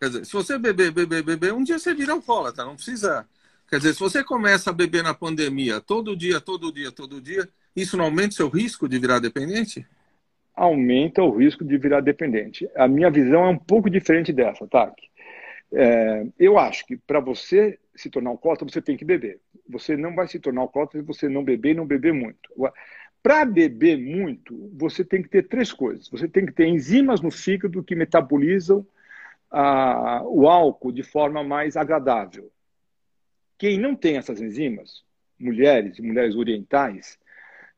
Quer 0.00 0.08
dizer, 0.08 0.24
se 0.24 0.32
você 0.32 0.58
beber, 0.58 0.90
beber, 0.90 1.22
beber, 1.22 1.52
um 1.52 1.62
dia 1.62 1.78
você 1.78 1.94
vira 1.94 2.12
alcoólatra, 2.12 2.64
não 2.64 2.74
precisa 2.74 3.24
Quer 3.68 3.76
dizer, 3.78 3.92
se 3.92 4.00
você 4.00 4.24
começa 4.24 4.70
a 4.70 4.72
beber 4.72 5.02
na 5.02 5.12
pandemia 5.12 5.80
todo 5.80 6.16
dia, 6.16 6.40
todo 6.40 6.72
dia, 6.72 6.90
todo 6.90 7.20
dia, 7.20 7.46
isso 7.80 7.96
não 7.96 8.06
aumenta 8.06 8.30
o 8.30 8.34
seu 8.34 8.48
risco 8.48 8.88
de 8.88 8.98
virar 8.98 9.18
dependente? 9.18 9.86
Aumenta 10.54 11.22
o 11.22 11.36
risco 11.36 11.64
de 11.64 11.78
virar 11.78 12.00
dependente. 12.00 12.68
A 12.74 12.88
minha 12.88 13.10
visão 13.10 13.44
é 13.44 13.48
um 13.48 13.58
pouco 13.58 13.88
diferente 13.88 14.32
dessa, 14.32 14.66
tá? 14.66 14.92
É, 15.72 16.26
eu 16.38 16.58
acho 16.58 16.86
que 16.86 16.96
para 16.96 17.20
você 17.20 17.78
se 17.94 18.08
tornar 18.08 18.30
alcoólatra, 18.30 18.68
você 18.68 18.80
tem 18.80 18.96
que 18.96 19.04
beber. 19.04 19.40
Você 19.68 19.96
não 19.96 20.14
vai 20.14 20.26
se 20.26 20.38
tornar 20.38 20.62
alcoólatra 20.62 21.00
se 21.00 21.06
você 21.06 21.28
não 21.28 21.44
beber 21.44 21.72
e 21.72 21.74
não 21.74 21.86
beber 21.86 22.12
muito. 22.12 22.50
Para 23.22 23.44
beber 23.44 23.98
muito, 23.98 24.70
você 24.72 25.04
tem 25.04 25.22
que 25.22 25.28
ter 25.28 25.48
três 25.48 25.72
coisas. 25.72 26.08
Você 26.08 26.28
tem 26.28 26.46
que 26.46 26.52
ter 26.52 26.66
enzimas 26.66 27.20
no 27.20 27.30
fígado 27.30 27.82
que 27.82 27.94
metabolizam 27.94 28.86
a, 29.50 30.22
o 30.24 30.48
álcool 30.48 30.92
de 30.92 31.02
forma 31.02 31.42
mais 31.42 31.76
agradável. 31.76 32.50
Quem 33.58 33.78
não 33.78 33.94
tem 33.96 34.16
essas 34.16 34.40
enzimas, 34.40 35.02
mulheres 35.38 35.98
e 35.98 36.02
mulheres 36.02 36.36
orientais, 36.36 37.18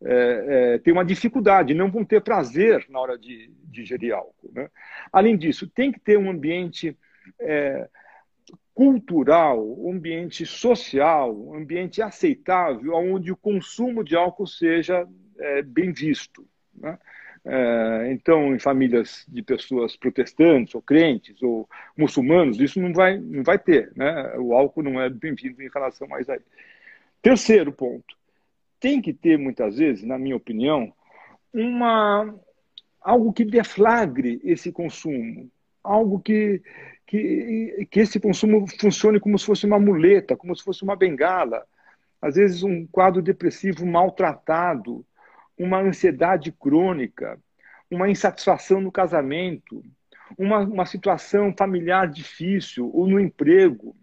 é, 0.02 0.74
é, 0.74 0.78
tem 0.78 0.92
uma 0.92 1.04
dificuldade, 1.04 1.74
não 1.74 1.90
vão 1.90 2.04
ter 2.04 2.22
prazer 2.22 2.86
na 2.88 2.98
hora 2.98 3.18
de, 3.18 3.50
de 3.70 4.12
álcool. 4.12 4.50
Né? 4.52 4.68
Além 5.12 5.36
disso, 5.36 5.68
tem 5.68 5.92
que 5.92 6.00
ter 6.00 6.18
um 6.18 6.30
ambiente 6.30 6.96
é, 7.38 7.88
cultural, 8.74 9.62
um 9.62 9.92
ambiente 9.92 10.46
social, 10.46 11.36
um 11.36 11.54
ambiente 11.54 12.00
aceitável, 12.00 12.94
onde 12.94 13.30
o 13.30 13.36
consumo 13.36 14.02
de 14.02 14.16
álcool 14.16 14.46
seja 14.46 15.06
é, 15.38 15.62
bem 15.62 15.92
visto. 15.92 16.46
Né? 16.74 16.98
É, 17.44 18.12
então, 18.12 18.54
em 18.54 18.58
famílias 18.58 19.24
de 19.28 19.42
pessoas 19.42 19.96
protestantes 19.96 20.74
ou 20.74 20.82
crentes 20.82 21.42
ou 21.42 21.68
muçulmanos, 21.96 22.60
isso 22.60 22.80
não 22.80 22.92
vai, 22.92 23.18
não 23.18 23.42
vai 23.42 23.58
ter. 23.58 23.92
Né? 23.94 24.34
O 24.38 24.54
álcool 24.54 24.82
não 24.82 25.00
é 25.00 25.10
bem-vindo 25.10 25.62
em 25.62 25.68
relação 25.68 26.08
mais 26.08 26.28
a 26.28 26.36
isso. 26.36 26.46
Terceiro 27.22 27.70
ponto, 27.70 28.16
tem 28.80 29.00
que 29.00 29.12
ter, 29.12 29.38
muitas 29.38 29.76
vezes, 29.76 30.04
na 30.04 30.18
minha 30.18 30.34
opinião, 30.34 30.92
uma, 31.52 32.34
algo 33.00 33.32
que 33.32 33.44
deflagre 33.44 34.40
esse 34.42 34.72
consumo, 34.72 35.50
algo 35.84 36.18
que, 36.18 36.62
que, 37.06 37.86
que 37.90 38.00
esse 38.00 38.18
consumo 38.18 38.66
funcione 38.80 39.20
como 39.20 39.38
se 39.38 39.44
fosse 39.44 39.66
uma 39.66 39.78
muleta, 39.78 40.36
como 40.36 40.56
se 40.56 40.64
fosse 40.64 40.82
uma 40.82 40.96
bengala. 40.96 41.64
Às 42.20 42.36
vezes, 42.36 42.62
um 42.62 42.86
quadro 42.86 43.22
depressivo 43.22 43.86
maltratado, 43.86 45.04
uma 45.58 45.78
ansiedade 45.78 46.50
crônica, 46.50 47.38
uma 47.90 48.08
insatisfação 48.08 48.80
no 48.80 48.90
casamento, 48.90 49.82
uma, 50.38 50.60
uma 50.60 50.86
situação 50.86 51.52
familiar 51.56 52.08
difícil 52.08 52.90
ou 52.94 53.06
no 53.06 53.20
emprego, 53.20 53.94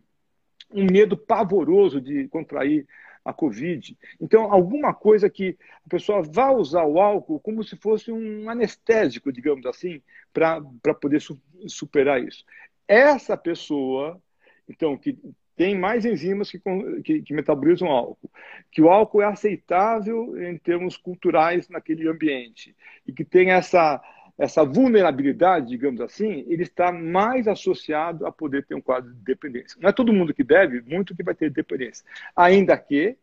um 0.71 0.86
medo 0.86 1.17
pavoroso 1.17 2.01
de 2.01 2.28
contrair 2.28 2.86
a 3.28 3.34
Covid. 3.34 3.97
Então, 4.21 4.51
alguma 4.51 4.93
coisa 4.93 5.30
que 5.30 5.57
a 5.86 5.89
pessoa 5.89 6.21
vá 6.21 6.49
usar 6.49 6.86
o 6.86 6.97
álcool 6.97 7.41
como 7.41 7.61
se 7.61 7.75
fosse 7.75 8.09
um 8.09 8.49
anestésico, 8.49 9.34
digamos 9.34 9.65
assim, 9.65 10.01
para 10.32 10.61
poder 10.99 11.19
su 11.19 11.38
superar 11.67 12.23
isso. 12.23 12.45
Essa 12.88 13.36
pessoa, 13.36 14.21
então, 14.69 14.97
que 14.97 15.19
tem 15.57 15.78
mais 15.78 16.05
enzimas 16.05 16.49
que, 16.49 16.61
que, 17.03 17.21
que, 17.23 17.34
metabolizam 17.34 17.89
álcool, 17.89 18.32
que 18.71 18.82
o 18.82 18.89
álcool 18.89 19.23
é 19.23 19.25
aceitável 19.25 20.41
em 20.41 20.57
termos 20.57 20.95
culturais 20.95 21.67
naquele 21.67 22.07
ambiente 22.07 22.75
e 23.05 23.11
que 23.11 23.25
tem 23.25 23.51
essa, 23.51 24.01
essa 24.38 24.63
vulnerabilidade, 24.63 25.67
digamos 25.67 25.99
assim, 25.99 26.45
ele 26.47 26.63
está 26.63 26.91
mais 26.91 27.47
associado 27.47 28.25
a 28.27 28.31
poder 28.31 28.65
ter 28.65 28.75
um 28.75 28.81
quadro 28.81 29.11
de 29.11 29.19
dependência. 29.21 29.77
Não 29.81 29.89
é 29.89 29.93
todo 29.93 30.13
mundo 30.13 30.33
que 30.33 30.43
deve, 30.43 30.81
muito 30.81 31.15
que 31.15 31.23
vai 31.23 31.33
ter 31.33 31.49
dependência. 31.49 32.05
Ainda 32.35 32.77
que 32.77 33.17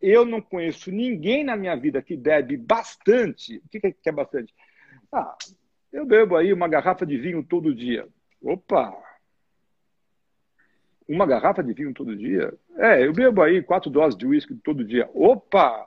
eu 0.00 0.24
não 0.24 0.40
conheço 0.40 0.90
ninguém 0.92 1.42
na 1.42 1.56
minha 1.56 1.74
vida 1.76 2.00
que 2.00 2.16
bebe 2.16 2.56
bastante. 2.56 3.58
O 3.58 3.68
que 3.68 3.94
é 4.06 4.12
bastante? 4.12 4.54
Ah, 5.12 5.36
eu 5.92 6.06
bebo 6.06 6.36
aí 6.36 6.52
uma 6.52 6.68
garrafa 6.68 7.04
de 7.04 7.18
vinho 7.18 7.42
todo 7.42 7.74
dia. 7.74 8.06
Opa! 8.40 8.96
Uma 11.08 11.26
garrafa 11.26 11.64
de 11.64 11.72
vinho 11.72 11.92
todo 11.92 12.16
dia? 12.16 12.54
É, 12.76 13.04
eu 13.04 13.12
bebo 13.12 13.42
aí 13.42 13.60
quatro 13.60 13.90
doses 13.90 14.16
de 14.16 14.24
uísque 14.24 14.54
todo 14.54 14.84
dia. 14.84 15.10
Opa! 15.12 15.84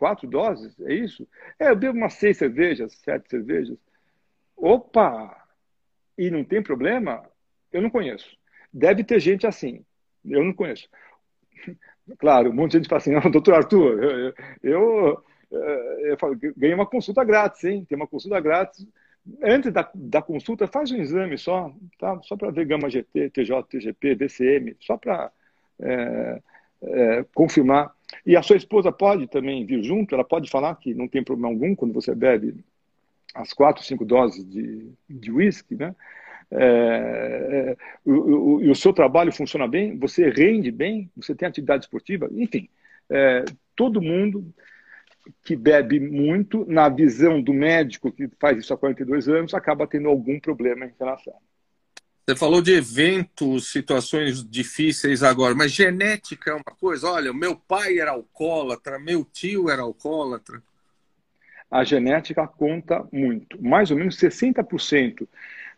Quatro 0.00 0.26
doses? 0.26 0.74
É 0.80 0.94
isso? 0.94 1.28
É, 1.58 1.68
eu 1.68 1.76
bebo 1.76 1.98
umas 1.98 2.14
seis 2.14 2.38
cervejas, 2.38 2.94
sete 3.04 3.28
cervejas. 3.28 3.76
Opa! 4.56 5.46
E 6.16 6.30
não 6.30 6.42
tem 6.42 6.62
problema? 6.62 7.22
Eu 7.70 7.82
não 7.82 7.90
conheço. 7.90 8.34
Deve 8.72 9.04
ter 9.04 9.20
gente 9.20 9.46
assim. 9.46 9.84
Eu 10.24 10.42
não 10.42 10.54
conheço. 10.54 10.88
Claro, 12.18 12.50
um 12.50 12.52
monte 12.52 12.72
de 12.72 12.78
gente 12.78 12.88
fala 12.88 12.98
assim, 12.98 13.12
não, 13.14 13.30
doutor 13.30 13.54
Arthur, 13.54 14.02
eu, 14.02 14.34
eu, 14.64 15.24
eu, 15.52 16.16
eu 16.20 16.52
ganhei 16.56 16.74
uma 16.74 16.86
consulta 16.86 17.22
grátis, 17.22 17.62
hein? 17.62 17.84
Tem 17.88 17.94
uma 17.94 18.08
consulta 18.08 18.40
grátis 18.40 18.84
antes 19.40 19.72
da, 19.72 19.88
da 19.94 20.20
consulta, 20.20 20.66
faz 20.66 20.90
um 20.90 20.96
exame 20.96 21.38
só, 21.38 21.72
tá? 22.00 22.20
só 22.22 22.36
para 22.36 22.50
ver 22.50 22.64
gama 22.64 22.90
GT, 22.90 23.30
TJ, 23.30 23.62
TGP, 23.68 24.16
DCM, 24.16 24.76
só 24.80 24.96
para 24.96 25.30
é, 25.80 26.42
é, 26.82 27.24
confirmar. 27.32 27.94
E 28.24 28.36
a 28.36 28.42
sua 28.42 28.56
esposa 28.56 28.90
pode 28.90 29.26
também 29.26 29.64
vir 29.64 29.82
junto, 29.82 30.14
ela 30.14 30.24
pode 30.24 30.50
falar 30.50 30.74
que 30.76 30.94
não 30.94 31.08
tem 31.08 31.22
problema 31.22 31.48
algum 31.48 31.74
quando 31.74 31.94
você 31.94 32.14
bebe 32.14 32.64
as 33.34 33.52
quatro, 33.52 33.84
cinco 33.84 34.04
doses 34.04 34.44
de, 34.48 34.90
de 35.08 35.30
whisky, 35.30 35.76
né? 35.76 35.94
É, 36.52 37.76
é 37.76 37.76
o, 38.04 38.12
o, 38.12 38.70
o, 38.70 38.74
seu 38.74 38.92
trabalho 38.92 39.32
funciona 39.32 39.68
bem, 39.68 39.96
você 39.96 40.28
rende 40.28 40.72
bem, 40.72 41.08
você 41.16 41.32
tem 41.32 41.46
atividade 41.46 41.84
esportiva, 41.84 42.28
enfim, 42.32 42.68
é, 43.08 43.44
todo 43.76 44.02
mundo 44.02 44.52
que 45.44 45.54
bebe 45.54 46.00
muito, 46.00 46.64
na 46.66 46.88
visão 46.88 47.40
do 47.40 47.52
médico 47.52 48.10
que 48.10 48.28
faz 48.40 48.58
isso 48.58 48.74
há 48.74 48.76
42 48.76 49.28
anos, 49.28 49.54
acaba 49.54 49.86
tendo 49.86 50.08
algum 50.08 50.40
problema 50.40 50.86
em 50.86 50.92
relação. 50.98 51.34
Você 52.26 52.36
falou 52.36 52.62
de 52.62 52.72
eventos, 52.72 53.72
situações 53.72 54.48
difíceis 54.48 55.22
agora, 55.22 55.54
mas 55.54 55.72
genética 55.72 56.50
é 56.50 56.54
uma 56.54 56.76
coisa. 56.78 57.08
Olha, 57.08 57.32
meu 57.32 57.56
pai 57.56 57.98
era 57.98 58.12
alcoólatra, 58.12 58.98
meu 58.98 59.24
tio 59.24 59.68
era 59.68 59.82
alcoólatra. 59.82 60.62
A 61.70 61.82
genética 61.84 62.46
conta 62.46 63.06
muito. 63.12 63.62
Mais 63.62 63.90
ou 63.90 63.96
menos 63.96 64.16
60% 64.16 65.26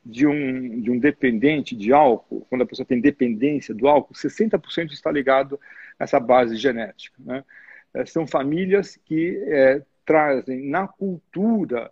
de 0.04 0.26
um, 0.26 0.80
de 0.80 0.90
um 0.90 0.98
dependente 0.98 1.76
de 1.76 1.92
álcool, 1.92 2.46
quando 2.50 2.62
a 2.62 2.66
pessoa 2.66 2.84
tem 2.84 3.00
dependência 3.00 3.74
do 3.74 3.86
álcool, 3.86 4.14
60% 4.14 4.92
está 4.92 5.10
ligado 5.10 5.60
a 5.98 6.04
essa 6.04 6.18
base 6.18 6.56
genética. 6.56 7.16
Né? 7.20 7.44
É, 7.94 8.04
são 8.04 8.26
famílias 8.26 8.98
que 9.04 9.42
é, 9.46 9.82
trazem 10.04 10.68
na 10.68 10.88
cultura 10.88 11.90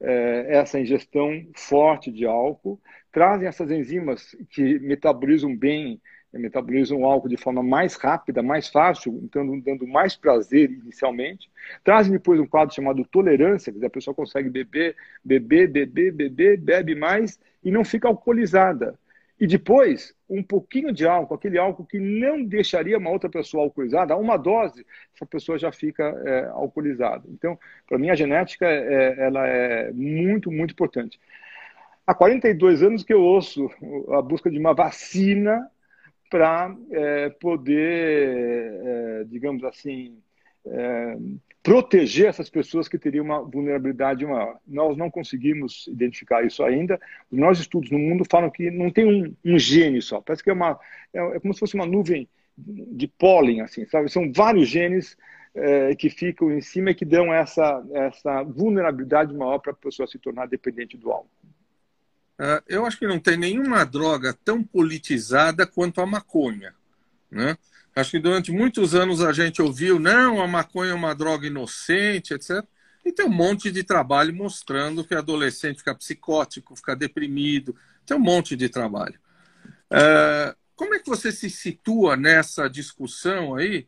é, 0.00 0.56
essa 0.58 0.80
ingestão 0.80 1.46
forte 1.54 2.10
de 2.10 2.26
álcool, 2.26 2.80
trazem 3.14 3.46
essas 3.46 3.70
enzimas 3.70 4.36
que 4.50 4.80
metabolizam 4.80 5.56
bem, 5.56 6.00
metabolizam 6.32 7.00
o 7.00 7.06
álcool 7.06 7.28
de 7.28 7.36
forma 7.36 7.62
mais 7.62 7.94
rápida, 7.94 8.42
mais 8.42 8.68
fácil, 8.68 9.20
então 9.22 9.60
dando 9.60 9.86
mais 9.86 10.16
prazer 10.16 10.68
inicialmente, 10.68 11.48
trazem 11.84 12.12
depois 12.12 12.40
um 12.40 12.46
quadro 12.46 12.74
chamado 12.74 13.04
tolerância, 13.04 13.72
que 13.72 13.86
a 13.86 13.88
pessoa 13.88 14.12
consegue 14.12 14.50
beber, 14.50 14.96
beber, 15.24 15.68
beber, 15.68 16.12
beber, 16.12 16.58
bebe 16.58 16.96
mais 16.96 17.38
e 17.62 17.70
não 17.70 17.84
fica 17.84 18.08
alcoolizada. 18.08 18.98
E 19.38 19.46
depois, 19.46 20.12
um 20.28 20.42
pouquinho 20.42 20.92
de 20.92 21.06
álcool, 21.06 21.34
aquele 21.34 21.58
álcool 21.58 21.84
que 21.84 22.00
não 22.00 22.44
deixaria 22.44 22.98
uma 22.98 23.10
outra 23.10 23.30
pessoa 23.30 23.62
alcoolizada, 23.62 24.16
uma 24.16 24.36
dose, 24.36 24.84
essa 25.14 25.26
pessoa 25.26 25.56
já 25.56 25.70
fica 25.70 26.02
é, 26.24 26.46
alcoolizada. 26.46 27.24
Então, 27.28 27.56
para 27.86 27.98
mim, 27.98 28.10
a 28.10 28.14
genética 28.16 28.66
é, 28.66 29.14
ela 29.18 29.46
é 29.46 29.92
muito, 29.92 30.50
muito 30.50 30.72
importante. 30.72 31.20
Há 32.06 32.14
42 32.14 32.82
anos 32.82 33.02
que 33.02 33.14
eu 33.14 33.22
ouço 33.22 33.70
a 34.10 34.20
busca 34.20 34.50
de 34.50 34.58
uma 34.58 34.74
vacina 34.74 35.70
para 36.30 36.76
é, 36.90 37.30
poder, 37.30 38.80
é, 38.84 39.24
digamos 39.24 39.64
assim, 39.64 40.18
é, 40.66 41.16
proteger 41.62 42.26
essas 42.26 42.50
pessoas 42.50 42.88
que 42.88 42.98
teriam 42.98 43.24
uma 43.24 43.42
vulnerabilidade 43.42 44.26
maior. 44.26 44.58
Nós 44.66 44.98
não 44.98 45.10
conseguimos 45.10 45.86
identificar 45.86 46.44
isso 46.44 46.62
ainda. 46.62 47.00
Os 47.30 47.38
nossos 47.38 47.60
estudos 47.60 47.90
no 47.90 47.98
mundo 47.98 48.22
falam 48.30 48.50
que 48.50 48.70
não 48.70 48.90
tem 48.90 49.06
um, 49.06 49.34
um 49.42 49.58
gene 49.58 50.02
só. 50.02 50.20
Parece 50.20 50.44
que 50.44 50.50
é, 50.50 50.52
uma, 50.52 50.78
é, 51.12 51.36
é, 51.36 51.40
como 51.40 51.54
se 51.54 51.60
fosse 51.60 51.74
uma 51.74 51.86
nuvem 51.86 52.28
de 52.56 53.08
pólen, 53.08 53.62
assim, 53.62 53.86
sabe? 53.86 54.10
São 54.10 54.30
vários 54.30 54.68
genes 54.68 55.16
é, 55.54 55.94
que 55.94 56.10
ficam 56.10 56.52
em 56.52 56.60
cima 56.60 56.90
e 56.90 56.94
que 56.94 57.04
dão 57.04 57.32
essa, 57.32 57.82
essa 57.94 58.42
vulnerabilidade 58.42 59.32
maior 59.34 59.58
para 59.58 59.72
a 59.72 59.76
pessoa 59.76 60.06
se 60.06 60.18
tornar 60.18 60.46
dependente 60.46 60.98
do 60.98 61.10
álcool. 61.10 61.30
Uh, 62.38 62.62
eu 62.66 62.84
acho 62.84 62.98
que 62.98 63.06
não 63.06 63.20
tem 63.20 63.36
nenhuma 63.36 63.84
droga 63.84 64.36
tão 64.44 64.62
politizada 64.62 65.66
quanto 65.66 66.00
a 66.00 66.06
maconha, 66.06 66.74
né? 67.30 67.56
Acho 67.94 68.12
que 68.12 68.18
durante 68.18 68.50
muitos 68.50 68.94
anos 68.94 69.22
a 69.22 69.32
gente 69.32 69.62
ouviu, 69.62 70.00
não, 70.00 70.42
a 70.42 70.48
maconha 70.48 70.90
é 70.90 70.94
uma 70.94 71.14
droga 71.14 71.46
inocente, 71.46 72.34
etc. 72.34 72.64
E 73.04 73.12
tem 73.12 73.24
um 73.24 73.32
monte 73.32 73.70
de 73.70 73.84
trabalho 73.84 74.34
mostrando 74.34 75.04
que 75.04 75.14
adolescente 75.14 75.78
fica 75.78 75.94
psicótico, 75.94 76.74
fica 76.74 76.96
deprimido. 76.96 77.76
Tem 78.04 78.16
um 78.16 78.20
monte 78.20 78.56
de 78.56 78.68
trabalho. 78.68 79.18
Uh, 79.92 80.56
como 80.74 80.94
é 80.94 80.98
que 80.98 81.08
você 81.08 81.30
se 81.30 81.48
situa 81.48 82.16
nessa 82.16 82.68
discussão 82.68 83.54
aí 83.54 83.86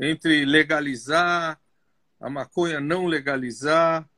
entre 0.00 0.44
legalizar, 0.44 1.60
a 2.18 2.30
maconha 2.30 2.80
não 2.80 3.06
legalizar, 3.06 4.08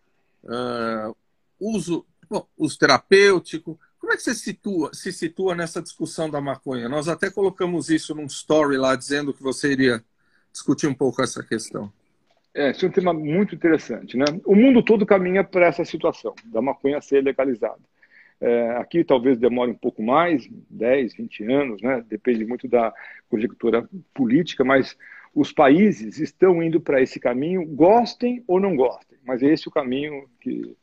uh, 0.45 1.17
uso, 1.59 2.07
bom, 2.29 2.47
uso 2.57 2.79
terapêutico? 2.79 3.79
Como 3.99 4.13
é 4.13 4.17
que 4.17 4.23
você 4.23 4.35
situa, 4.35 4.93
se 4.93 5.13
situa 5.13 5.55
nessa 5.55 5.83
discussão 5.83 6.31
da 6.31 6.41
maconha? 6.41 6.89
Nós 6.89 7.09
até 7.09 7.31
colocamos 7.31 7.91
isso 7.91 8.15
num 8.15 8.27
story 8.27 8.77
lá, 8.77 8.95
dizendo 8.95 9.35
que 9.35 9.43
você 9.43 9.73
iria 9.73 10.03
discutir 10.53 10.87
um 10.87 10.95
pouco 10.95 11.23
essa 11.23 11.43
questão. 11.43 11.93
É, 12.55 12.71
esse 12.71 12.85
é 12.85 12.89
um 12.89 12.93
tema 12.93 13.13
muito 13.13 13.55
interessante. 13.55 14.17
Né? 14.17 14.25
O 14.45 14.55
mundo 14.55 14.83
todo 14.83 15.05
caminha 15.05 15.45
para 15.45 15.67
essa 15.67 15.85
situação 15.85 16.35
da 16.45 16.63
maconha 16.63 17.01
ser 17.01 17.23
legalizada. 17.23 17.83
É, 18.41 18.71
aqui 18.77 19.03
talvez 19.03 19.39
demore 19.39 19.71
um 19.71 19.77
pouco 19.77 20.03
mais, 20.03 20.49
10, 20.71 21.15
20 21.17 21.53
anos, 21.53 21.83
né? 21.83 22.05
depende 22.09 22.45
muito 22.45 22.69
da 22.69 22.93
conjectura 23.29 23.89
política, 24.15 24.65
mas 24.65 24.97
os 25.35 25.53
países 25.53 26.19
estão 26.19 26.63
indo 26.63 26.81
para 26.81 27.03
esse 27.03 27.21
caminho, 27.21 27.67
gostem 27.67 28.43
ou 28.47 28.59
não 28.59 28.75
gostem, 28.75 29.19
mas 29.25 29.43
é 29.43 29.53
esse 29.53 29.69
o 29.69 29.71
caminho 29.71 30.27
que, 30.41 30.75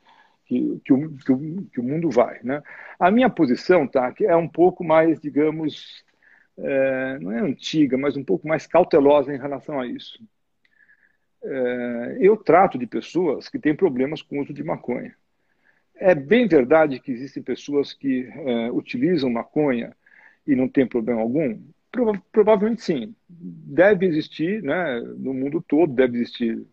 que, 0.54 0.82
que, 0.86 0.94
o, 0.94 1.18
que, 1.18 1.32
o, 1.32 1.66
que 1.66 1.80
o 1.80 1.84
mundo 1.84 2.10
vai. 2.10 2.40
Né? 2.44 2.62
A 3.00 3.10
minha 3.10 3.30
posição 3.30 3.88
tá, 3.88 4.14
é 4.22 4.36
um 4.36 4.48
pouco 4.48 4.84
mais, 4.84 5.20
digamos, 5.20 6.04
é, 6.58 7.20
não 7.20 7.32
é 7.32 7.40
antiga, 7.40 7.98
mas 7.98 8.16
um 8.16 8.24
pouco 8.24 8.48
mais 8.48 8.68
cautelosa 8.68 9.34
em 9.34 9.40
relação 9.40 9.80
a 9.80 9.88
isso. 9.88 10.20
É, 11.44 12.18
eu 12.22 12.38
trato 12.38 12.78
de 12.78 12.86
pessoas 12.86 13.50
que 13.50 13.60
têm 13.60 13.76
problemas 13.76 14.22
com 14.22 14.38
o 14.38 14.42
uso 14.42 14.54
de 14.54 14.64
maconha. 14.64 15.16
É 15.96 16.16
bem 16.16 16.48
verdade 16.48 17.00
que 17.00 17.12
existem 17.12 17.42
pessoas 17.42 17.94
que 17.94 18.28
é, 18.32 18.72
utilizam 18.72 19.30
maconha 19.30 19.96
e 20.46 20.56
não 20.56 20.68
tem 20.68 20.88
problema 20.88 21.22
algum? 21.22 21.60
Prova 21.92 22.22
provavelmente 22.32 22.82
sim. 22.82 23.16
Deve 23.30 24.06
existir, 24.06 24.64
né, 24.64 25.00
no 25.00 25.34
mundo 25.34 25.62
todo 25.62 25.94
deve 25.94 26.18
existir. 26.18 26.66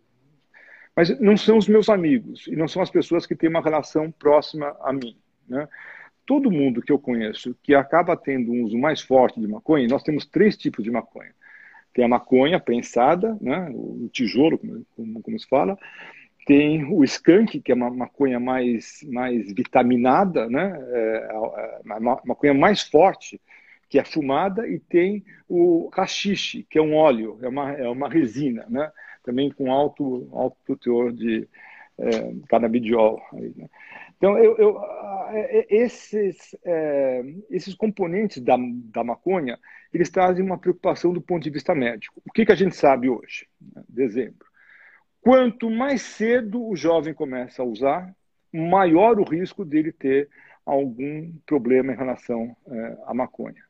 Mas 1.01 1.19
não 1.19 1.35
são 1.35 1.57
os 1.57 1.67
meus 1.67 1.89
amigos 1.89 2.47
e 2.47 2.55
não 2.55 2.69
são 2.69 2.83
as 2.83 2.91
pessoas 2.91 3.25
que 3.25 3.35
têm 3.35 3.49
uma 3.49 3.63
relação 3.63 4.11
próxima 4.11 4.77
a 4.83 4.93
mim. 4.93 5.17
Né? 5.49 5.67
Todo 6.27 6.51
mundo 6.51 6.83
que 6.83 6.93
eu 6.93 6.99
conheço 6.99 7.57
que 7.63 7.75
acaba 7.75 8.15
tendo 8.15 8.53
um 8.53 8.65
uso 8.65 8.77
mais 8.77 9.01
forte 9.01 9.41
de 9.41 9.49
maconha, 9.49 9.89
nós 9.89 10.03
temos 10.03 10.27
três 10.27 10.59
tipos 10.59 10.85
de 10.85 10.91
maconha. 10.91 11.33
Tem 11.95 12.05
a 12.05 12.09
maconha 12.09 12.61
prensada, 12.61 13.35
né, 13.41 13.71
o 13.73 14.11
tijolo, 14.13 14.61
como, 14.95 15.23
como 15.23 15.41
se 15.41 15.49
fala, 15.49 15.79
tem 16.45 16.85
o 16.85 17.03
skunk, 17.03 17.63
que 17.63 17.73
é 17.73 17.75
uma 17.75 17.89
maconha 17.89 18.39
mais, 18.39 19.03
mais 19.11 19.51
vitaminada, 19.55 20.51
né? 20.51 20.79
É, 20.93 20.99
é, 20.99 21.93
é 21.95 21.99
uma 21.99 22.21
maconha 22.27 22.53
mais 22.53 22.83
forte, 22.83 23.41
que 23.89 23.99
é 23.99 24.05
fumada, 24.05 24.69
e 24.69 24.79
tem 24.79 25.25
o 25.49 25.89
rachixe, 25.95 26.67
que 26.69 26.79
é 26.79 26.83
um 26.83 26.95
óleo, 26.95 27.39
é 27.41 27.49
uma, 27.49 27.73
é 27.73 27.89
uma 27.89 28.09
resina, 28.09 28.67
né? 28.69 28.93
Também 29.23 29.51
com 29.51 29.71
alto, 29.71 30.29
alto 30.33 30.77
teor 30.77 31.13
de 31.13 31.49
é, 31.99 32.35
canabidiol. 32.49 33.21
Aí, 33.33 33.53
né? 33.57 33.69
Então, 34.17 34.37
eu, 34.37 34.55
eu, 34.59 34.79
é, 35.31 35.67
esses, 35.71 36.55
é, 36.63 37.23
esses 37.51 37.75
componentes 37.75 38.43
da, 38.43 38.57
da 38.59 39.03
maconha, 39.03 39.59
eles 39.95 40.11
trazem 40.11 40.45
uma 40.45 40.59
preocupação 40.59 41.13
do 41.13 41.23
ponto 41.23 41.43
de 41.43 41.51
vista 41.51 41.75
médico. 41.75 42.21
O 42.27 42.31
que, 42.31 42.45
que 42.45 42.53
a 42.53 42.57
gente 42.57 42.77
sabe 42.77 43.09
hoje, 43.09 43.49
né? 43.75 43.83
dezembro? 43.89 44.47
Quanto 45.23 45.71
mais 45.71 46.03
cedo 46.03 46.67
o 46.67 46.77
jovem 46.77 47.15
começa 47.15 47.63
a 47.63 47.65
usar, 47.65 48.15
maior 48.53 49.19
o 49.19 49.25
risco 49.25 49.65
dele 49.65 49.93
ter 49.93 50.29
algum 50.67 51.33
problema 51.47 51.93
em 51.93 51.97
relação 51.97 52.55
é, 52.69 52.99
à 53.07 53.15
maconha. 53.15 53.63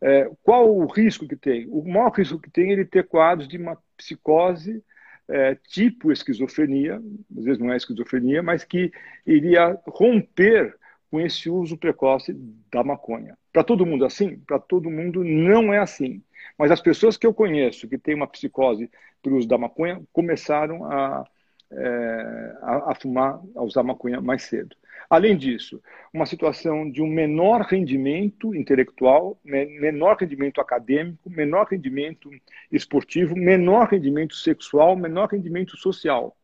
É, 0.00 0.30
qual 0.42 0.74
o 0.74 0.86
risco 0.86 1.26
que 1.26 1.36
tem? 1.36 1.66
O 1.68 1.82
maior 1.82 2.10
risco 2.10 2.38
que 2.38 2.50
tem 2.50 2.70
é 2.70 2.72
ele 2.72 2.84
ter 2.84 3.06
quadros 3.06 3.48
de 3.48 3.56
uma 3.56 3.76
psicose 3.96 4.82
é, 5.28 5.54
tipo 5.54 6.10
esquizofrenia, 6.10 7.02
às 7.36 7.44
vezes 7.44 7.58
não 7.58 7.72
é 7.72 7.76
esquizofrenia, 7.76 8.42
mas 8.42 8.64
que 8.64 8.90
iria 9.26 9.78
romper 9.86 10.74
com 11.10 11.20
esse 11.20 11.50
uso 11.50 11.76
precoce 11.76 12.32
da 12.70 12.82
maconha. 12.82 13.36
Para 13.52 13.64
todo 13.64 13.86
mundo 13.86 14.04
assim? 14.04 14.38
Para 14.38 14.58
todo 14.58 14.90
mundo 14.90 15.22
não 15.24 15.72
é 15.72 15.78
assim. 15.78 16.22
Mas 16.56 16.70
as 16.70 16.80
pessoas 16.80 17.16
que 17.16 17.26
eu 17.26 17.34
conheço 17.34 17.88
que 17.88 17.98
têm 17.98 18.14
uma 18.14 18.26
psicose 18.26 18.90
por 19.22 19.32
uso 19.32 19.48
da 19.48 19.58
maconha 19.58 20.02
começaram 20.12 20.84
a, 20.84 21.24
é, 21.70 22.56
a, 22.62 22.92
a, 22.92 22.94
fumar, 22.94 23.40
a 23.54 23.62
usar 23.62 23.82
maconha 23.82 24.20
mais 24.20 24.42
cedo. 24.44 24.76
Além 25.10 25.38
disso, 25.38 25.82
uma 26.12 26.26
situação 26.26 26.90
de 26.90 27.00
um 27.00 27.06
menor 27.06 27.62
rendimento 27.62 28.54
intelectual, 28.54 29.40
menor 29.42 30.16
rendimento 30.18 30.60
acadêmico, 30.60 31.30
menor 31.30 31.66
rendimento 31.70 32.30
esportivo, 32.70 33.34
menor 33.34 33.88
rendimento 33.88 34.34
sexual, 34.34 34.96
menor 34.96 35.28
rendimento 35.28 35.78
social. 35.78 36.36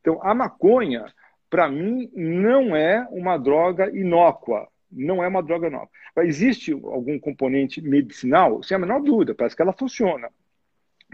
Então, 0.00 0.18
a 0.22 0.34
maconha, 0.34 1.06
para 1.48 1.68
mim, 1.68 2.10
não 2.12 2.74
é 2.74 3.06
uma 3.12 3.38
droga 3.38 3.88
inócua. 3.96 4.66
Não 4.90 5.22
é 5.22 5.28
uma 5.28 5.42
droga 5.42 5.68
inócua. 5.68 5.90
Existe 6.18 6.72
algum 6.72 7.16
componente 7.16 7.80
medicinal? 7.80 8.60
Sem 8.60 8.74
a 8.74 8.78
menor 8.80 9.00
dúvida, 9.02 9.36
parece 9.36 9.54
que 9.54 9.62
ela 9.62 9.72
funciona. 9.72 10.28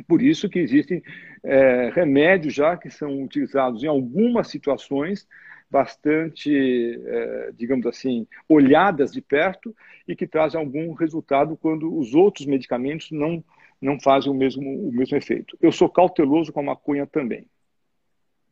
Por 0.09 0.23
isso 0.23 0.49
que 0.49 0.59
existem 0.59 1.03
é, 1.43 1.91
remédios 1.95 2.55
já 2.55 2.77
que 2.77 2.89
são 2.89 3.23
utilizados 3.23 3.83
em 3.83 3.87
algumas 3.87 4.49
situações 4.49 5.27
bastante, 5.71 7.01
é, 7.05 7.53
digamos 7.57 7.87
assim, 7.87 8.27
olhadas 8.49 9.13
de 9.13 9.21
perto 9.21 9.75
e 10.07 10.15
que 10.15 10.27
trazem 10.27 10.59
algum 10.59 10.93
resultado 10.93 11.57
quando 11.57 11.97
os 11.97 12.15
outros 12.15 12.47
medicamentos 12.47 13.11
não, 13.11 13.45
não 13.81 14.01
fazem 14.01 14.31
o 14.31 14.35
mesmo, 14.35 14.89
o 14.89 14.93
mesmo 14.93 15.17
efeito. 15.17 15.57
Eu 15.61 15.73
sou 15.73 15.89
cauteloso 15.89 16.53
com 16.53 16.61
a 16.61 16.65
maconha 16.65 17.07
também. 17.07 17.47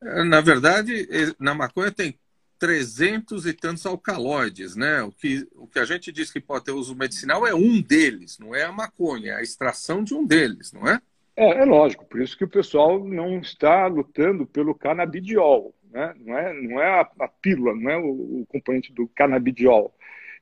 Na 0.01 0.41
verdade, 0.41 1.09
na 1.39 1.55
maconha 1.55 1.91
tem 1.91 2.19
300 2.59 3.47
e 3.47 3.53
tantos 3.53 3.87
alcaloides, 3.87 4.77
né? 4.77 5.03
O 5.03 5.13
que, 5.13 5.47
o 5.55 5.67
que 5.67 5.79
a 5.79 5.85
gente 5.85 6.13
diz 6.13 6.31
que 6.31 6.41
pode 6.41 6.65
ter 6.65 6.73
uso 6.73 6.95
medicinal 6.95 7.47
é 7.47 7.55
um 7.55 7.81
deles, 7.81 8.39
não 8.39 8.55
é 8.55 8.65
a 8.65 8.73
maconha, 8.73 9.33
é 9.33 9.37
a 9.37 9.43
extração 9.43 10.05
de 10.05 10.15
um 10.15 10.27
deles, 10.27 10.73
não 10.73 10.87
é? 10.89 11.01
É, 11.37 11.63
é 11.63 11.65
lógico, 11.65 12.05
por 12.05 12.21
isso 12.21 12.37
que 12.37 12.45
o 12.45 12.49
pessoal 12.49 13.03
não 13.05 13.39
está 13.41 13.87
lutando 13.87 14.47
pelo 14.47 14.75
canabidiol, 14.75 15.75
né? 15.95 16.13
não 16.19 16.37
é, 16.37 16.53
não 16.53 16.83
é 16.83 17.01
a, 17.01 17.09
a 17.21 17.29
pílula, 17.29 17.75
não 17.75 17.89
é 17.89 17.97
o, 17.97 18.41
o 18.41 18.47
componente 18.49 18.93
do 18.93 19.07
canabidiol. 19.09 19.95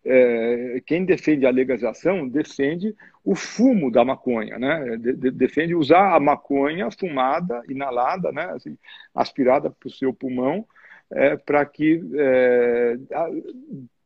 É, 0.04 0.82
quem 0.84 1.04
defende 1.04 1.46
a 1.46 1.50
legalização 1.50 2.26
defende 2.26 2.96
o 3.24 3.36
fumo 3.36 3.88
da 3.88 4.04
maconha, 4.04 4.58
né? 4.58 4.96
De, 4.96 5.12
de, 5.12 5.30
defende 5.30 5.76
usar 5.76 6.16
a 6.16 6.18
maconha 6.18 6.90
fumada, 6.90 7.62
inalada, 7.68 8.32
né? 8.32 8.46
Assim, 8.46 8.76
aspirada 9.14 9.70
para 9.70 9.86
o 9.86 9.92
seu 9.92 10.12
pulmão, 10.12 10.66
é, 11.12 11.36
para 11.36 11.64
que 11.66 12.02
é, 12.16 12.96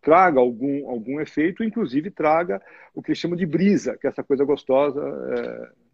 traga 0.02 0.38
algum, 0.38 0.90
algum 0.90 1.18
efeito, 1.18 1.64
inclusive 1.64 2.10
traga 2.10 2.60
o 2.94 3.02
que 3.02 3.14
chama 3.14 3.36
de 3.36 3.46
brisa, 3.46 3.96
que 3.96 4.06
é 4.06 4.10
essa 4.10 4.22
coisa 4.22 4.44
gostosa 4.44 5.00
é, 5.00 5.85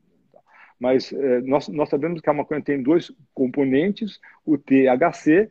mas 0.82 1.12
é, 1.12 1.40
nós, 1.42 1.68
nós 1.68 1.88
sabemos 1.88 2.20
que 2.20 2.28
a 2.28 2.32
maconha 2.32 2.60
tem 2.60 2.82
dois 2.82 3.12
componentes, 3.32 4.18
o 4.44 4.58
THC, 4.58 5.48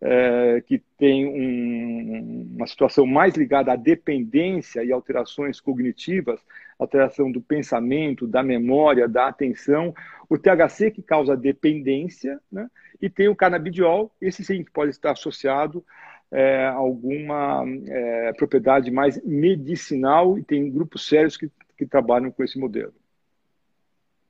é, 0.00 0.62
que 0.66 0.82
tem 0.96 1.26
um, 1.26 2.48
uma 2.56 2.66
situação 2.66 3.04
mais 3.04 3.34
ligada 3.34 3.74
à 3.74 3.76
dependência 3.76 4.82
e 4.82 4.90
alterações 4.90 5.60
cognitivas, 5.60 6.40
alteração 6.78 7.30
do 7.30 7.42
pensamento, 7.42 8.26
da 8.26 8.42
memória, 8.42 9.06
da 9.06 9.28
atenção. 9.28 9.94
O 10.30 10.38
THC 10.38 10.90
que 10.90 11.02
causa 11.02 11.36
dependência, 11.36 12.40
né? 12.50 12.66
e 13.02 13.10
tem 13.10 13.28
o 13.28 13.36
canabidiol, 13.36 14.10
esse 14.18 14.42
sim 14.42 14.64
que 14.64 14.70
pode 14.70 14.92
estar 14.92 15.10
associado 15.10 15.84
é, 16.30 16.68
alguma 16.68 17.66
é, 17.86 18.32
propriedade 18.32 18.90
mais 18.90 19.22
medicinal, 19.22 20.38
e 20.38 20.42
tem 20.42 20.70
grupos 20.70 21.06
sérios 21.06 21.36
que, 21.36 21.50
que 21.76 21.84
trabalham 21.84 22.30
com 22.30 22.42
esse 22.42 22.58
modelo. 22.58 22.94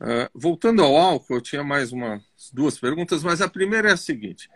Uh, 0.01 0.31
voltando 0.35 0.83
ao 0.83 0.97
álcool, 0.97 1.35
eu 1.35 1.41
tinha 1.43 1.63
mais 1.63 1.93
umas 1.93 2.23
duas 2.55 2.79
perguntas, 2.79 3.23
mas 3.23 3.43
a 3.43 3.49
primeira 3.51 3.91
é 3.91 3.93
a 3.93 3.99
seguinte: 3.99 4.49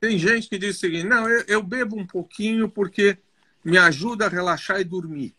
tem 0.00 0.18
gente 0.18 0.48
que 0.48 0.56
diz 0.56 0.76
o 0.76 0.80
seguinte, 0.80 1.06
não, 1.06 1.28
eu, 1.28 1.44
eu 1.46 1.62
bebo 1.62 1.98
um 2.00 2.06
pouquinho 2.06 2.66
porque 2.66 3.18
me 3.62 3.76
ajuda 3.76 4.24
a 4.24 4.30
relaxar 4.30 4.80
e 4.80 4.84
dormir. 4.84 5.36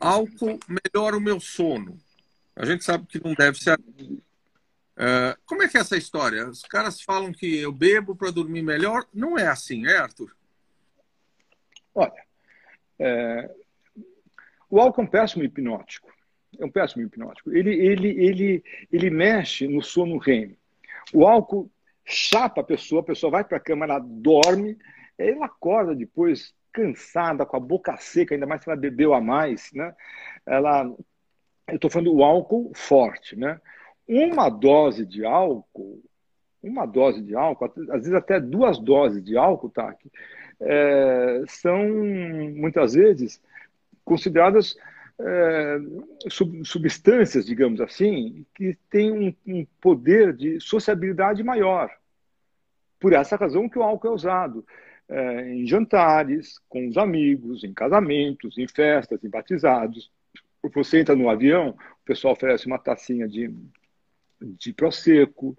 Álcool 0.00 0.58
melhora 0.66 1.18
o 1.18 1.20
meu 1.20 1.38
sono. 1.38 1.98
A 2.54 2.64
gente 2.64 2.82
sabe 2.82 3.06
que 3.06 3.22
não 3.22 3.34
deve 3.34 3.58
ser. 3.58 3.78
Uh, 3.78 5.36
como 5.44 5.62
é 5.62 5.68
que 5.68 5.76
é 5.76 5.80
essa 5.80 5.96
história? 5.96 6.48
Os 6.48 6.62
caras 6.62 7.02
falam 7.02 7.32
que 7.32 7.58
eu 7.58 7.70
bebo 7.70 8.16
para 8.16 8.30
dormir 8.30 8.62
melhor. 8.62 9.04
Não 9.12 9.38
é 9.38 9.48
assim, 9.48 9.86
é, 9.86 9.98
Arthur? 9.98 10.34
Olha, 11.94 12.24
é... 12.98 13.50
o 14.70 14.80
álcool 14.80 15.02
é 15.02 15.04
um 15.04 15.08
péssimo 15.08 15.44
hipnótico 15.44 16.15
é 16.58 16.64
um 16.64 16.70
péssimo 16.70 17.02
hipnótico. 17.02 17.52
Ele, 17.52 17.70
ele, 17.74 18.08
ele, 18.08 18.64
ele 18.92 19.10
mexe 19.10 19.66
no 19.66 19.82
sono 19.82 20.18
REM. 20.18 20.56
O 21.12 21.26
álcool 21.26 21.70
chapa 22.04 22.60
a 22.60 22.64
pessoa, 22.64 23.00
a 23.00 23.04
pessoa 23.04 23.30
vai 23.30 23.44
para 23.44 23.56
a 23.56 23.60
cama, 23.60 23.84
ela 23.84 23.98
dorme, 23.98 24.76
ela 25.18 25.46
acorda 25.46 25.94
depois 25.94 26.54
cansada, 26.72 27.46
com 27.46 27.56
a 27.56 27.60
boca 27.60 27.96
seca, 27.96 28.34
ainda 28.34 28.46
mais 28.46 28.62
se 28.62 28.68
ela 28.68 28.78
bebeu 28.78 29.14
a 29.14 29.20
mais, 29.20 29.70
né? 29.72 29.94
Ela, 30.44 30.84
eu 31.68 31.76
estou 31.76 31.90
falando 31.90 32.12
do 32.12 32.22
álcool 32.22 32.70
forte, 32.74 33.34
né? 33.34 33.60
Uma 34.06 34.50
dose 34.50 35.06
de 35.06 35.24
álcool, 35.24 36.02
uma 36.62 36.86
dose 36.86 37.22
de 37.22 37.34
álcool, 37.34 37.64
às 37.64 38.00
vezes 38.02 38.12
até 38.12 38.38
duas 38.38 38.78
doses 38.78 39.24
de 39.24 39.36
álcool, 39.36 39.70
tá? 39.70 39.96
É, 40.60 41.42
são 41.48 41.88
muitas 42.54 42.94
vezes 42.94 43.40
consideradas 44.04 44.76
substâncias, 46.64 47.46
digamos 47.46 47.80
assim, 47.80 48.44
que 48.54 48.76
têm 48.90 49.10
um, 49.12 49.34
um, 49.46 49.66
poder 49.80 50.34
de 50.34 50.60
sociabilidade 50.60 51.42
maior. 51.42 51.90
Por 53.00 53.12
essa 53.12 53.36
razão 53.36 53.68
que 53.68 53.78
o 53.78 53.82
álcool 53.82 54.08
é 54.08 54.10
usado. 54.10 54.66
é, 55.08 55.54
em 55.54 55.66
jantares, 55.66 56.58
com 56.68 56.88
os 56.88 56.96
amigos, 56.96 57.62
em 57.64 57.72
casamentos, 57.72 58.58
em 58.58 58.66
festas, 58.66 59.22
em 59.22 59.28
batizados. 59.28 60.10
Você 60.74 61.00
entra 61.00 61.14
no 61.14 61.30
avião, 61.30 61.70
o 61.70 62.04
pessoal 62.04 62.34
oferece 62.34 62.66
uma 62.66 62.78
tacinha 62.78 63.28
de, 63.28 63.54
de 64.40 64.72
prosecco. 64.72 65.56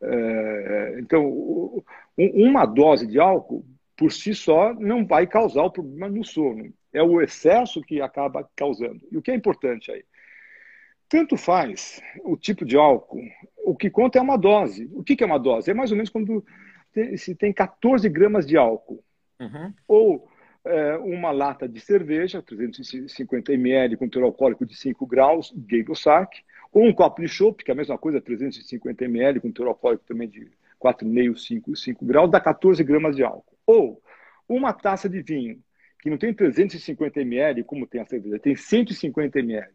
É, 0.00 0.96
então, 0.98 1.82
uma 2.16 2.66
dose 2.66 3.06
de 3.06 3.18
álcool, 3.18 3.64
por 3.96 4.12
si 4.12 4.34
só, 4.34 4.74
não 4.74 5.06
vai 5.06 5.26
causar 5.26 5.62
o 5.62 5.70
problema 5.70 6.08
no 6.08 6.24
sono. 6.24 6.72
É 6.92 7.02
o 7.02 7.20
excesso 7.20 7.80
que 7.80 8.00
acaba 8.00 8.48
causando. 8.54 9.00
E 9.10 9.16
o 9.16 9.22
que 9.22 9.30
é 9.30 9.34
importante 9.34 9.90
aí? 9.90 10.04
Tanto 11.08 11.36
faz 11.36 12.00
o 12.24 12.36
tipo 12.36 12.64
de 12.64 12.76
álcool, 12.76 13.22
o 13.64 13.76
que 13.76 13.90
conta 13.90 14.18
é 14.18 14.22
uma 14.22 14.36
dose. 14.36 14.90
O 14.94 15.02
que 15.02 15.22
é 15.22 15.26
uma 15.26 15.38
dose? 15.38 15.70
É 15.70 15.74
mais 15.74 15.90
ou 15.90 15.96
menos 15.96 16.10
quando 16.10 16.44
se 17.16 17.34
tem 17.34 17.52
14 17.52 18.08
gramas 18.08 18.46
de 18.46 18.56
álcool. 18.56 19.02
Uhum. 19.40 19.74
Ou 19.88 20.28
é, 20.64 20.96
uma 20.98 21.30
lata 21.30 21.68
de 21.68 21.80
cerveja, 21.80 22.42
350 22.42 23.52
ml 23.52 23.96
com 23.96 24.08
teor 24.08 24.24
alcoólico 24.24 24.64
de 24.64 24.76
5 24.76 25.06
graus, 25.06 25.52
Gay-Lussac, 25.56 26.42
ou 26.72 26.84
um 26.84 26.92
copo 26.92 27.20
de 27.20 27.28
chopp, 27.28 27.64
que 27.64 27.70
é 27.70 27.74
a 27.74 27.76
mesma 27.76 27.98
coisa, 27.98 28.20
350 28.20 29.04
ml 29.04 29.40
com 29.40 29.50
teor 29.50 29.68
alcoólico 29.68 30.04
também 30.06 30.28
de 30.28 30.50
4,5, 30.80 31.36
5, 31.36 31.76
5 31.76 32.04
graus, 32.04 32.30
dá 32.30 32.40
14 32.40 32.82
gramas 32.84 33.16
de 33.16 33.22
álcool. 33.22 33.56
Ou 33.66 34.02
uma 34.48 34.72
taça 34.72 35.08
de 35.08 35.22
vinho, 35.22 35.62
que 36.02 36.10
não 36.10 36.18
tem 36.18 36.34
350 36.34 37.20
ml, 37.22 37.64
como 37.64 37.86
tem 37.86 38.02
a 38.02 38.06
cerveja, 38.06 38.38
tem 38.38 38.54
150 38.54 39.38
ml 39.38 39.72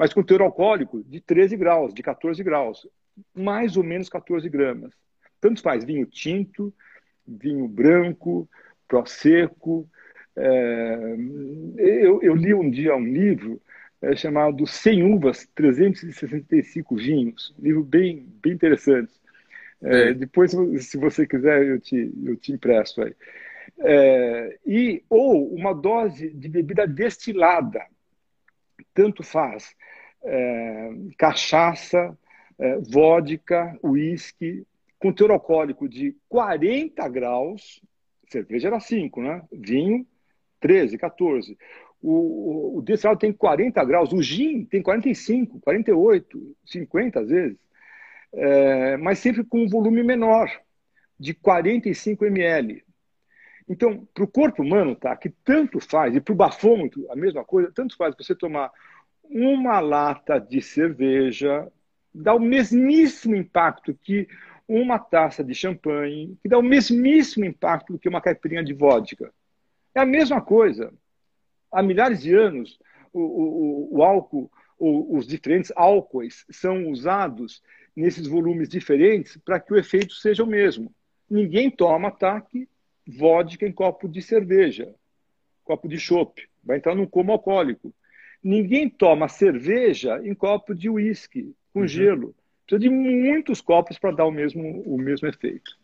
mas 0.00 0.14
com 0.14 0.22
teor 0.22 0.40
alcoólico 0.40 1.04
de 1.04 1.20
13 1.20 1.58
graus, 1.58 1.92
de 1.92 2.02
14 2.02 2.42
graus, 2.42 2.88
mais 3.34 3.76
ou 3.76 3.84
menos 3.84 4.08
14 4.08 4.48
gramas. 4.48 4.94
Tanto 5.38 5.60
faz 5.60 5.84
vinho 5.84 6.06
tinto, 6.06 6.72
vinho 7.28 7.68
branco, 7.68 8.48
prosecco. 8.88 9.86
É, 10.34 11.16
eu, 11.76 12.22
eu, 12.22 12.34
li 12.34 12.54
um 12.54 12.70
dia 12.70 12.96
um 12.96 13.04
livro 13.04 13.60
é, 14.00 14.16
chamado 14.16 14.66
Sem 14.66 15.02
Uvas, 15.02 15.46
365 15.54 16.96
Vinhos, 16.96 17.54
um 17.58 17.62
livro 17.62 17.84
bem, 17.84 18.26
bem 18.42 18.54
interessante. 18.54 19.12
É, 19.82 20.14
depois, 20.14 20.52
se 20.80 20.96
você 20.96 21.26
quiser, 21.26 21.62
eu 21.62 21.78
te, 21.78 22.10
eu 22.24 22.36
te 22.36 22.52
impresso 22.52 23.02
aí. 23.02 23.14
É, 23.78 24.58
e, 24.66 25.02
ou 25.08 25.54
uma 25.54 25.74
dose 25.74 26.30
de 26.30 26.48
bebida 26.48 26.86
destilada, 26.86 27.84
tanto 28.92 29.22
faz 29.22 29.74
é, 30.22 30.90
cachaça, 31.18 32.16
é, 32.58 32.78
vodka, 32.78 33.78
uísque, 33.82 34.66
com 34.98 35.12
teor 35.12 35.30
alcoólico 35.30 35.88
de 35.88 36.14
40 36.28 37.08
graus, 37.08 37.80
cerveja 38.28 38.68
era 38.68 38.80
5, 38.80 39.22
né? 39.22 39.42
Vinho, 39.50 40.06
13, 40.60 40.98
14. 40.98 41.56
O, 42.02 42.12
o, 42.12 42.78
o 42.78 42.82
destilado 42.82 43.18
tem 43.18 43.32
40 43.32 43.82
graus, 43.84 44.12
o 44.12 44.22
gin 44.22 44.64
tem 44.64 44.82
45, 44.82 45.60
48, 45.60 46.56
50 46.66 47.20
às 47.20 47.28
vezes, 47.28 47.58
é, 48.32 48.96
mas 48.98 49.18
sempre 49.18 49.44
com 49.44 49.62
um 49.62 49.68
volume 49.68 50.02
menor, 50.02 50.50
de 51.18 51.34
45 51.34 52.24
ml. 52.24 52.82
Então, 53.70 54.04
para 54.12 54.24
o 54.24 54.28
corpo 54.28 54.64
humano, 54.64 54.96
tá, 54.96 55.14
que 55.14 55.30
tanto 55.30 55.78
faz, 55.78 56.16
e 56.16 56.20
para 56.20 56.32
o 56.32 56.36
bafômetro, 56.36 57.06
a 57.08 57.14
mesma 57.14 57.44
coisa, 57.44 57.70
tanto 57.72 57.96
faz 57.96 58.16
você 58.18 58.34
tomar 58.34 58.68
uma 59.22 59.78
lata 59.78 60.40
de 60.40 60.60
cerveja, 60.60 61.70
dá 62.12 62.34
o 62.34 62.40
mesmíssimo 62.40 63.36
impacto 63.36 63.94
que 63.94 64.26
uma 64.66 64.98
taça 64.98 65.44
de 65.44 65.54
champanhe, 65.54 66.36
que 66.42 66.48
dá 66.48 66.58
o 66.58 66.62
mesmíssimo 66.62 67.44
impacto 67.44 67.96
que 67.96 68.08
uma 68.08 68.20
caipirinha 68.20 68.64
de 68.64 68.74
vodka. 68.74 69.32
É 69.94 70.00
a 70.00 70.06
mesma 70.06 70.42
coisa. 70.42 70.92
Há 71.70 71.80
milhares 71.80 72.22
de 72.22 72.34
anos, 72.34 72.76
o, 73.12 73.20
o, 73.20 73.98
o 73.98 74.02
álcool, 74.02 74.50
o, 74.76 75.16
os 75.16 75.28
diferentes 75.28 75.72
álcoois 75.76 76.44
são 76.50 76.88
usados 76.88 77.62
nesses 77.94 78.26
volumes 78.26 78.68
diferentes 78.68 79.36
para 79.36 79.60
que 79.60 79.72
o 79.72 79.78
efeito 79.78 80.14
seja 80.14 80.42
o 80.42 80.46
mesmo. 80.46 80.92
Ninguém 81.30 81.70
toma 81.70 82.08
ataque 82.08 82.68
vodka 83.10 83.66
em 83.66 83.72
copo 83.72 84.08
de 84.08 84.22
cerveja, 84.22 84.94
copo 85.64 85.88
de 85.88 85.98
chopp. 85.98 86.48
Vai 86.62 86.78
entrar 86.78 86.94
num 86.94 87.06
coma 87.06 87.32
alcoólico. 87.32 87.92
Ninguém 88.42 88.88
toma 88.88 89.28
cerveja 89.28 90.20
em 90.24 90.34
copo 90.34 90.74
de 90.74 90.88
uísque 90.88 91.54
com 91.72 91.80
uhum. 91.80 91.88
gelo. 91.88 92.34
Precisa 92.66 92.80
de 92.80 92.88
muitos 92.88 93.60
copos 93.60 93.98
para 93.98 94.12
dar 94.12 94.24
o 94.24 94.30
mesmo, 94.30 94.82
o 94.82 94.96
mesmo 94.96 95.28
efeito. 95.28 95.78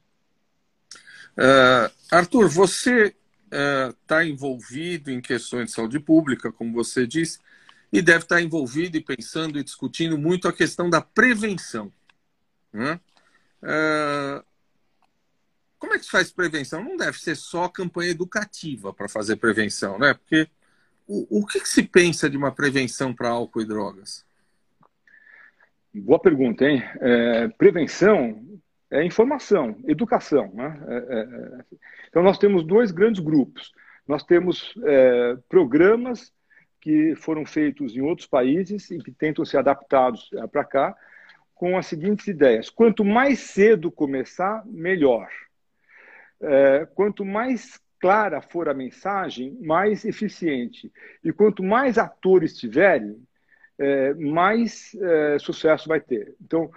Uh, 1.37 1.93
Arthur, 2.11 2.49
você 2.49 3.15
está 3.45 4.19
uh, 4.19 4.23
envolvido 4.23 5.11
em 5.11 5.21
questões 5.21 5.67
de 5.67 5.73
saúde 5.73 6.01
pública, 6.01 6.51
como 6.51 6.73
você 6.73 7.07
disse, 7.07 7.39
e 7.93 8.01
deve 8.01 8.25
estar 8.25 8.37
tá 8.37 8.43
envolvido 8.43 8.97
e 8.97 9.01
pensando 9.01 9.59
e 9.59 9.65
discutindo 9.65 10.17
muito 10.17 10.49
a 10.49 10.53
questão 10.53 10.89
da 10.89 11.01
prevenção. 11.01 11.93
Né? 12.73 13.01
Uh, 13.63 14.45
como 15.79 15.95
é 15.95 15.99
que 15.99 16.05
se 16.05 16.11
faz 16.11 16.31
prevenção? 16.31 16.83
Não 16.83 16.97
deve 16.97 17.19
ser 17.19 17.37
só 17.37 17.69
campanha 17.69 18.11
educativa 18.11 18.93
para 18.93 19.09
fazer 19.09 19.37
prevenção, 19.37 19.99
né? 19.99 20.15
Porque 20.15 20.49
o, 21.07 21.41
o 21.41 21.47
que, 21.47 21.61
que, 21.61 21.69
se 21.69 21.83
pensa 21.83 22.29
de 22.29 22.37
uma 22.37 22.53
prevenção 22.53 23.15
para 23.15 23.29
álcool 23.29 23.61
e 23.61 23.67
drogas? 23.67 24.25
Boa 25.95 26.19
pergunta, 26.19 26.65
hein? 26.65 26.83
É, 27.01 27.49
prevenção 27.49 28.59
é 28.91 29.05
informação, 29.05 29.77
educação. 29.87 30.51
Né? 30.55 30.85
É, 30.89 30.95
é, 30.95 31.21
é. 31.21 31.65
então, 32.09 32.23
nós 32.23 32.39
temos 32.39 32.65
dois 32.65 32.91
grandes 32.91 33.23
grupos. 33.23 33.73
Nós 34.07 34.23
temos 34.23 34.75
é, 34.85 35.37
programas 35.49 36.33
que 36.81 37.15
foram 37.17 37.45
feitos 37.45 37.97
em 37.97 38.01
outros 38.01 38.29
países 38.29 38.91
e 38.91 38.99
que 38.99 39.11
tentam 39.11 39.45
ser 39.45 39.59
adaptados 39.59 40.31
é, 40.35 40.47
para 40.47 40.65
cá, 40.65 40.97
com 41.55 41.77
as 41.77 41.87
seguintes 41.87 42.27
ideias: 42.29 42.71
quanto 42.71 43.05
mais 43.05 43.41
cedo 43.41 43.91
começar, 43.91 44.65
melhor. 44.67 45.29
Quanto 46.95 47.25
mais 47.25 47.81
clara 48.01 48.41
for 48.41 48.69
a 48.69 48.75
mensagem, 48.75 49.57
mais 49.61 50.05
eficiente. 50.05 50.93
E 51.25 51.33
quanto 51.33 51.63
mais 51.63 51.99
atores 51.99 52.57
tiverem, 52.57 53.17
é, 53.79 54.15
mais 54.15 54.95
é, 54.95 55.39
sucesso 55.39 55.89
vai 55.89 56.01
ter. 56.01 56.35
Então, 56.41 56.71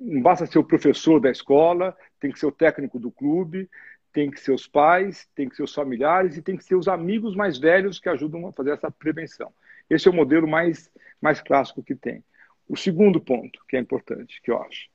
não 0.00 0.20
basta 0.20 0.46
ser 0.46 0.58
o 0.58 0.64
professor 0.64 1.20
da 1.20 1.30
escola, 1.30 1.96
tem 2.20 2.30
que 2.30 2.38
ser 2.38 2.46
o 2.46 2.52
técnico 2.52 2.98
do 2.98 3.10
clube, 3.10 3.68
tem 4.12 4.30
que 4.30 4.40
ser 4.40 4.52
os 4.52 4.66
pais, 4.66 5.26
tem 5.34 5.48
que 5.48 5.56
ser 5.56 5.62
os 5.62 5.74
familiares 5.74 6.36
e 6.36 6.42
tem 6.42 6.56
que 6.56 6.64
ser 6.64 6.74
os 6.74 6.88
amigos 6.88 7.34
mais 7.34 7.58
velhos 7.58 7.98
que 7.98 8.08
ajudam 8.08 8.46
a 8.46 8.52
fazer 8.52 8.72
essa 8.72 8.90
prevenção. 8.90 9.52
Esse 9.88 10.08
é 10.08 10.10
o 10.10 10.14
modelo 10.14 10.46
mais, 10.46 10.90
mais 11.20 11.40
clássico 11.40 11.82
que 11.82 11.94
tem. 11.94 12.22
O 12.68 12.76
segundo 12.76 13.20
ponto, 13.20 13.58
que 13.68 13.76
é 13.76 13.80
importante, 13.80 14.40
que 14.42 14.50
eu 14.50 14.62
acho. 14.62 14.88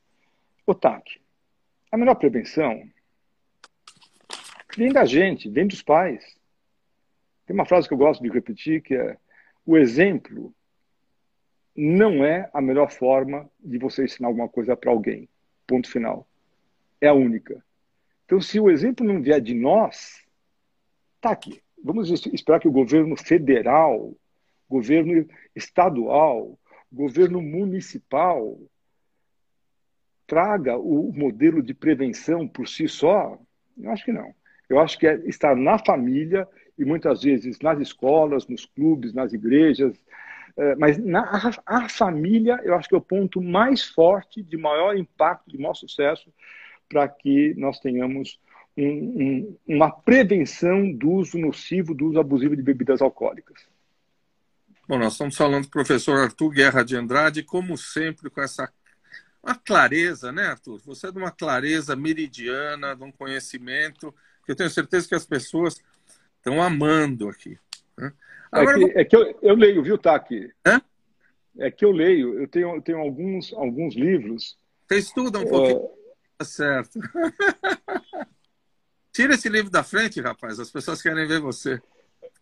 O 0.65 0.73
TAC. 0.73 1.19
A 1.91 1.97
melhor 1.97 2.15
prevenção 2.15 2.83
vem 4.77 4.91
da 4.91 5.05
gente, 5.05 5.49
vem 5.49 5.67
dos 5.67 5.81
pais. 5.81 6.23
Tem 7.45 7.53
uma 7.53 7.65
frase 7.65 7.87
que 7.87 7.93
eu 7.93 7.97
gosto 7.97 8.21
de 8.21 8.29
repetir 8.29 8.81
que 8.81 8.95
é: 8.95 9.17
o 9.65 9.77
exemplo 9.77 10.53
não 11.75 12.23
é 12.23 12.49
a 12.53 12.61
melhor 12.61 12.91
forma 12.91 13.49
de 13.59 13.77
você 13.77 14.05
ensinar 14.05 14.27
alguma 14.27 14.49
coisa 14.49 14.75
para 14.75 14.91
alguém. 14.91 15.27
Ponto 15.65 15.89
final. 15.89 16.27
É 17.01 17.07
a 17.07 17.13
única. 17.13 17.63
Então, 18.25 18.41
se 18.41 18.59
o 18.59 18.69
exemplo 18.69 19.05
não 19.05 19.21
vier 19.21 19.39
de 19.39 19.53
nós, 19.53 20.23
tá 21.21 21.31
aqui. 21.31 21.61
Vamos 21.83 22.09
esperar 22.09 22.59
que 22.59 22.67
o 22.67 22.71
governo 22.71 23.15
federal, 23.15 24.13
governo 24.67 25.27
estadual, 25.55 26.59
governo 26.91 27.41
municipal 27.41 28.59
traga 30.25 30.77
o 30.77 31.13
modelo 31.13 31.61
de 31.61 31.73
prevenção 31.73 32.47
por 32.47 32.67
si 32.67 32.87
só? 32.87 33.39
Eu 33.77 33.91
acho 33.91 34.03
que 34.03 34.11
não. 34.11 34.35
Eu 34.69 34.79
acho 34.79 34.97
que 34.97 35.07
é 35.07 35.15
estar 35.25 35.55
na 35.55 35.77
família 35.79 36.47
e 36.77 36.85
muitas 36.85 37.23
vezes 37.23 37.59
nas 37.59 37.79
escolas, 37.79 38.47
nos 38.47 38.65
clubes, 38.65 39.13
nas 39.13 39.33
igrejas, 39.33 39.97
é, 40.57 40.75
mas 40.75 40.97
na, 40.97 41.51
a, 41.65 41.87
família, 41.87 42.59
eu 42.63 42.73
acho 42.75 42.89
que 42.89 42.95
é 42.95 42.97
o 42.97 43.01
ponto 43.01 43.39
mais 43.39 43.83
forte, 43.83 44.41
de 44.41 44.57
maior 44.57 44.97
impacto, 44.97 45.51
de 45.51 45.57
maior 45.57 45.75
sucesso, 45.75 46.33
para 46.89 47.07
que 47.07 47.53
nós 47.55 47.79
tenhamos 47.79 48.39
um, 48.75 48.83
um, 48.83 49.57
uma 49.67 49.91
prevenção 49.91 50.91
do 50.91 51.11
uso 51.11 51.37
nocivo, 51.37 51.93
do 51.93 52.07
uso 52.07 52.19
abusivo 52.19 52.55
de 52.55 52.63
bebidas 52.63 53.01
alcoólicas. 53.01 53.67
Bom, 54.87 54.97
nós 54.97 55.13
estamos 55.13 55.35
falando 55.35 55.65
do 55.65 55.69
professor 55.69 56.17
Arthur 56.17 56.49
Guerra 56.49 56.83
de 56.83 56.95
Andrade, 56.95 57.43
como 57.43 57.77
sempre, 57.77 58.29
com 58.29 58.41
essa 58.41 58.71
uma 59.43 59.55
clareza, 59.55 60.31
né, 60.31 60.47
Arthur? 60.47 60.81
Você 60.85 61.07
é 61.07 61.11
de 61.11 61.17
uma 61.17 61.31
clareza 61.31 61.95
meridiana, 61.95 62.95
de 62.95 63.03
um 63.03 63.11
conhecimento 63.11 64.13
que 64.47 64.51
eu 64.53 64.55
tenho 64.55 64.69
certeza 64.69 65.09
que 65.09 65.13
as 65.13 65.25
pessoas 65.25 65.83
estão 66.37 66.63
amando 66.63 67.27
aqui. 67.27 67.59
Né? 67.97 68.13
É 68.53 68.59
Agora, 68.61 68.81
é 68.81 68.87
que, 68.87 68.99
é 68.99 69.05
que 69.05 69.15
eu, 69.17 69.39
eu, 69.41 69.55
leio, 69.55 69.83
viu, 69.83 69.97
Taki? 69.97 70.53
Hã? 70.65 70.81
É 71.59 71.69
que 71.69 71.83
eu 71.83 71.91
leio, 71.91 72.39
eu 72.39 72.47
tenho, 72.47 72.75
eu 72.75 72.81
tenho 72.81 72.99
alguns, 72.99 73.51
alguns 73.53 73.93
livros. 73.93 74.57
Você 74.87 74.99
estuda 74.99 75.39
um 75.39 75.45
pouquinho. 75.45 75.79
Uh... 75.79 75.97
Tá 76.37 76.45
certo. 76.45 76.97
Tira 79.11 79.33
esse 79.33 79.49
livro 79.49 79.69
da 79.69 79.83
frente, 79.83 80.21
rapaz. 80.21 80.59
As 80.59 80.71
pessoas 80.71 81.01
querem 81.01 81.27
ver 81.27 81.41
você. 81.41 81.81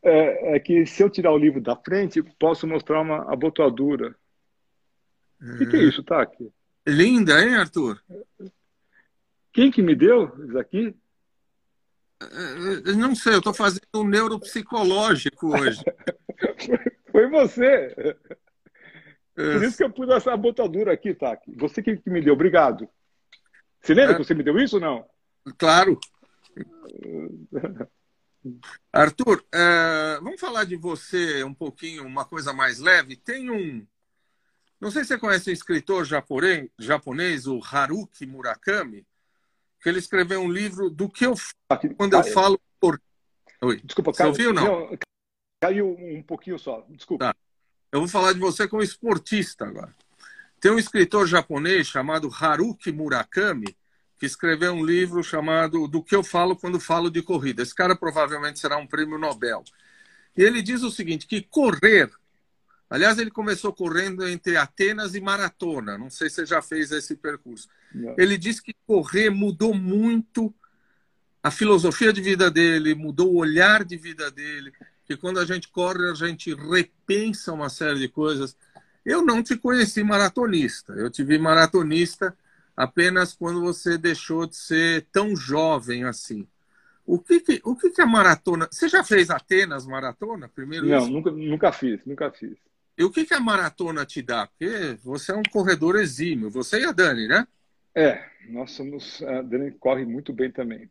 É, 0.03 0.56
é 0.56 0.60
que 0.60 0.86
se 0.86 1.01
eu 1.01 1.10
tirar 1.10 1.32
o 1.32 1.38
livro 1.38 1.60
da 1.60 1.76
frente, 1.76 2.22
posso 2.38 2.68
mostrar 2.68 3.01
uma 3.01 3.32
abotoadura. 3.32 4.16
O 5.41 5.58
que, 5.58 5.66
que, 5.66 5.78
é 5.78 5.84
isso, 5.84 6.03
tá 6.03 6.22
aqui? 6.22 6.51
Linda, 6.86 7.41
hein, 7.41 7.56
Arthur? 7.56 7.99
Quem 9.51 9.72
que 9.72 9.82
me 9.82 9.95
deu 9.95 10.32
isso 10.45 10.60
aqui? 10.60 10.93
É, 12.22 12.93
não 12.93 13.16
sei, 13.16 13.34
eu 13.34 13.39
estou 13.39 13.53
fazendo 13.53 13.82
um 13.95 14.07
neuropsicológico 14.07 15.55
hoje. 15.57 15.84
Foi 17.11 17.30
você. 17.30 17.95
Por 19.36 19.63
isso 19.63 19.78
que 19.78 19.84
eu 19.84 19.91
pus 19.91 20.09
essa 20.09 20.36
botadura 20.36 20.93
aqui, 20.93 21.13
tá? 21.13 21.38
Você 21.57 21.84
que, 21.84 22.01
me 22.09 22.22
deu, 22.22 22.34
obrigado. 22.34 22.88
Você 23.82 23.93
lembra 23.93 24.13
é. 24.13 24.18
que 24.18 24.24
você 24.24 24.34
me 24.34 24.43
deu 24.43 24.57
isso 24.57 24.78
ou 24.78 24.82
não? 24.82 25.05
Claro. 25.57 25.99
Arthur, 28.93 29.43
é, 29.53 30.20
vamos 30.22 30.39
falar 30.39 30.63
de 30.66 30.76
você 30.76 31.43
um 31.43 31.53
pouquinho, 31.53 32.05
uma 32.05 32.24
coisa 32.26 32.53
mais 32.53 32.80
leve. 32.80 33.16
Tem 33.18 33.49
um. 33.49 33.86
Não 34.80 34.91
sei 34.91 35.03
se 35.03 35.09
você 35.09 35.18
conhece 35.18 35.49
um 35.49 35.53
escritor 35.53 36.05
japonês, 36.05 36.70
japonês 36.78 37.47
o 37.47 37.59
Haruki 37.59 38.26
Murakami, 38.26 39.05
que 39.86 39.89
ele 39.89 39.99
escreveu 39.99 40.41
um 40.41 40.51
livro 40.51 40.89
do 40.89 41.07
que 41.07 41.27
eu 41.27 41.36
quando 41.95 42.15
eu 42.15 42.23
falo 42.23 42.59
por. 42.79 42.99
Oi. 43.61 43.79
Desculpa, 43.83 44.11
você 44.11 44.17
caiu, 44.17 44.29
ouviu 44.29 44.51
não? 44.51 44.89
não? 44.89 44.97
Caiu 45.61 45.95
um 45.99 46.23
pouquinho 46.23 46.57
só. 46.57 46.83
Desculpa. 46.89 47.25
Tá. 47.25 47.36
Eu 47.91 47.99
vou 47.99 48.09
falar 48.09 48.33
de 48.33 48.39
você 48.39 48.67
como 48.67 48.81
esportista 48.81 49.63
agora. 49.63 49.95
Tem 50.59 50.71
um 50.71 50.79
escritor 50.79 51.27
japonês 51.27 51.86
chamado 51.86 52.31
Haruki 52.33 52.91
Murakami, 52.91 53.77
que 54.17 54.25
escreveu 54.25 54.73
um 54.73 54.83
livro 54.83 55.23
chamado 55.23 55.88
Do 55.88 56.01
que 56.01 56.15
eu 56.15 56.23
falo 56.23 56.55
quando 56.55 56.79
falo 56.79 57.11
de 57.11 57.21
corrida. 57.21 57.61
Esse 57.61 57.75
cara 57.75 57.95
provavelmente 57.95 58.57
será 58.57 58.77
um 58.77 58.88
prêmio 58.88 59.19
Nobel. 59.19 59.63
E 60.36 60.41
ele 60.41 60.63
diz 60.63 60.81
o 60.81 60.89
seguinte, 60.89 61.27
que 61.27 61.43
correr, 61.43 62.09
aliás, 62.95 63.17
ele 63.17 63.31
começou 63.31 63.73
correndo 63.73 64.27
entre 64.27 64.55
Atenas 64.55 65.15
e 65.15 65.21
Maratona, 65.21 65.97
não 65.97 66.09
sei 66.09 66.29
se 66.29 66.35
você 66.35 66.45
já 66.45 66.61
fez 66.61 66.91
esse 66.91 67.15
percurso. 67.15 67.67
Não. 67.93 68.15
Ele 68.17 68.37
diz 68.37 68.59
que 68.59 68.73
correr 68.87 69.29
mudou 69.29 69.73
muito 69.73 70.53
a 71.43 71.51
filosofia 71.51 72.11
de 72.11 72.21
vida 72.21 72.49
dele, 72.49 72.95
mudou 72.95 73.31
o 73.31 73.37
olhar 73.37 73.83
de 73.83 73.97
vida 73.97 74.31
dele, 74.31 74.71
que 75.05 75.15
quando 75.15 75.39
a 75.39 75.45
gente 75.45 75.67
corre, 75.69 76.09
a 76.09 76.13
gente 76.13 76.53
repensa 76.55 77.53
uma 77.53 77.69
série 77.69 77.99
de 77.99 78.07
coisas. 78.07 78.57
Eu 79.05 79.21
não 79.23 79.43
te 79.43 79.55
conheci 79.55 80.03
maratonista. 80.03 80.93
Eu 80.93 81.09
te 81.11 81.23
vi 81.23 81.37
maratonista 81.37 82.35
apenas 82.75 83.33
quando 83.33 83.61
você 83.61 83.97
deixou 83.97 84.47
de 84.47 84.55
ser 84.55 85.05
tão 85.11 85.35
jovem 85.35 86.05
assim. 86.05 86.47
O 87.05 87.19
que, 87.19 87.39
que 87.39 87.61
o 87.63 87.75
que, 87.75 87.91
que 87.91 88.01
a 88.01 88.07
maratona. 88.07 88.67
Você 88.71 88.89
já 88.89 89.03
fez 89.03 89.29
Atenas 89.29 89.85
maratona? 89.85 90.49
Primeiro 90.49 90.87
não, 90.87 91.07
nunca, 91.07 91.29
nunca 91.29 91.71
fiz, 91.71 92.03
nunca 92.05 92.31
fiz. 92.31 92.57
E 92.97 93.03
o 93.03 93.11
que, 93.11 93.25
que 93.25 93.33
a 93.33 93.39
maratona 93.39 94.05
te 94.05 94.21
dá? 94.21 94.47
Porque 94.47 94.97
você 95.03 95.31
é 95.31 95.35
um 95.35 95.43
corredor 95.43 95.95
exímio, 95.95 96.49
você 96.49 96.81
e 96.81 96.85
a 96.85 96.91
Dani, 96.91 97.27
né? 97.27 97.47
É, 97.93 98.23
nós 98.49 98.71
somos. 98.71 99.21
A 99.23 99.41
Dani 99.41 99.71
corre 99.71 100.05
muito 100.05 100.31
bem 100.31 100.51
também. 100.51 100.89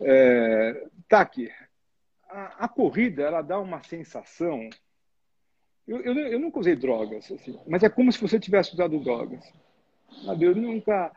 É, 0.00 0.86
tá 1.08 1.20
aqui 1.20 1.50
a, 2.28 2.64
a, 2.64 2.68
corrida 2.68 3.22
ela 3.22 3.42
dá 3.42 3.58
uma 3.58 3.82
sensação. 3.82 4.68
Eu, 5.86 6.00
eu, 6.02 6.14
eu, 6.14 6.38
nunca 6.38 6.60
usei 6.60 6.76
drogas, 6.76 7.30
assim, 7.30 7.58
mas 7.66 7.82
é 7.82 7.88
como 7.88 8.12
se 8.12 8.20
você 8.20 8.38
tivesse 8.38 8.74
usado 8.74 8.98
drogas. 9.00 9.42
Sabe? 10.24 10.44
Eu 10.44 10.54
nunca. 10.54 11.12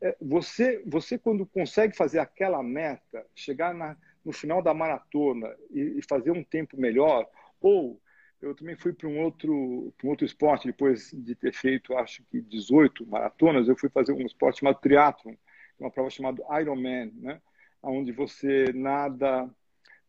É, 0.00 0.16
você, 0.20 0.82
você, 0.86 1.18
quando 1.18 1.46
consegue 1.46 1.96
fazer 1.96 2.18
aquela 2.18 2.62
meta, 2.62 3.24
chegar 3.34 3.74
na, 3.74 3.96
no 4.24 4.32
final 4.32 4.62
da 4.62 4.74
maratona 4.74 5.54
e, 5.70 5.98
e, 5.98 6.02
fazer 6.08 6.30
um 6.30 6.42
tempo 6.42 6.80
melhor, 6.80 7.28
ou 7.60 8.00
eu 8.42 8.54
também 8.54 8.76
fui 8.76 8.92
para 8.92 9.08
um 9.08 9.20
outro, 9.20 9.92
um 10.02 10.08
outro 10.08 10.24
esporte, 10.24 10.66
depois 10.66 11.10
de 11.12 11.34
ter 11.34 11.52
feito, 11.52 11.96
acho 11.96 12.22
que 12.30 12.40
18 12.40 13.06
maratonas, 13.06 13.68
eu 13.68 13.76
fui 13.76 13.88
fazer 13.90 14.12
um 14.12 14.24
esporte 14.24 14.60
chamado 14.60 14.80
triatlon, 14.80 15.34
uma 15.78 15.90
prova 15.90 16.10
chamada 16.10 16.42
Ironman, 16.60 17.12
né? 17.16 17.40
onde 17.82 18.12
você 18.12 18.72
nada 18.74 19.48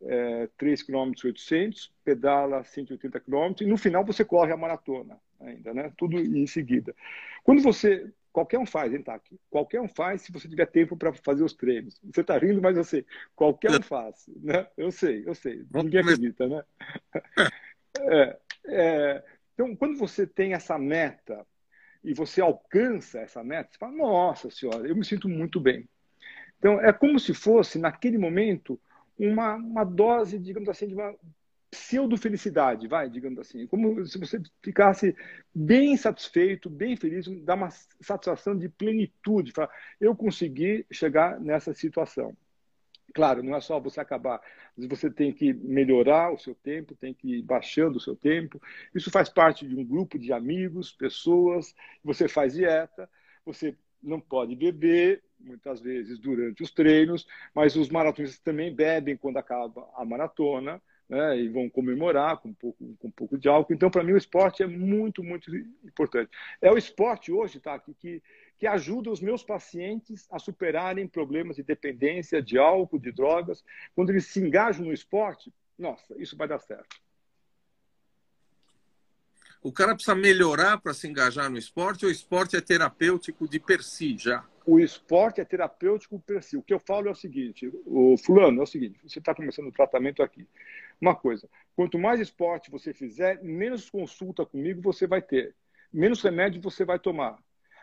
é, 0.02 0.50
3 0.58 0.84
km 0.84 1.12
800, 1.24 1.94
pedala 2.04 2.64
180 2.64 3.20
km 3.20 3.54
e 3.62 3.66
no 3.66 3.78
final 3.78 4.04
você 4.04 4.26
corre 4.26 4.52
a 4.52 4.58
maratona 4.58 5.20
ainda, 5.40 5.74
né? 5.74 5.92
Tudo 5.98 6.20
em 6.20 6.46
seguida. 6.46 6.94
Quando 7.44 7.62
você 7.62 8.12
qualquer 8.32 8.60
um 8.60 8.66
faz, 8.66 8.94
hein, 8.94 9.02
Taki? 9.02 9.40
Qualquer 9.50 9.82
um 9.82 9.88
faz 9.88 10.22
se 10.22 10.32
você 10.32 10.48
tiver 10.48 10.66
tempo 10.66 10.96
para 10.96 11.14
fazer 11.14 11.44
os 11.44 11.54
treinos. 11.54 12.00
Você 12.04 12.22
está 12.22 12.38
rindo, 12.38 12.62
mas 12.62 12.78
eu 12.78 12.84
sei. 12.84 13.06
Qualquer 13.36 13.72
um 13.72 13.82
faz, 13.82 14.30
né? 14.42 14.68
Eu 14.78 14.92
sei, 14.92 15.24
eu 15.26 15.36
sei. 15.36 15.66
Ninguém 15.74 16.02
acredita, 16.02 16.48
né? 16.48 16.64
É, 18.10 18.38
é, 18.66 19.24
então, 19.54 19.76
quando 19.76 19.98
você 19.98 20.26
tem 20.26 20.54
essa 20.54 20.78
meta 20.78 21.46
e 22.04 22.14
você 22.14 22.42
alcança 22.42 23.20
essa 23.20 23.44
meta, 23.44 23.70
você 23.72 23.78
fala, 23.78 23.92
nossa 23.94 24.50
senhora, 24.50 24.88
eu 24.88 24.96
me 24.96 25.06
sinto 25.06 25.30
muito 25.30 25.60
bem. 25.60 25.88
Então, 26.58 26.80
é 26.80 26.94
como 26.94 27.20
se 27.20 27.34
fosse, 27.34 27.80
naquele 27.80 28.18
momento, 28.18 28.80
uma, 29.18 29.56
uma 29.56 29.84
dose, 29.84 30.40
digamos 30.40 30.70
assim, 30.70 30.88
de 30.88 30.94
uma 30.94 31.16
pseudo-felicidade, 31.72 32.88
vai, 32.88 33.10
digamos 33.10 33.40
assim. 33.40 33.66
Como 33.66 34.06
se 34.06 34.20
você 34.20 34.42
ficasse 34.62 35.16
bem 35.56 35.96
satisfeito, 35.96 36.70
bem 36.70 36.98
feliz, 36.98 37.26
dá 37.44 37.56
uma 37.56 37.70
satisfação 38.02 38.58
de 38.58 38.68
plenitude. 38.68 39.54
Falar, 39.54 39.72
eu 40.00 40.16
consegui 40.16 40.86
chegar 40.92 41.40
nessa 41.40 41.74
situação. 41.74 42.36
Claro, 43.14 43.44
não 43.44 43.56
é 43.56 43.62
só 43.62 43.80
você 43.80 44.00
acabar. 44.00 44.42
Você 44.78 45.10
tem 45.10 45.34
que 45.34 45.54
melhorar 45.54 46.32
o 46.34 46.38
seu 46.38 46.56
tempo, 46.56 46.96
tem 46.96 47.14
que 47.14 47.40
ir 47.40 47.42
baixando 47.42 47.98
o 47.98 48.02
seu 48.02 48.16
tempo. 48.16 48.62
Isso 48.96 49.12
faz 49.12 49.30
parte 49.30 49.68
de 49.68 49.76
um 49.76 49.84
grupo 49.84 50.18
de 50.18 50.32
amigos, 50.32 50.92
pessoas. 50.92 51.76
Você 52.04 52.28
faz 52.28 52.54
dieta, 52.54 53.10
você 53.46 53.76
não 54.02 54.20
pode 54.20 54.56
beber, 54.56 55.24
muitas 55.40 55.82
vezes 55.82 56.20
durante 56.20 56.64
os 56.64 56.72
treinos, 56.72 57.28
mas 57.54 57.76
os 57.76 57.90
maratonistas 57.90 58.40
também 58.40 58.74
bebem 58.74 59.18
quando 59.18 59.38
acaba 59.38 59.88
a 59.96 60.06
maratona, 60.06 60.82
né, 61.12 61.38
e 61.38 61.50
vão 61.50 61.70
comemorar 61.70 62.38
com 62.38 62.50
um 62.50 62.54
pouco, 62.54 62.96
com 62.98 63.08
um 63.10 63.12
pouco 63.12 63.38
de 63.38 63.50
álcool. 63.50 63.74
Então, 63.74 63.92
para 63.92 64.04
mim, 64.04 64.14
o 64.14 64.18
esporte 64.18 64.64
é 64.64 64.68
muito, 64.68 65.22
muito 65.22 65.54
importante. 65.84 66.32
É 66.62 66.72
o 66.72 66.78
esporte 66.78 67.32
hoje, 67.34 67.60
tá, 67.60 67.78
que, 67.78 67.94
que 67.94 68.24
ajuda 68.68 69.10
os 69.10 69.20
meus 69.20 69.44
pacientes 69.44 70.28
a 70.32 70.40
superarem 70.40 71.08
problemas 71.08 71.56
de 71.56 71.64
dependência 71.64 72.42
de 72.42 72.58
álcool, 72.58 73.00
de 73.00 73.12
drogas. 73.12 73.64
Quando 73.96 74.10
eles 74.10 74.28
se 74.28 74.40
engajam 74.40 74.86
no 74.86 74.94
esporte, 74.94 75.54
nossa, 75.78 76.16
isso 76.18 76.38
vai 76.38 76.48
dar 76.48 76.60
certo. 76.60 77.02
O 79.64 79.72
cara 79.72 79.94
precisa 79.94 80.16
melhorar 80.16 80.80
para 80.80 80.94
se 80.94 81.08
engajar 81.08 81.50
no 81.50 81.58
esporte 81.58 82.06
ou 82.06 82.10
o 82.10 82.14
esporte 82.14 82.56
é 82.56 82.62
terapêutico 82.62 83.48
de 83.48 83.60
per 83.60 83.84
si 83.84 84.18
já? 84.18 84.44
o 84.66 84.80
esporte 84.80 85.42
é 85.42 85.46
terapêutico 85.46 86.20
per 86.20 86.44
si. 86.44 86.56
O 86.58 86.62
que 86.62 86.74
eu 86.74 86.80
falo 86.80 87.08
é 87.08 87.12
o 87.12 87.16
seguinte, 87.16 87.72
o 87.86 88.16
fulano 88.18 88.60
é 88.60 88.64
o 88.64 88.68
seguinte, 88.68 89.00
você 89.04 89.20
está 89.20 89.34
começando 89.34 89.68
o 89.68 89.72
tratamento 89.72 90.22
aqui. 90.22 90.48
Uma 91.00 91.16
coisa, 91.16 91.50
quanto 91.76 91.98
mais 91.98 92.20
esporte 92.20 92.70
você 92.70 92.94
fizer, 92.94 93.42
menos 93.44 93.90
consulta 93.90 94.46
comigo 94.46 94.82
você 94.82 95.08
vai 95.08 95.22
ter, 95.22 95.56
menos 95.92 96.22
remédio 96.22 96.62
você 96.62 96.86
vai 96.86 97.00
tomar. 97.00 97.38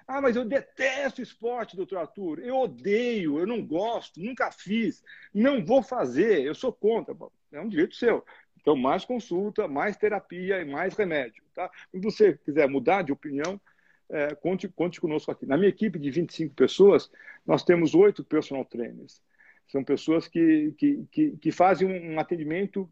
Ah, 0.08 0.22
mas 0.22 0.36
eu 0.36 0.44
detesto 0.46 1.20
esporte, 1.20 1.76
doutor 1.76 1.98
Arthur. 1.98 2.38
Eu 2.38 2.56
odeio, 2.56 3.38
eu 3.38 3.46
não 3.46 3.64
gosto, 3.64 4.18
nunca 4.18 4.50
fiz, 4.50 5.04
não 5.34 5.62
vou 5.62 5.82
fazer, 5.82 6.40
eu 6.40 6.54
sou 6.54 6.72
contra. 6.72 7.14
É 7.52 7.60
um 7.60 7.68
direito 7.68 7.94
seu. 7.94 8.24
Então, 8.58 8.74
mais 8.74 9.04
consulta, 9.04 9.68
mais 9.68 9.98
terapia 9.98 10.62
e 10.62 10.64
mais 10.64 10.94
remédio. 10.96 11.44
Tá? 11.54 11.70
Se 11.90 12.00
você 12.00 12.38
quiser 12.38 12.66
mudar 12.68 13.02
de 13.02 13.12
opinião, 13.12 13.60
é, 14.08 14.34
conte, 14.34 14.66
conte 14.68 14.98
conosco 14.98 15.30
aqui. 15.30 15.44
Na 15.44 15.58
minha 15.58 15.68
equipe 15.68 15.98
de 15.98 16.10
25 16.10 16.54
pessoas, 16.54 17.10
nós 17.46 17.62
temos 17.62 17.94
oito 17.94 18.24
personal 18.24 18.64
trainers. 18.64 19.22
São 19.66 19.84
pessoas 19.84 20.26
que, 20.26 20.72
que, 20.78 21.06
que, 21.12 21.36
que 21.36 21.52
fazem 21.52 21.86
um 21.86 22.18
atendimento 22.18 22.90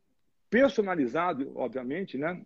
personalizado, 0.50 1.50
obviamente, 1.56 2.18
né? 2.18 2.44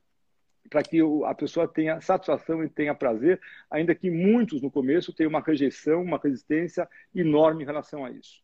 Para 0.69 0.83
que 0.83 1.01
a 1.27 1.35
pessoa 1.35 1.67
tenha 1.67 2.01
satisfação 2.01 2.63
e 2.63 2.69
tenha 2.69 2.95
prazer, 2.95 3.41
ainda 3.71 3.95
que 3.95 4.11
muitos 4.11 4.61
no 4.61 4.71
começo 4.71 5.13
tenham 5.13 5.31
uma 5.31 5.41
rejeição, 5.41 6.03
uma 6.03 6.21
resistência 6.23 6.89
enorme 7.15 7.63
em 7.63 7.67
relação 7.67 8.05
a 8.05 8.11
isso. 8.11 8.43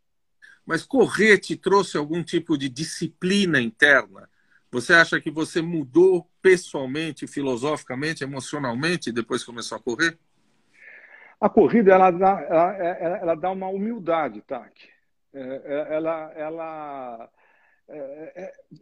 Mas 0.64 0.82
correr 0.82 1.38
te 1.38 1.56
trouxe 1.56 1.96
algum 1.96 2.22
tipo 2.22 2.58
de 2.58 2.68
disciplina 2.68 3.60
interna? 3.60 4.28
Você 4.70 4.92
acha 4.92 5.20
que 5.20 5.30
você 5.30 5.62
mudou 5.62 6.28
pessoalmente, 6.42 7.26
filosoficamente, 7.26 8.24
emocionalmente 8.24 9.12
depois 9.12 9.42
que 9.42 9.46
começou 9.46 9.78
a 9.78 9.80
correr? 9.80 10.18
A 11.40 11.48
corrida 11.48 11.92
ela 11.92 12.10
dá, 12.10 12.40
ela, 12.48 12.76
ela, 12.76 13.16
ela 13.18 13.34
dá 13.34 13.50
uma 13.50 13.68
humildade, 13.68 14.40
Taki. 14.42 14.88
É, 15.32 15.40
é, 15.40 15.94
ela, 15.94 16.32
ela, 16.34 17.30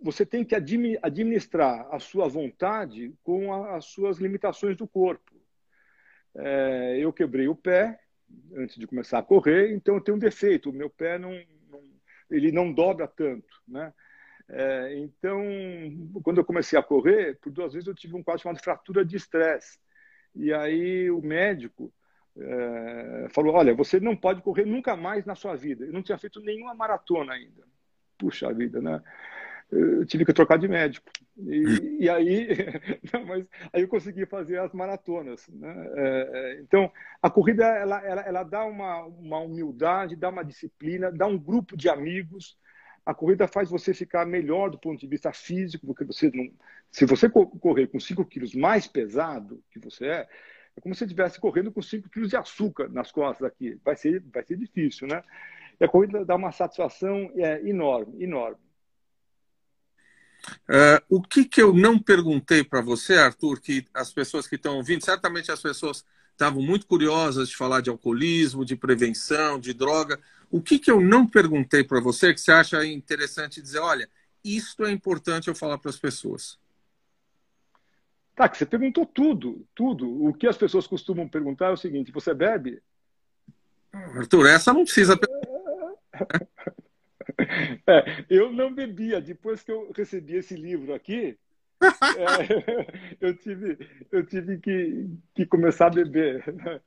você 0.03 0.25
tem 0.25 0.45
que 0.45 0.55
administrar 0.55 1.87
a 1.91 1.99
sua 1.99 2.27
vontade 2.27 3.15
com 3.23 3.53
as 3.67 3.85
suas 3.87 4.19
limitações 4.19 4.77
do 4.77 4.89
corpo. 4.89 5.35
É, 6.35 6.99
eu 6.99 7.13
quebrei 7.13 7.47
o 7.47 7.55
pé 7.55 8.01
antes 8.57 8.77
de 8.77 8.87
começar 8.87 9.19
a 9.19 9.23
correr, 9.23 9.73
então 9.73 9.95
eu 9.95 10.01
tenho 10.01 10.17
um 10.17 10.21
defeito. 10.21 10.71
O 10.71 10.73
meu 10.73 10.91
pé 10.91 11.19
não, 11.19 11.33
não 11.71 11.81
ele 12.31 12.51
não 12.51 12.73
dobra 12.73 13.07
tanto, 13.07 13.63
né? 13.69 13.93
É, 14.49 14.99
então, 14.99 15.43
quando 16.23 16.39
eu 16.39 16.45
comecei 16.45 16.79
a 16.79 16.83
correr, 16.83 17.39
por 17.41 17.51
duas 17.51 17.73
vezes 17.73 17.87
eu 17.87 17.95
tive 17.95 18.15
um 18.15 18.23
quadro 18.23 18.43
chamado 18.43 18.63
fratura 18.63 19.05
de 19.05 19.17
estresse. 19.17 19.79
E 20.35 20.53
aí 20.53 21.11
o 21.11 21.23
médico 21.23 21.93
é, 22.37 23.29
falou: 23.31 23.55
Olha, 23.55 23.75
você 23.75 24.01
não 24.01 24.17
pode 24.17 24.43
correr 24.43 24.65
nunca 24.65 24.97
mais 24.97 25.25
na 25.25 25.35
sua 25.35 25.55
vida. 25.57 25.85
Eu 25.85 25.93
não 25.93 26.03
tinha 26.03 26.19
feito 26.19 26.41
nenhuma 26.41 26.75
maratona 26.75 27.33
ainda. 27.35 27.74
Puxa 28.19 28.53
vida, 28.53 28.81
né? 28.81 29.03
Eu 29.71 30.05
tive 30.07 30.25
que 30.25 30.33
trocar 30.33 30.59
de 30.59 30.69
médico. 30.69 31.11
E, 31.37 32.05
e 32.05 32.09
aí, 32.09 32.49
não, 33.13 33.27
mas 33.27 33.47
aí 33.73 33.83
eu 33.83 33.89
consegui 33.89 34.25
fazer 34.27 34.59
as 34.59 34.73
maratonas. 34.73 35.49
Né? 35.49 35.75
É, 35.97 36.31
é, 36.33 36.61
então, 36.61 36.91
a 37.21 37.29
corrida 37.29 37.65
ela, 37.65 38.05
ela, 38.05 38.23
ela 38.23 38.43
dá 38.45 38.65
uma, 38.65 39.05
uma 39.05 39.39
humildade, 39.41 40.17
dá 40.17 40.29
uma 40.29 40.45
disciplina, 40.45 41.11
dá 41.11 41.27
um 41.27 41.39
grupo 41.39 41.77
de 41.77 41.89
amigos. 41.89 42.57
A 43.05 43.13
corrida 43.13 43.49
faz 43.49 43.69
você 43.69 43.93
ficar 43.93 44.25
melhor 44.25 44.71
do 44.71 44.79
ponto 44.79 45.01
de 45.01 45.07
vista 45.07 45.33
físico, 45.33 45.87
porque 45.87 46.05
você 46.05 46.31
não. 46.33 46.51
Se 46.91 47.05
você 47.05 47.29
correr 47.29 47.89
com 47.89 47.99
5 47.99 48.25
quilos 48.27 48.55
mais 48.55 48.87
pesado 48.87 49.63
que 49.71 49.81
você 49.81 50.07
é, 50.07 50.29
é 50.77 50.81
como 50.81 50.95
se 50.95 51.01
você 51.01 51.05
estivesse 51.05 51.41
correndo 51.41 51.73
com 51.73 51.83
5 51.83 52.09
quilos 52.09 52.31
de 52.31 52.37
açúcar 52.37 52.89
nas 52.89 53.11
costas 53.11 53.47
aqui. 53.47 53.79
Vai 53.85 53.97
ser, 53.97 54.23
vai 54.33 54.45
ser 54.45 54.57
difícil, 54.57 55.09
né? 55.09 55.23
E 55.81 55.85
a 55.85 55.89
corrida 55.89 56.25
dá 56.25 56.37
uma 56.37 56.53
satisfação 56.53 57.31
é, 57.37 57.61
enorme, 57.69 58.23
enorme. 58.23 58.59
Uh, 60.69 61.01
o 61.09 61.23
que, 61.23 61.45
que 61.45 61.63
eu 61.63 61.73
não 61.73 61.99
perguntei 61.99 62.63
para 62.63 62.83
você, 62.83 63.15
Arthur, 63.15 63.61
que 63.61 63.87
as 63.95 64.13
pessoas 64.13 64.47
que 64.47 64.57
estão 64.57 64.77
ouvindo, 64.77 65.05
certamente 65.05 65.51
as 65.51 65.61
pessoas 65.61 66.05
estavam 66.33 66.63
muito 66.63 66.87
curiosas 66.87 67.49
de 67.49 67.57
falar 67.57 67.81
de 67.81 67.91
alcoolismo, 67.91 68.65
de 68.65 68.77
prevenção, 68.77 69.59
de 69.59 69.73
droga. 69.73 70.21
O 70.51 70.61
que, 70.61 70.79
que 70.79 70.91
eu 70.91 71.01
não 71.01 71.27
perguntei 71.27 71.83
para 71.83 72.01
você 72.01 72.35
que 72.35 72.41
você 72.41 72.53
acha 72.53 72.85
interessante 72.85 73.63
dizer, 73.63 73.79
olha, 73.79 74.09
isto 74.45 74.85
é 74.85 74.91
importante 74.91 75.49
eu 75.49 75.55
falar 75.55 75.79
para 75.79 75.91
as 75.91 75.99
pessoas? 75.99 76.59
Tá, 78.35 78.49
que 78.49 78.59
você 78.59 78.67
perguntou 78.67 79.07
tudo, 79.07 79.65
tudo. 79.75 80.27
O 80.27 80.35
que 80.35 80.47
as 80.47 80.57
pessoas 80.57 80.87
costumam 80.87 81.29
perguntar 81.29 81.67
é 81.67 81.73
o 81.73 81.77
seguinte: 81.77 82.11
você 82.11 82.35
bebe? 82.35 82.83
Arthur, 83.93 84.49
essa 84.49 84.73
não 84.73 84.83
precisa. 84.83 85.17
É, 87.87 88.25
eu 88.29 88.53
não 88.53 88.73
bebia. 88.73 89.21
Depois 89.21 89.63
que 89.63 89.73
eu 89.73 89.91
recebi 89.97 90.37
esse 90.37 90.55
livro 90.55 90.93
aqui, 90.93 91.39
é, 91.83 91.85
eu 93.21 93.37
tive, 93.37 93.79
eu 94.11 94.27
tive 94.27 94.59
que, 94.59 95.09
que 95.35 95.47
começar 95.47 95.87
a 95.87 95.91
beber. 95.91 96.45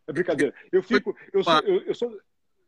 É 0.07 0.13
brincadeira. 0.13 0.53
Eu 0.71 0.83
fico, 0.83 1.15
eu 1.33 1.43
sou, 1.43 1.59
eu, 1.61 1.81
eu 1.83 1.95
sou, 1.95 2.21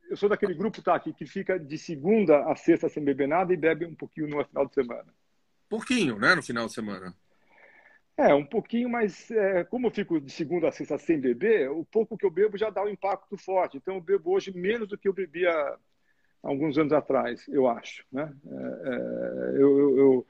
eu 0.09 0.17
sou 0.17 0.29
daquele 0.29 0.53
grupo 0.53 0.81
tá, 0.81 0.99
que, 0.99 1.13
que 1.13 1.25
fica 1.25 1.59
de 1.59 1.77
segunda 1.77 2.51
a 2.51 2.55
sexta 2.55 2.89
sem 2.89 3.03
beber 3.03 3.27
nada 3.27 3.53
e 3.53 3.57
bebe 3.57 3.85
um 3.85 3.95
pouquinho 3.95 4.27
no 4.27 4.43
final 4.43 4.65
de 4.65 4.73
semana. 4.73 5.13
Pouquinho, 5.69 6.17
né? 6.17 6.35
No 6.35 6.43
final 6.43 6.65
de 6.65 6.73
semana. 6.73 7.15
É, 8.17 8.33
um 8.33 8.45
pouquinho, 8.45 8.89
mas 8.89 9.31
é, 9.31 9.63
como 9.63 9.87
eu 9.87 9.91
fico 9.91 10.19
de 10.19 10.31
segunda 10.31 10.67
a 10.67 10.71
sexta 10.71 10.97
sem 10.97 11.19
beber, 11.19 11.69
o 11.71 11.85
pouco 11.85 12.17
que 12.17 12.25
eu 12.25 12.31
bebo 12.31 12.57
já 12.57 12.69
dá 12.69 12.83
um 12.83 12.89
impacto 12.89 13.37
forte. 13.37 13.77
Então 13.77 13.95
eu 13.95 14.01
bebo 14.01 14.31
hoje 14.31 14.51
menos 14.51 14.89
do 14.89 14.97
que 14.97 15.07
eu 15.07 15.13
bebia 15.13 15.77
alguns 16.41 16.77
anos 16.77 16.93
atrás, 16.93 17.47
eu 17.47 17.67
acho. 17.67 18.03
Né? 18.11 18.31
É, 18.47 18.55
é, 18.55 19.61
eu, 19.61 19.79
eu, 19.79 19.97
eu, 19.97 20.27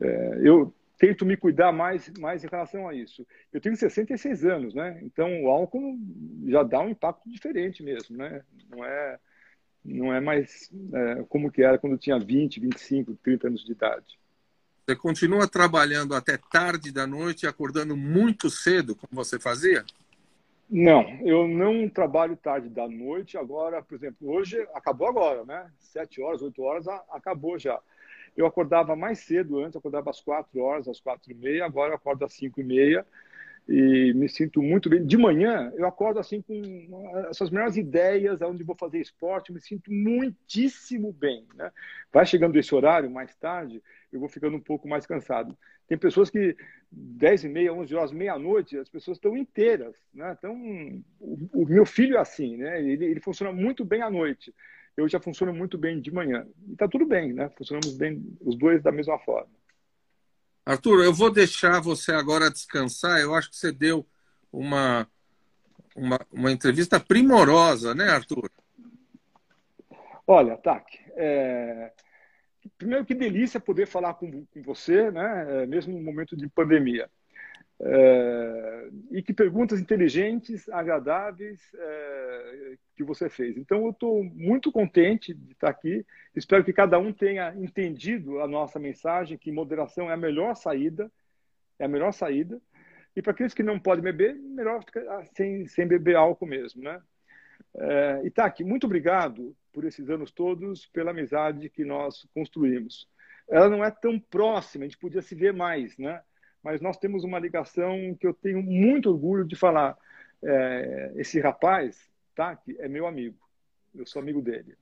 é, 0.00 0.40
eu, 0.42 0.74
tento 0.98 1.24
me 1.24 1.36
cuidar 1.36 1.70
mais, 1.70 2.10
mais 2.18 2.42
em 2.42 2.48
relação 2.48 2.88
a 2.88 2.94
isso. 2.94 3.24
Eu 3.52 3.60
tenho 3.60 3.76
66 3.76 4.44
anos, 4.44 4.74
né? 4.74 4.98
então 5.02 5.44
o 5.44 5.48
álcool 5.48 5.96
já 6.46 6.62
dá 6.62 6.80
um 6.80 6.88
impacto 6.88 7.30
diferente 7.30 7.82
mesmo. 7.82 8.16
Né? 8.16 8.42
Não, 8.68 8.84
é, 8.84 9.18
não 9.84 10.12
é 10.12 10.20
mais 10.20 10.70
é, 10.92 11.24
como 11.28 11.52
que 11.52 11.62
era 11.62 11.78
quando 11.78 11.92
eu 11.92 11.98
tinha 11.98 12.18
20, 12.18 12.60
25, 12.60 13.14
30 13.22 13.46
anos 13.46 13.64
de 13.64 13.72
idade. 13.72 14.18
Você 14.84 14.96
continua 14.96 15.46
trabalhando 15.46 16.14
até 16.14 16.38
tarde 16.38 16.90
da 16.90 17.06
noite 17.06 17.46
acordando 17.46 17.94
muito 17.96 18.48
cedo, 18.48 18.96
como 18.96 19.22
você 19.22 19.38
fazia? 19.38 19.84
Não, 20.70 21.02
eu 21.22 21.48
não 21.48 21.88
trabalho 21.88 22.36
tarde 22.36 22.68
da 22.68 22.86
noite. 22.86 23.38
Agora, 23.38 23.82
por 23.82 23.94
exemplo, 23.94 24.30
hoje 24.30 24.60
acabou 24.74 25.08
agora, 25.08 25.44
né? 25.44 25.70
Sete 25.78 26.20
horas, 26.20 26.42
oito 26.42 26.62
horas, 26.62 26.86
acabou 27.10 27.58
já. 27.58 27.80
Eu 28.36 28.46
acordava 28.46 28.94
mais 28.94 29.20
cedo 29.20 29.58
antes, 29.58 29.76
acordava 29.76 30.10
às 30.10 30.20
quatro 30.20 30.60
horas, 30.60 30.86
às 30.86 31.00
quatro 31.00 31.32
e 31.32 31.34
meia. 31.34 31.64
Agora 31.64 31.92
eu 31.92 31.96
acordo 31.96 32.24
às 32.24 32.34
cinco 32.34 32.60
e 32.60 32.64
meia 32.64 33.06
e 33.68 34.14
me 34.14 34.28
sinto 34.28 34.62
muito 34.62 34.88
bem. 34.88 35.04
De 35.04 35.16
manhã 35.18 35.70
eu 35.76 35.86
acordo 35.86 36.18
assim 36.18 36.40
com 36.40 37.26
essas 37.28 37.50
melhores 37.50 37.76
ideias, 37.76 38.40
aonde 38.40 38.64
vou 38.64 38.74
fazer 38.74 38.98
esporte, 38.98 39.52
me 39.52 39.60
sinto 39.60 39.92
muitíssimo 39.92 41.12
bem. 41.12 41.46
Né? 41.54 41.70
Vai 42.10 42.24
chegando 42.24 42.58
esse 42.58 42.74
horário 42.74 43.10
mais 43.10 43.34
tarde, 43.36 43.82
eu 44.10 44.18
vou 44.18 44.28
ficando 44.28 44.56
um 44.56 44.60
pouco 44.60 44.88
mais 44.88 45.04
cansado. 45.04 45.56
Tem 45.86 45.98
pessoas 45.98 46.30
que 46.30 46.56
10 46.90 47.44
e 47.44 47.48
meia, 47.48 47.72
11 47.72 47.94
horas, 47.94 48.12
meia-noite, 48.12 48.78
as 48.78 48.88
pessoas 48.88 49.18
estão 49.18 49.36
inteiras. 49.36 49.94
Né? 50.14 50.34
Então, 50.38 50.54
o, 51.20 51.48
o, 51.52 51.66
meu 51.66 51.84
filho 51.84 52.16
é 52.16 52.20
assim, 52.20 52.56
né? 52.56 52.82
ele, 52.82 53.04
ele 53.04 53.20
funciona 53.20 53.52
muito 53.52 53.84
bem 53.84 54.00
à 54.00 54.10
noite. 54.10 54.54
Eu 54.96 55.06
já 55.08 55.20
funciono 55.20 55.52
muito 55.52 55.76
bem 55.76 56.00
de 56.00 56.10
manhã. 56.10 56.46
E 56.66 56.72
está 56.72 56.88
tudo 56.88 57.06
bem, 57.06 57.32
né? 57.34 57.50
funcionamos 57.50 57.96
bem 57.96 58.22
os 58.40 58.56
dois 58.56 58.82
da 58.82 58.90
mesma 58.90 59.18
forma. 59.18 59.57
Arthur, 60.68 61.02
eu 61.02 61.14
vou 61.14 61.32
deixar 61.32 61.80
você 61.80 62.12
agora 62.12 62.50
descansar. 62.50 63.18
Eu 63.18 63.34
acho 63.34 63.48
que 63.48 63.56
você 63.56 63.72
deu 63.72 64.06
uma, 64.52 65.08
uma, 65.96 66.20
uma 66.30 66.52
entrevista 66.52 67.00
primorosa, 67.00 67.94
né, 67.94 68.10
Arthur? 68.10 68.50
Olha, 70.26 70.58
Tac, 70.58 70.84
é... 71.16 71.90
primeiro 72.76 73.06
que 73.06 73.14
delícia 73.14 73.58
poder 73.58 73.86
falar 73.86 74.12
com, 74.12 74.44
com 74.44 74.60
você, 74.60 75.10
né, 75.10 75.62
é, 75.62 75.66
mesmo 75.66 75.96
no 75.96 76.04
momento 76.04 76.36
de 76.36 76.46
pandemia. 76.50 77.08
É, 77.80 78.88
e 79.12 79.22
que 79.22 79.32
perguntas 79.32 79.80
inteligentes, 79.80 80.68
agradáveis 80.68 81.60
é, 81.74 82.74
que 82.96 83.04
você 83.04 83.28
fez. 83.28 83.56
Então, 83.56 83.84
eu 83.84 83.90
estou 83.90 84.24
muito 84.24 84.72
contente 84.72 85.32
de 85.32 85.52
estar 85.52 85.68
aqui. 85.68 86.04
Espero 86.34 86.64
que 86.64 86.72
cada 86.72 86.98
um 86.98 87.12
tenha 87.12 87.54
entendido 87.56 88.40
a 88.40 88.48
nossa 88.48 88.78
mensagem, 88.78 89.38
que 89.38 89.52
moderação 89.52 90.10
é 90.10 90.14
a 90.14 90.16
melhor 90.16 90.54
saída, 90.56 91.10
é 91.78 91.84
a 91.84 91.88
melhor 91.88 92.12
saída. 92.12 92.60
E 93.14 93.22
para 93.22 93.32
aqueles 93.32 93.54
que 93.54 93.62
não 93.62 93.78
podem 93.78 94.02
beber, 94.02 94.34
melhor 94.34 94.84
ficar 94.84 95.24
sem, 95.34 95.66
sem 95.66 95.86
beber 95.86 96.16
álcool 96.16 96.46
mesmo, 96.46 96.82
né? 96.82 97.00
É, 97.76 98.22
e 98.24 98.30
tá 98.30 98.52
muito 98.60 98.86
obrigado 98.86 99.56
por 99.72 99.84
esses 99.84 100.08
anos 100.08 100.32
todos, 100.32 100.86
pela 100.86 101.10
amizade 101.10 101.70
que 101.70 101.84
nós 101.84 102.26
construímos. 102.34 103.08
Ela 103.48 103.68
não 103.68 103.84
é 103.84 103.90
tão 103.90 104.18
próxima, 104.18 104.84
a 104.84 104.88
gente 104.88 104.98
podia 104.98 105.22
se 105.22 105.34
ver 105.34 105.52
mais, 105.52 105.96
né? 105.96 106.20
Mas 106.62 106.80
nós 106.80 106.96
temos 106.96 107.24
uma 107.24 107.38
ligação 107.38 108.16
que 108.20 108.26
eu 108.26 108.34
tenho 108.34 108.62
muito 108.62 109.10
orgulho 109.10 109.44
de 109.44 109.56
falar. 109.56 109.96
É, 110.42 111.12
esse 111.16 111.40
rapaz, 111.40 111.98
tá, 112.34 112.54
que 112.56 112.76
é 112.78 112.88
meu 112.88 113.06
amigo, 113.06 113.38
eu 113.94 114.06
sou 114.06 114.20
amigo 114.20 114.40
dele. 114.40 114.76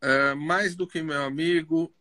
É, 0.00 0.34
mais 0.34 0.74
do 0.74 0.86
que 0.86 1.02
meu 1.02 1.22
amigo, 1.22 1.92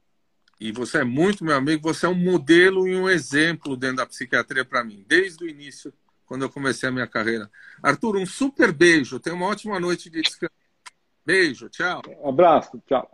e 0.59 0.71
você 0.71 0.99
é 0.99 1.03
muito 1.03 1.43
meu 1.43 1.55
amigo, 1.55 1.81
você 1.81 2.05
é 2.05 2.09
um 2.09 2.15
modelo 2.15 2.87
e 2.87 2.95
um 2.95 3.09
exemplo 3.09 3.75
dentro 3.75 3.97
da 3.97 4.05
psiquiatria 4.05 4.65
para 4.65 4.83
mim, 4.83 5.05
desde 5.07 5.43
o 5.43 5.49
início, 5.49 5.93
quando 6.25 6.43
eu 6.43 6.49
comecei 6.49 6.87
a 6.87 6.91
minha 6.91 7.07
carreira. 7.07 7.49
Arthur, 7.81 8.17
um 8.17 8.25
super 8.25 8.71
beijo, 8.71 9.19
tenha 9.19 9.35
uma 9.35 9.47
ótima 9.47 9.79
noite 9.79 10.09
de 10.09 10.21
descanso. 10.21 10.53
Beijo, 11.25 11.69
tchau. 11.69 12.01
Um 12.21 12.29
abraço, 12.29 12.81
tchau. 12.85 13.09